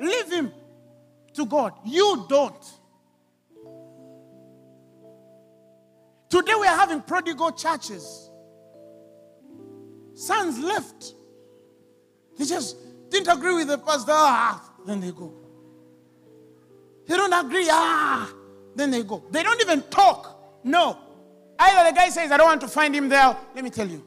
Leave 0.02 0.34
him 0.34 0.52
to 1.34 1.46
God. 1.46 1.76
You 1.86 2.26
don't. 2.28 2.81
Today 6.42 6.56
we 6.60 6.66
are 6.66 6.76
having 6.76 7.02
prodigal 7.02 7.52
churches. 7.52 8.32
Sons 10.16 10.58
left. 10.58 11.14
They 12.36 12.46
just 12.46 12.78
didn't 13.12 13.38
agree 13.38 13.54
with 13.54 13.68
the 13.68 13.78
pastor. 13.78 14.12
Ah, 14.12 14.74
then 14.84 15.02
they 15.02 15.12
go. 15.12 15.32
They 17.08 17.16
don't 17.16 17.46
agree. 17.46 17.68
Ah, 17.70 18.34
then 18.76 18.90
they 18.90 19.04
go. 19.04 19.24
They 19.30 19.44
don't 19.44 19.62
even 19.62 19.84
talk. 19.84 20.60
No. 20.64 20.98
Either 21.60 21.92
the 21.92 21.96
guy 21.96 22.10
says, 22.10 22.32
I 22.32 22.38
don't 22.38 22.48
want 22.48 22.62
to 22.62 22.68
find 22.68 22.96
him 22.96 23.08
there. 23.08 23.38
Let 23.54 23.64
me 23.64 23.70
tell 23.70 23.88
you. 23.88 24.04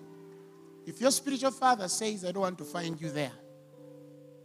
If 0.84 1.00
your 1.00 1.12
spiritual 1.12 1.52
father 1.52 1.86
says, 1.86 2.24
I 2.24 2.32
don't 2.32 2.42
want 2.42 2.58
to 2.58 2.64
find 2.64 3.00
you 3.00 3.10
there, 3.10 3.32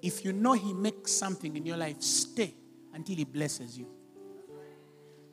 if 0.04 0.24
you 0.24 0.32
know 0.32 0.54
he 0.54 0.74
makes 0.74 1.12
something 1.12 1.56
in 1.56 1.66
your 1.66 1.78
life, 1.78 2.04
stay 2.04 2.54
until 2.94 3.16
he 3.16 3.26
blesses 3.26 3.76
you. 3.80 3.88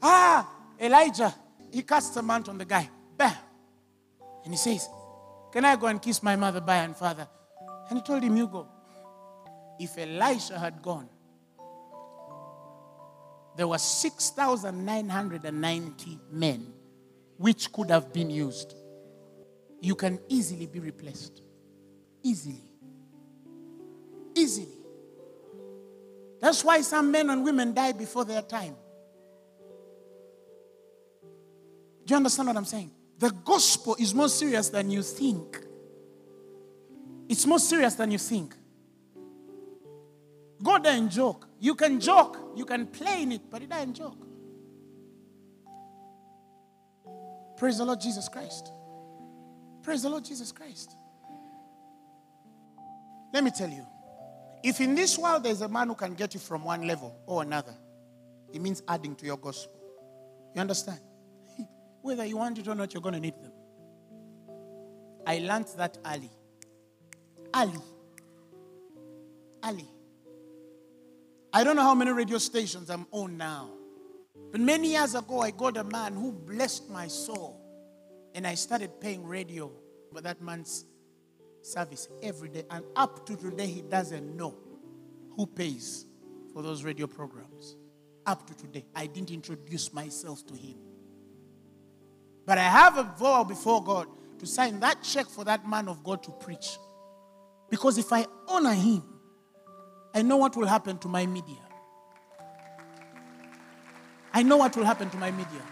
Ah, 0.01 0.51
Elijah, 0.81 1.35
he 1.73 1.83
casts 1.83 2.17
a 2.17 2.23
mantle 2.23 2.53
on 2.53 2.59
the 2.59 2.65
guy. 2.65 2.89
Bam. 3.17 3.35
And 4.45 4.53
he 4.53 4.59
says, 4.59 4.89
Can 5.53 5.65
I 5.65 5.77
go 5.77 5.87
and 5.87 6.01
kiss 6.01 6.23
my 6.23 6.37
mother, 6.37 6.61
by 6.61 6.77
and 6.77 6.97
father? 6.97 7.27
And 7.89 7.99
he 7.99 8.05
told 8.05 8.23
him, 8.23 8.37
You 8.37 8.47
go. 8.49 8.69
If 9.79 9.99
Elisha 9.99 10.59
had 10.59 10.81
gone, 10.81 11.11
there 13.57 13.69
were 13.69 13.79
6,990 13.79 16.19
men 16.31 16.73
which 17.39 17.73
could 17.73 17.91
have 17.91 18.13
been 18.13 18.31
used. 18.31 18.75
You 19.81 19.95
can 19.95 20.19
easily 20.29 20.67
be 20.67 20.81
replaced. 20.81 21.41
Easily. 22.23 22.63
Easily. 24.35 24.69
That's 26.41 26.65
why 26.65 26.81
some 26.83 27.11
men 27.11 27.31
and 27.31 27.43
women 27.45 27.73
die 27.73 27.93
before 27.93 28.25
their 28.25 28.43
time. 28.43 28.77
Do 32.07 32.13
you 32.13 32.17
understand 32.17 32.47
what 32.47 32.57
I'm 32.57 32.65
saying? 32.65 32.93
The 33.19 33.31
gospel 33.45 33.97
is 33.99 34.15
more 34.15 34.29
serious 34.29 34.69
than 34.69 34.91
you 34.91 35.03
think. 35.03 35.59
It's 37.29 37.45
more 37.45 37.59
serious 37.59 37.95
than 37.95 38.13
you 38.13 38.19
think. 38.19 38.55
Go 40.63 40.79
there 40.79 40.97
and 40.97 41.11
joke. 41.11 41.49
You 41.59 41.75
can 41.75 41.99
joke, 41.99 42.39
you 42.55 42.65
can 42.65 42.87
play 42.87 43.23
in 43.23 43.33
it, 43.33 43.51
but 43.51 43.61
it 43.63 43.73
ain't 43.73 43.97
joke. 43.97 44.25
Praise 47.57 47.79
the 47.79 47.85
Lord 47.85 48.01
Jesus 48.01 48.29
Christ. 48.29 48.71
Praise 49.83 50.03
the 50.03 50.09
Lord 50.09 50.25
Jesus 50.25 50.53
Christ. 50.53 50.95
Let 53.33 53.43
me 53.43 53.51
tell 53.51 53.69
you 53.69 53.85
if 54.63 54.81
in 54.81 54.95
this 54.95 55.19
world 55.19 55.43
there's 55.43 55.61
a 55.61 55.69
man 55.69 55.89
who 55.89 55.95
can 55.95 56.15
get 56.15 56.35
you 56.35 56.41
from 56.41 56.65
one 56.65 56.87
level 56.87 57.17
or 57.27 57.43
another, 57.43 57.75
it 58.53 58.61
means 58.61 58.83
adding 58.87 59.17
to 59.17 59.27
your 59.27 59.37
gospel. 59.37 59.73
You 60.55 60.61
understand? 60.61 61.01
Whether 62.07 62.25
you 62.25 62.37
want 62.37 62.57
it 62.57 62.69
or 62.69 62.77
not, 62.77 62.95
you're 62.95 63.03
going 63.03 63.17
to 63.17 63.21
need 63.21 63.35
them. 63.43 63.51
I 65.27 65.39
learned 65.39 65.67
that 65.77 65.99
early. 66.07 66.31
Early. 67.53 67.83
Early. 69.65 69.89
I 71.53 71.65
don't 71.65 71.75
know 71.75 71.83
how 71.83 71.97
many 71.97 72.13
radio 72.13 72.39
stations 72.39 72.91
I'm 72.91 73.09
on 73.11 73.37
now. 73.37 73.71
But 74.53 74.61
many 74.61 74.93
years 74.93 75.17
ago, 75.17 75.41
I 75.41 75.51
got 75.51 75.77
a 75.79 75.83
man 75.83 76.15
who 76.15 76.31
blessed 76.31 76.89
my 76.91 77.09
soul. 77.09 77.61
And 78.37 78.47
I 78.47 78.55
started 78.55 79.01
paying 79.01 79.27
radio 79.27 79.73
for 80.13 80.21
that 80.21 80.41
man's 80.41 80.85
service 81.63 82.07
every 82.23 82.51
day. 82.51 82.63
And 82.71 82.85
up 82.95 83.27
to 83.27 83.35
today, 83.35 83.67
he 83.67 83.83
doesn't 83.83 84.37
know 84.37 84.55
who 85.35 85.45
pays 85.45 86.07
for 86.53 86.63
those 86.63 86.85
radio 86.85 87.09
programs. 87.09 87.75
Up 88.27 88.47
to 88.47 88.55
today, 88.55 88.85
I 88.95 89.09
didn't 89.09 89.33
introduce 89.33 89.93
myself 89.93 90.47
to 90.47 90.55
him. 90.55 90.77
But 92.47 92.59
I 92.59 92.63
have 92.63 92.97
a 92.97 93.03
vow 93.19 93.45
before 93.45 93.83
God 93.83 94.07
to 94.39 94.47
sign 94.47 94.79
that 94.81 95.03
check 95.03 95.27
for 95.27 95.45
that 95.45 95.69
man 95.69 95.89
of 95.89 96.05
God 96.05 96.23
to 96.23 96.31
preach. 96.31 96.79
Because 97.69 97.99
if 97.99 98.13
I 98.13 98.25
honor 98.49 98.73
him, 98.73 99.03
I 100.15 100.23
know 100.23 100.37
what 100.37 100.57
will 100.57 100.67
happen 100.67 100.97
to 100.99 101.09
my 101.09 101.27
media. 101.27 101.57
I 104.33 104.43
know 104.43 104.59
what 104.59 104.77
will 104.77 104.85
happen 104.85 105.11
to 105.11 105.17
my 105.17 105.31
media. 105.31 105.63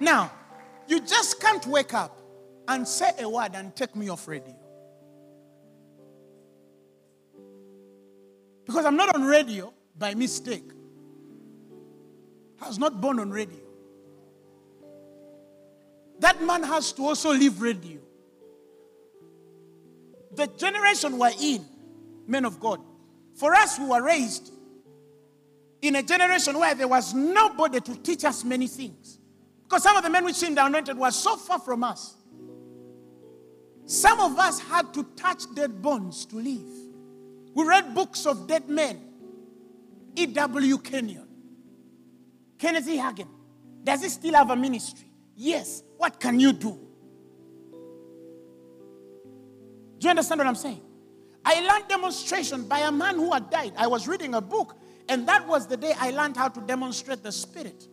Now, 0.00 0.32
you 0.88 1.00
just 1.00 1.40
can't 1.40 1.64
wake 1.66 1.94
up 1.94 2.20
and 2.66 2.86
say 2.86 3.10
a 3.20 3.28
word 3.28 3.52
and 3.54 3.74
take 3.76 3.94
me 3.94 4.08
off 4.08 4.26
radio. 4.26 4.56
Because 8.66 8.86
I'm 8.86 8.96
not 8.96 9.14
on 9.14 9.24
radio 9.24 9.72
by 9.96 10.14
mistake. 10.14 10.70
I 12.60 12.66
was 12.66 12.78
not 12.78 13.00
born 13.00 13.20
on 13.20 13.30
radio. 13.30 13.63
That 16.24 16.42
man 16.42 16.62
has 16.62 16.90
to 16.92 17.02
also 17.02 17.34
leave 17.34 17.60
radio. 17.60 18.00
The 20.34 20.46
generation 20.46 21.18
we're 21.18 21.30
in, 21.38 21.62
men 22.26 22.46
of 22.46 22.58
God, 22.58 22.80
for 23.34 23.54
us 23.54 23.76
who 23.76 23.90
were 23.90 24.02
raised 24.02 24.50
in 25.82 25.96
a 25.96 26.02
generation 26.02 26.58
where 26.58 26.74
there 26.74 26.88
was 26.88 27.12
nobody 27.12 27.78
to 27.78 27.94
teach 27.96 28.24
us 28.24 28.42
many 28.42 28.68
things. 28.68 29.18
Because 29.64 29.82
some 29.82 29.98
of 29.98 30.02
the 30.02 30.08
men 30.08 30.24
which 30.24 30.36
seemed 30.36 30.56
anointed 30.56 30.96
were 30.96 31.10
so 31.10 31.36
far 31.36 31.58
from 31.58 31.84
us. 31.84 32.14
Some 33.84 34.18
of 34.20 34.38
us 34.38 34.60
had 34.60 34.94
to 34.94 35.04
touch 35.16 35.42
dead 35.54 35.82
bones 35.82 36.24
to 36.24 36.36
live. 36.36 36.72
We 37.54 37.66
read 37.66 37.94
books 37.94 38.24
of 38.24 38.46
dead 38.46 38.70
men. 38.70 38.98
E.W. 40.16 40.78
Kenyon, 40.78 41.28
Kenneth 42.56 42.88
E. 42.88 42.96
Hagin. 42.96 43.28
Does 43.82 44.02
he 44.02 44.08
still 44.08 44.32
have 44.32 44.48
a 44.48 44.56
ministry? 44.56 45.03
Yes. 45.36 45.82
What 45.96 46.20
can 46.20 46.38
you 46.38 46.52
do? 46.52 46.78
Do 49.98 50.06
you 50.06 50.10
understand 50.10 50.38
what 50.38 50.46
I'm 50.46 50.54
saying? 50.54 50.80
I 51.44 51.60
learned 51.60 51.88
demonstration 51.88 52.64
by 52.64 52.80
a 52.80 52.92
man 52.92 53.16
who 53.16 53.32
had 53.32 53.50
died. 53.50 53.72
I 53.76 53.86
was 53.86 54.08
reading 54.08 54.34
a 54.34 54.40
book, 54.40 54.76
and 55.08 55.26
that 55.28 55.46
was 55.46 55.66
the 55.66 55.76
day 55.76 55.92
I 55.98 56.10
learned 56.10 56.36
how 56.36 56.48
to 56.48 56.60
demonstrate 56.60 57.22
the 57.22 57.32
Spirit. 57.32 57.88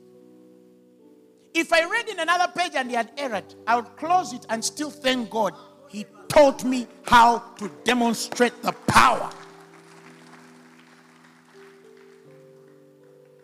If 1.54 1.74
I 1.74 1.84
read 1.84 2.08
in 2.08 2.20
another 2.20 2.52
page 2.56 2.72
and 2.76 2.90
he 2.90 2.96
had 2.96 3.12
erred, 3.18 3.56
I 3.68 3.76
would 3.76 3.98
close 3.98 4.32
it 4.34 4.46
and 4.50 4.64
still 4.64 4.90
thank 4.90 5.30
God. 5.30 5.54
He 5.90 6.06
taught 6.30 6.64
me 6.64 6.88
how 7.04 7.40
to 7.58 7.70
demonstrate 7.84 8.62
the 8.62 8.72
power. 8.88 9.30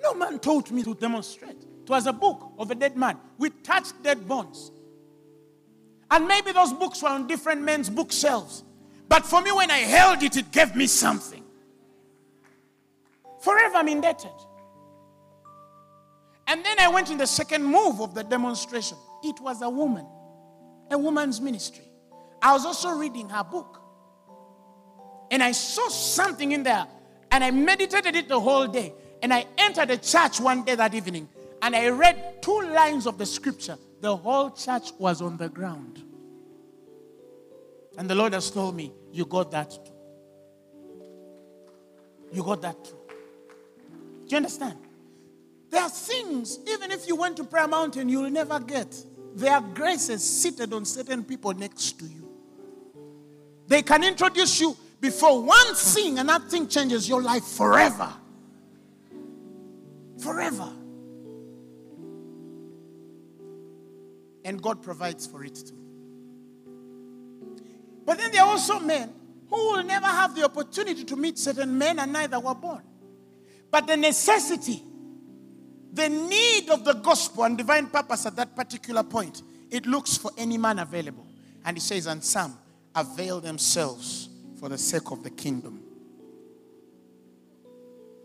No 0.01 0.13
man 0.13 0.39
taught 0.39 0.71
me 0.71 0.83
to 0.83 0.95
demonstrate. 0.95 1.66
It 1.87 1.91
was 1.91 2.05
a 2.05 2.11
book 2.11 2.51
of 2.59 2.69
a 2.69 2.75
dead 2.75 2.97
man. 2.97 3.17
We 3.37 3.49
touched 3.49 4.03
dead 4.03 4.27
bones. 4.27 4.73
And 6.11 6.27
maybe 6.27 6.51
those 6.51 6.73
books 6.73 7.01
were 7.01 7.07
on 7.07 7.27
different 7.27 7.61
men's 7.61 7.89
bookshelves. 7.89 8.65
But 9.07 9.25
for 9.25 9.41
me, 9.41 9.53
when 9.53 9.71
I 9.71 9.77
held 9.77 10.21
it, 10.21 10.35
it 10.35 10.51
gave 10.51 10.75
me 10.75 10.85
something. 10.87 11.41
Forever 13.39 13.77
I'm 13.77 13.87
indebted. 13.87 14.31
And 16.47 16.65
then 16.65 16.77
I 16.77 16.89
went 16.89 17.09
in 17.09 17.17
the 17.17 17.25
second 17.25 17.63
move 17.63 18.01
of 18.01 18.13
the 18.13 18.23
demonstration. 18.25 18.97
It 19.23 19.39
was 19.39 19.61
a 19.61 19.69
woman, 19.69 20.05
a 20.91 20.97
woman's 20.97 21.39
ministry. 21.39 21.85
I 22.41 22.51
was 22.51 22.65
also 22.65 22.89
reading 22.97 23.29
her 23.29 23.45
book. 23.45 23.81
And 25.31 25.41
I 25.41 25.53
saw 25.53 25.87
something 25.87 26.51
in 26.51 26.63
there. 26.63 26.85
And 27.31 27.45
I 27.45 27.51
meditated 27.51 28.17
it 28.17 28.27
the 28.27 28.41
whole 28.41 28.67
day. 28.67 28.93
And 29.23 29.33
I 29.33 29.45
entered 29.57 29.87
the 29.87 29.97
church 29.97 30.41
one 30.41 30.65
day 30.65 30.75
that 30.75 30.93
evening. 30.93 31.29
And 31.61 31.75
I 31.75 31.89
read 31.89 32.41
two 32.41 32.61
lines 32.61 33.07
of 33.07 33.17
the 33.17 33.25
scripture. 33.25 33.77
The 34.01 34.15
whole 34.15 34.51
church 34.51 34.91
was 34.99 35.21
on 35.21 35.37
the 35.37 35.49
ground. 35.49 36.03
And 37.97 38.09
the 38.09 38.15
Lord 38.15 38.33
has 38.33 38.51
told 38.51 38.75
me, 38.75 38.91
You 39.11 39.25
got 39.25 39.51
that 39.51 39.71
too. 39.71 39.91
You 42.31 42.43
got 42.43 42.61
that 42.61 42.83
too. 42.83 42.95
Do 44.27 44.31
you 44.31 44.37
understand? 44.37 44.77
There 45.69 45.81
are 45.81 45.89
things, 45.89 46.59
even 46.67 46.91
if 46.91 47.07
you 47.07 47.15
went 47.15 47.37
to 47.37 47.43
Prayer 47.43 47.67
Mountain, 47.67 48.07
you'll 48.09 48.29
never 48.29 48.59
get. 48.59 48.95
There 49.35 49.53
are 49.53 49.61
graces 49.61 50.23
seated 50.23 50.73
on 50.73 50.85
certain 50.85 51.23
people 51.23 51.53
next 51.53 51.99
to 51.99 52.05
you. 52.05 52.27
They 53.67 53.81
can 53.81 54.03
introduce 54.03 54.61
you 54.61 54.75
before 54.99 55.41
one 55.43 55.75
thing, 55.75 56.19
and 56.19 56.29
that 56.29 56.43
thing 56.49 56.67
changes 56.67 57.07
your 57.07 57.21
life 57.21 57.43
forever. 57.43 58.11
Forever. 60.19 60.71
And 64.47 64.61
God 64.61 64.81
provides 64.81 65.27
for 65.27 65.43
it 65.43 65.55
too. 65.55 65.77
But 68.05 68.17
then 68.17 68.31
there 68.31 68.43
are 68.43 68.47
also 68.47 68.79
men 68.79 69.13
who 69.49 69.57
will 69.57 69.83
never 69.83 70.05
have 70.05 70.35
the 70.35 70.45
opportunity 70.45 71.03
to 71.03 71.17
meet 71.17 71.37
certain 71.37 71.77
men 71.77 71.99
and 71.99 72.13
neither 72.13 72.39
were 72.39 72.55
born. 72.55 72.81
But 73.69 73.87
the 73.87 73.97
necessity, 73.97 74.81
the 75.91 76.07
need 76.07 76.69
of 76.69 76.85
the 76.85 76.93
gospel 76.93 77.43
and 77.43 77.57
divine 77.57 77.87
purpose 77.87 78.25
at 78.25 78.37
that 78.37 78.55
particular 78.55 79.03
point, 79.03 79.43
it 79.69 79.85
looks 79.85 80.15
for 80.15 80.31
any 80.37 80.57
man 80.57 80.79
available. 80.79 81.27
And 81.65 81.75
he 81.75 81.81
says, 81.81 82.05
and 82.05 82.23
some 82.23 82.57
avail 82.95 83.41
themselves 83.41 84.29
for 84.61 84.69
the 84.69 84.77
sake 84.77 85.11
of 85.11 85.23
the 85.23 85.29
kingdom. 85.29 85.83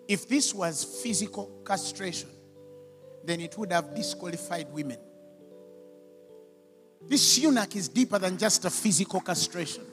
If 0.07 0.29
this 0.29 0.55
was 0.55 0.85
physical 1.03 1.63
castration, 1.67 2.29
then 3.25 3.41
it 3.41 3.59
would 3.59 3.73
have 3.73 3.93
disqualified 3.97 4.73
women. 4.73 4.99
This 7.09 7.39
eunuch 7.39 7.77
is 7.77 7.89
deeper 7.89 8.19
than 8.19 8.39
just 8.39 8.65
a 8.65 8.71
physical 8.71 9.21
castration, 9.21 9.85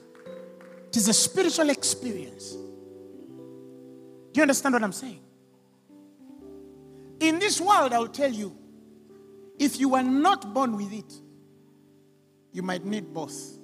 it 0.88 0.96
is 0.96 1.08
a 1.08 1.14
spiritual 1.14 1.70
experience. 1.70 2.52
Do 4.32 4.38
you 4.38 4.42
understand 4.42 4.74
what 4.74 4.84
I'm 4.84 4.92
saying? 4.92 5.20
In 7.20 7.38
this 7.38 7.60
world, 7.60 7.92
I'll 7.92 8.08
tell 8.08 8.32
you, 8.32 8.56
if 9.58 9.78
you 9.78 9.94
are 9.94 10.02
not 10.02 10.54
born 10.54 10.76
with 10.76 10.92
it, 10.92 11.12
you 12.52 12.62
might 12.62 12.84
need 12.84 13.12
both. 13.12 13.58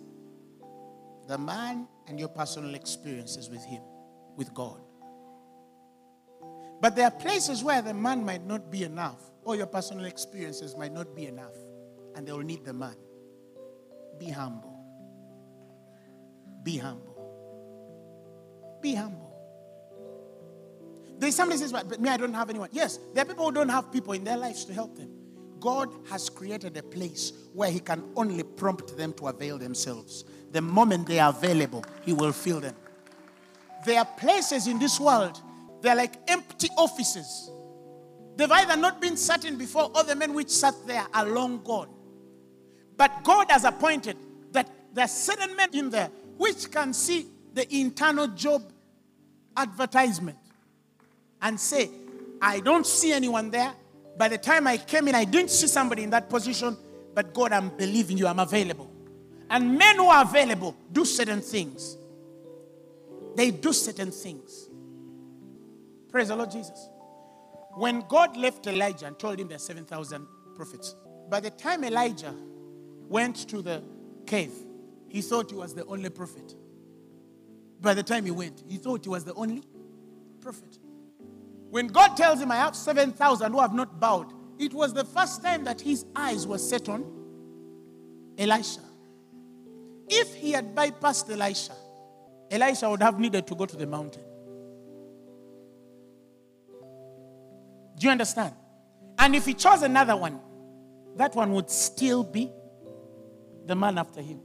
the 1.26 1.38
man 1.38 1.88
and 2.06 2.18
your 2.18 2.28
personal 2.28 2.74
experiences 2.74 3.50
with 3.50 3.64
him, 3.64 3.82
with 4.36 4.52
God. 4.54 4.80
But 6.80 6.94
there 6.94 7.06
are 7.06 7.10
places 7.10 7.64
where 7.64 7.82
the 7.82 7.94
man 7.94 8.24
might 8.24 8.46
not 8.46 8.70
be 8.70 8.84
enough, 8.84 9.20
or 9.44 9.56
your 9.56 9.66
personal 9.66 10.04
experiences 10.04 10.76
might 10.76 10.92
not 10.92 11.16
be 11.16 11.26
enough, 11.26 11.54
and 12.14 12.26
they 12.26 12.32
will 12.32 12.40
need 12.40 12.64
the 12.64 12.72
man. 12.72 12.96
Be 14.18 14.30
humble. 14.30 14.72
Be 16.62 16.78
humble. 16.78 17.16
Be 18.80 18.94
humble. 18.94 19.26
There's 21.18 21.34
somebody 21.34 21.58
says, 21.58 21.72
but 21.72 22.00
me, 22.00 22.10
I 22.10 22.16
don't 22.16 22.34
have 22.34 22.50
anyone. 22.50 22.68
Yes, 22.72 22.98
there 23.14 23.22
are 23.22 23.26
people 23.26 23.46
who 23.46 23.52
don't 23.52 23.68
have 23.68 23.90
people 23.90 24.12
in 24.12 24.24
their 24.24 24.36
lives 24.36 24.64
to 24.66 24.74
help 24.74 24.96
them. 24.96 25.10
God 25.60 25.88
has 26.10 26.28
created 26.28 26.76
a 26.76 26.82
place 26.82 27.32
where 27.54 27.70
He 27.70 27.80
can 27.80 28.04
only 28.16 28.42
prompt 28.42 28.96
them 28.96 29.12
to 29.14 29.28
avail 29.28 29.58
themselves. 29.58 30.24
The 30.52 30.60
moment 30.60 31.06
they 31.06 31.18
are 31.18 31.30
available, 31.30 31.84
He 32.02 32.12
will 32.12 32.32
fill 32.32 32.60
them. 32.60 32.74
There 33.86 33.98
are 33.98 34.04
places 34.04 34.66
in 34.66 34.78
this 34.78 35.00
world, 35.00 35.40
they're 35.80 35.96
like 35.96 36.16
empty 36.28 36.68
offices. 36.76 37.50
They've 38.36 38.50
either 38.50 38.76
not 38.76 39.00
been 39.00 39.16
sat 39.16 39.44
in 39.46 39.56
before, 39.56 39.90
or 39.94 40.04
the 40.04 40.14
men 40.14 40.34
which 40.34 40.50
sat 40.50 40.74
there 40.86 41.06
are 41.14 41.26
long 41.26 41.62
gone. 41.64 41.88
But 42.96 43.24
God 43.24 43.50
has 43.50 43.64
appointed 43.64 44.16
that 44.52 44.68
there 44.92 45.04
are 45.04 45.08
certain 45.08 45.54
men 45.56 45.68
in 45.72 45.90
there 45.90 46.10
which 46.38 46.70
can 46.70 46.92
see 46.92 47.26
the 47.52 47.74
internal 47.74 48.28
job 48.28 48.62
advertisement 49.56 50.38
and 51.42 51.58
say, 51.58 51.90
I 52.40 52.60
don't 52.60 52.86
see 52.86 53.12
anyone 53.12 53.50
there. 53.50 53.72
By 54.16 54.28
the 54.28 54.38
time 54.38 54.66
I 54.66 54.78
came 54.78 55.08
in, 55.08 55.14
I 55.14 55.24
didn't 55.24 55.50
see 55.50 55.66
somebody 55.66 56.02
in 56.02 56.10
that 56.10 56.28
position, 56.28 56.76
but 57.14 57.34
God, 57.34 57.52
I'm 57.52 57.68
believing 57.70 58.16
you, 58.18 58.26
I'm 58.26 58.38
available. 58.38 58.90
And 59.50 59.76
men 59.78 59.96
who 59.96 60.06
are 60.06 60.22
available 60.22 60.76
do 60.92 61.04
certain 61.04 61.40
things. 61.40 61.96
They 63.36 63.50
do 63.50 63.72
certain 63.72 64.10
things. 64.10 64.68
Praise 66.10 66.28
the 66.28 66.36
Lord 66.36 66.50
Jesus. 66.50 66.88
When 67.74 68.00
God 68.08 68.36
left 68.36 68.66
Elijah 68.66 69.06
and 69.06 69.18
told 69.18 69.38
him 69.38 69.48
there 69.48 69.56
are 69.56 69.58
7,000 69.58 70.26
prophets, 70.54 70.94
by 71.28 71.40
the 71.40 71.50
time 71.50 71.84
Elijah 71.84 72.34
went 73.08 73.48
to 73.48 73.62
the 73.62 73.82
cave, 74.26 74.52
he 75.08 75.22
thought 75.22 75.50
he 75.50 75.56
was 75.56 75.74
the 75.74 75.84
only 75.86 76.10
prophet. 76.10 76.54
By 77.80 77.94
the 77.94 78.02
time 78.02 78.24
he 78.24 78.30
went, 78.30 78.62
he 78.68 78.76
thought 78.76 79.04
he 79.04 79.08
was 79.08 79.24
the 79.24 79.34
only 79.34 79.62
prophet. 80.40 80.78
When 81.70 81.88
God 81.88 82.16
tells 82.16 82.40
him, 82.40 82.50
I 82.50 82.56
have 82.56 82.74
7,000 82.74 83.52
who 83.52 83.60
have 83.60 83.74
not 83.74 84.00
bowed, 84.00 84.32
it 84.58 84.72
was 84.72 84.94
the 84.94 85.04
first 85.04 85.42
time 85.42 85.64
that 85.64 85.80
his 85.80 86.06
eyes 86.14 86.46
were 86.46 86.58
set 86.58 86.88
on 86.88 87.04
Elisha. 88.38 88.80
If 90.08 90.34
he 90.34 90.52
had 90.52 90.74
bypassed 90.74 91.30
Elisha, 91.30 91.74
Elisha 92.50 92.88
would 92.88 93.02
have 93.02 93.18
needed 93.18 93.46
to 93.46 93.54
go 93.54 93.66
to 93.66 93.76
the 93.76 93.86
mountain. 93.86 94.22
Do 97.98 98.06
you 98.06 98.10
understand? 98.10 98.54
And 99.18 99.34
if 99.34 99.46
he 99.46 99.54
chose 99.54 99.82
another 99.82 100.16
one, 100.16 100.40
that 101.16 101.34
one 101.34 101.52
would 101.52 101.70
still 101.70 102.22
be 102.22 102.52
the 103.66 103.74
man 103.74 103.98
after 103.98 104.22
him. 104.22 104.40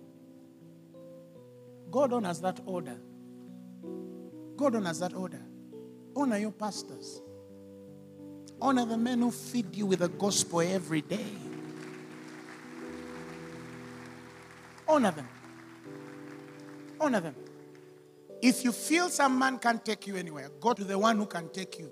God 1.90 2.14
honors 2.14 2.42
that 2.42 2.60
order. 2.66 2.98
God 4.58 4.76
honors 4.76 5.00
that 5.00 5.14
order. 5.14 5.42
Honor 6.16 6.38
your 6.38 6.52
pastors. 6.52 7.22
Honor 8.62 8.86
the 8.86 8.98
men 8.98 9.20
who 9.20 9.32
feed 9.32 9.76
you 9.76 9.86
with 9.86 10.00
the 10.00 10.10
gospel 10.10 10.62
every 10.62 11.02
day. 11.02 11.26
Honor 14.88 15.12
them. 15.12 15.28
Honor 17.00 17.20
them. 17.20 17.36
If 18.42 18.64
you 18.64 18.72
feel 18.72 19.10
some 19.10 19.38
man 19.38 19.60
can't 19.60 19.84
take 19.84 20.08
you 20.08 20.16
anywhere, 20.16 20.50
go 20.60 20.74
to 20.74 20.84
the 20.84 20.98
one 20.98 21.18
who 21.18 21.26
can 21.26 21.50
take 21.50 21.80
you. 21.80 21.92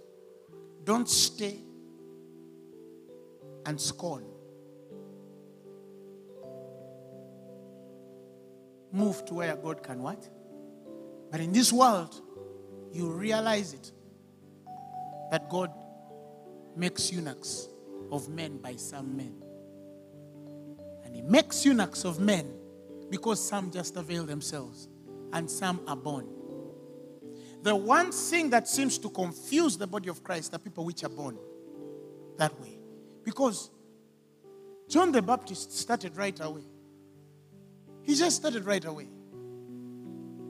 Don't 0.83 1.07
stay 1.07 1.59
and 3.65 3.79
scorn. 3.79 4.25
Move 8.91 9.25
to 9.25 9.35
where 9.35 9.55
God 9.55 9.83
can 9.83 10.01
what? 10.01 10.27
But 11.31 11.39
in 11.39 11.51
this 11.51 11.71
world, 11.71 12.19
you 12.91 13.09
realize 13.11 13.73
it 13.73 13.91
that 15.31 15.49
God 15.49 15.71
makes 16.75 17.11
eunuchs 17.11 17.67
of 18.11 18.29
men 18.29 18.57
by 18.57 18.75
some 18.75 19.15
men. 19.15 19.35
And 21.05 21.15
He 21.15 21.21
makes 21.21 21.65
eunuchs 21.65 22.03
of 22.03 22.19
men 22.19 22.51
because 23.09 23.45
some 23.45 23.71
just 23.71 23.95
avail 23.95 24.23
themselves 24.23 24.87
and 25.33 25.49
some 25.49 25.81
are 25.87 25.95
born. 25.95 26.27
The 27.61 27.75
one 27.75 28.11
thing 28.11 28.49
that 28.51 28.67
seems 28.67 28.97
to 28.99 29.09
confuse 29.09 29.77
the 29.77 29.87
body 29.87 30.09
of 30.09 30.23
Christ 30.23 30.53
are 30.53 30.59
people 30.59 30.85
which 30.85 31.03
are 31.03 31.09
born 31.09 31.37
that 32.37 32.59
way. 32.59 32.79
Because 33.23 33.69
John 34.87 35.11
the 35.11 35.21
Baptist 35.21 35.77
started 35.77 36.15
right 36.15 36.37
away. 36.41 36.63
He 38.03 38.15
just 38.15 38.37
started 38.37 38.65
right 38.65 38.83
away. 38.83 39.07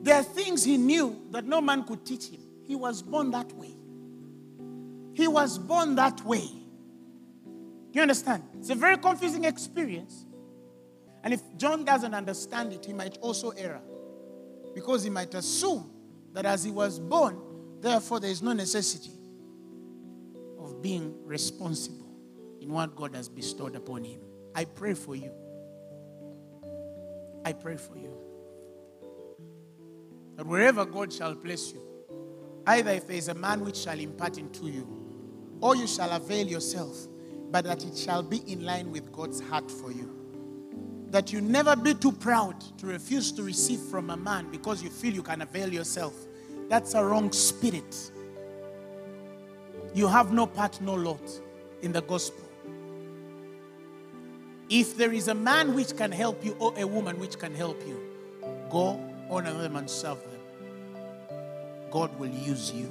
There 0.01 0.15
are 0.15 0.23
things 0.23 0.63
he 0.63 0.77
knew 0.77 1.21
that 1.31 1.45
no 1.45 1.59
man 1.61 1.83
could 1.83 2.05
teach 2.05 2.27
him. 2.27 2.41
He 2.65 2.75
was 2.75 3.01
born 3.01 3.31
that 3.31 3.51
way. 3.53 3.75
He 5.13 5.27
was 5.27 5.57
born 5.57 5.95
that 5.95 6.23
way. 6.25 6.47
Do 7.91 7.95
you 7.97 8.01
understand? 8.01 8.43
It's 8.57 8.69
a 8.69 8.75
very 8.75 8.97
confusing 8.97 9.43
experience. 9.43 10.25
And 11.23 11.33
if 11.33 11.41
John 11.57 11.83
doesn't 11.83 12.13
understand 12.13 12.71
it, 12.71 12.85
he 12.85 12.93
might 12.93 13.17
also 13.17 13.49
err. 13.51 13.81
Because 14.73 15.03
he 15.03 15.09
might 15.09 15.33
assume 15.33 15.91
that 16.33 16.45
as 16.45 16.63
he 16.63 16.71
was 16.71 16.99
born, 16.99 17.41
therefore 17.81 18.19
there 18.19 18.29
is 18.29 18.41
no 18.41 18.53
necessity 18.53 19.11
of 20.59 20.81
being 20.81 21.15
responsible 21.25 22.15
in 22.61 22.71
what 22.71 22.95
God 22.95 23.15
has 23.15 23.27
bestowed 23.27 23.75
upon 23.75 24.03
him. 24.03 24.21
I 24.55 24.65
pray 24.65 24.93
for 24.93 25.15
you. 25.15 25.31
I 27.45 27.53
pray 27.53 27.77
for 27.77 27.97
you. 27.97 28.15
That 30.35 30.45
wherever 30.45 30.85
God 30.85 31.11
shall 31.11 31.35
place 31.35 31.71
you, 31.71 31.81
either 32.67 32.91
if 32.91 33.07
there 33.07 33.17
is 33.17 33.27
a 33.27 33.33
man 33.33 33.65
which 33.65 33.77
shall 33.77 33.99
impart 33.99 34.37
into 34.37 34.67
you, 34.67 34.87
or 35.61 35.75
you 35.75 35.87
shall 35.87 36.11
avail 36.11 36.47
yourself, 36.47 36.95
but 37.51 37.65
that 37.65 37.83
it 37.83 37.97
shall 37.97 38.23
be 38.23 38.37
in 38.51 38.63
line 38.63 38.91
with 38.91 39.11
God's 39.11 39.41
heart 39.41 39.69
for 39.69 39.91
you. 39.91 40.15
That 41.09 41.33
you 41.33 41.41
never 41.41 41.75
be 41.75 41.93
too 41.93 42.11
proud 42.11 42.61
to 42.77 42.85
refuse 42.85 43.31
to 43.33 43.43
receive 43.43 43.79
from 43.79 44.11
a 44.11 44.17
man 44.17 44.51
because 44.51 44.83
you 44.83 44.89
feel 44.89 45.13
you 45.13 45.23
can 45.23 45.41
avail 45.41 45.73
yourself. 45.73 46.13
That's 46.69 46.93
a 46.93 47.03
wrong 47.03 47.31
spirit. 47.31 48.11
You 49.95 50.07
have 50.07 50.31
no 50.31 50.45
part, 50.45 50.79
no 50.81 50.93
lot 50.93 51.21
in 51.81 51.91
the 51.91 52.01
gospel. 52.01 52.48
If 54.69 54.97
there 54.97 55.11
is 55.11 55.27
a 55.27 55.33
man 55.33 55.73
which 55.73 55.97
can 55.97 56.11
help 56.11 56.45
you 56.45 56.55
or 56.59 56.73
a 56.77 56.85
woman 56.85 57.19
which 57.19 57.39
can 57.39 57.55
help 57.55 57.81
you, 57.87 57.99
go 58.69 58.99
honor 59.29 59.53
them 59.53 59.75
and 59.75 59.89
serve 59.89 60.19
them. 60.21 60.39
God 61.89 62.17
will 62.19 62.29
use 62.29 62.71
you. 62.71 62.87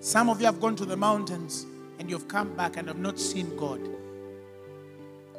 Some 0.00 0.30
of 0.30 0.40
you 0.40 0.46
have 0.46 0.60
gone 0.60 0.74
to 0.76 0.86
the 0.86 0.96
mountains 0.96 1.66
and 1.98 2.08
you've 2.08 2.28
come 2.28 2.54
back 2.54 2.78
and 2.78 2.88
have 2.88 2.98
not 2.98 3.18
seen 3.18 3.54
God. 3.56 3.80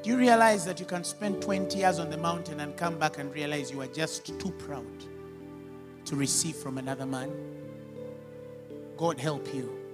Do 0.04 0.10
you 0.12 0.18
realize 0.18 0.64
that 0.66 0.80
you 0.80 0.86
can 0.86 1.04
spend 1.04 1.42
20 1.42 1.78
years 1.78 1.98
on 1.98 2.12
the 2.12 2.18
mountain 2.18 2.60
and 2.60 2.78
come 2.78 3.00
back 3.00 3.18
and 3.18 3.34
realize 3.34 3.72
you 3.72 3.82
are 3.82 3.88
just 3.88 4.26
too 4.40 4.52
proud 4.52 4.86
to 6.06 6.16
receive 6.16 6.56
from 6.56 6.78
another 6.78 7.06
man? 7.06 7.32
God 8.96 9.20
help 9.20 9.54
you. 9.54 9.87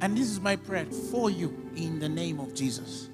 And 0.00 0.16
this 0.16 0.30
is 0.30 0.40
my 0.40 0.56
prayer 0.56 0.86
for 1.10 1.30
you 1.30 1.70
in 1.76 1.98
the 1.98 2.08
name 2.08 2.40
of 2.40 2.54
Jesus. 2.54 3.08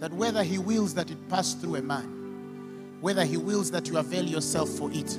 That 0.00 0.12
whether 0.12 0.42
He 0.42 0.58
wills 0.58 0.94
that 0.94 1.10
it 1.10 1.28
pass 1.28 1.54
through 1.54 1.76
a 1.76 1.82
man, 1.82 2.98
whether 3.00 3.24
He 3.24 3.36
wills 3.36 3.70
that 3.72 3.88
you 3.88 3.98
avail 3.98 4.24
yourself 4.24 4.68
for 4.68 4.90
it, 4.92 5.16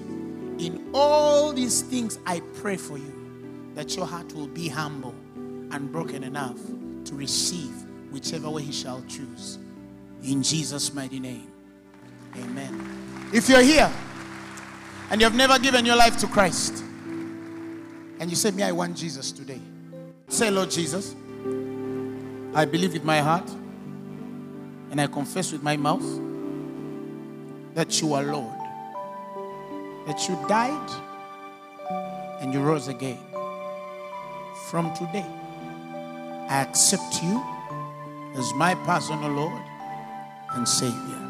in 0.57 0.89
all 0.93 1.53
these 1.53 1.81
things 1.81 2.17
I 2.25 2.41
pray 2.55 2.77
for 2.77 2.97
you 2.97 3.71
that 3.75 3.95
your 3.95 4.05
heart 4.05 4.33
will 4.33 4.47
be 4.47 4.69
humble 4.69 5.13
and 5.35 5.91
broken 5.91 6.23
enough 6.23 6.57
to 7.05 7.15
receive 7.15 7.73
whichever 8.11 8.49
way 8.49 8.63
He 8.63 8.71
shall 8.71 9.03
choose. 9.07 9.59
In 10.23 10.41
Jesus' 10.41 10.93
mighty 10.93 11.19
name. 11.19 11.51
Amen. 12.37 13.29
If 13.33 13.49
you're 13.49 13.61
here 13.61 13.91
and 15.09 15.21
you 15.21 15.25
have 15.25 15.35
never 15.35 15.59
given 15.59 15.85
your 15.85 15.95
life 15.95 16.17
to 16.19 16.27
Christ, 16.27 16.83
and 18.19 18.29
you 18.29 18.35
say, 18.35 18.51
Me, 18.51 18.63
I 18.63 18.71
want 18.71 18.95
Jesus 18.95 19.31
today. 19.31 19.61
Say, 20.27 20.49
Lord 20.49 20.71
Jesus, 20.71 21.15
I 22.53 22.65
believe 22.65 22.93
with 22.93 23.03
my 23.03 23.19
heart 23.19 23.49
and 24.91 24.99
I 24.99 25.07
confess 25.07 25.51
with 25.51 25.61
my 25.61 25.77
mouth 25.77 26.03
that 27.75 28.01
you 28.01 28.13
are 28.13 28.23
Lord, 28.23 28.57
that 30.07 30.27
you 30.27 30.35
died 30.47 30.89
and 32.41 32.53
you 32.53 32.59
rose 32.59 32.87
again. 32.87 33.19
From 34.69 34.93
today, 34.95 35.25
I 36.49 36.61
accept 36.67 37.21
you 37.21 37.43
as 38.35 38.53
my 38.55 38.73
personal 38.83 39.29
Lord 39.29 39.61
and 40.53 40.67
Savior. 40.67 41.21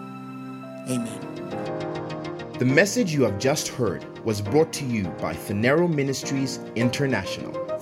Amen. 0.89 1.35
The 2.59 2.65
message 2.65 3.13
you 3.13 3.23
have 3.23 3.39
just 3.39 3.67
heard 3.67 4.05
was 4.23 4.41
brought 4.41 4.71
to 4.73 4.85
you 4.85 5.03
by 5.19 5.33
Phaneroo 5.33 5.93
Ministries 5.93 6.59
International. 6.75 7.64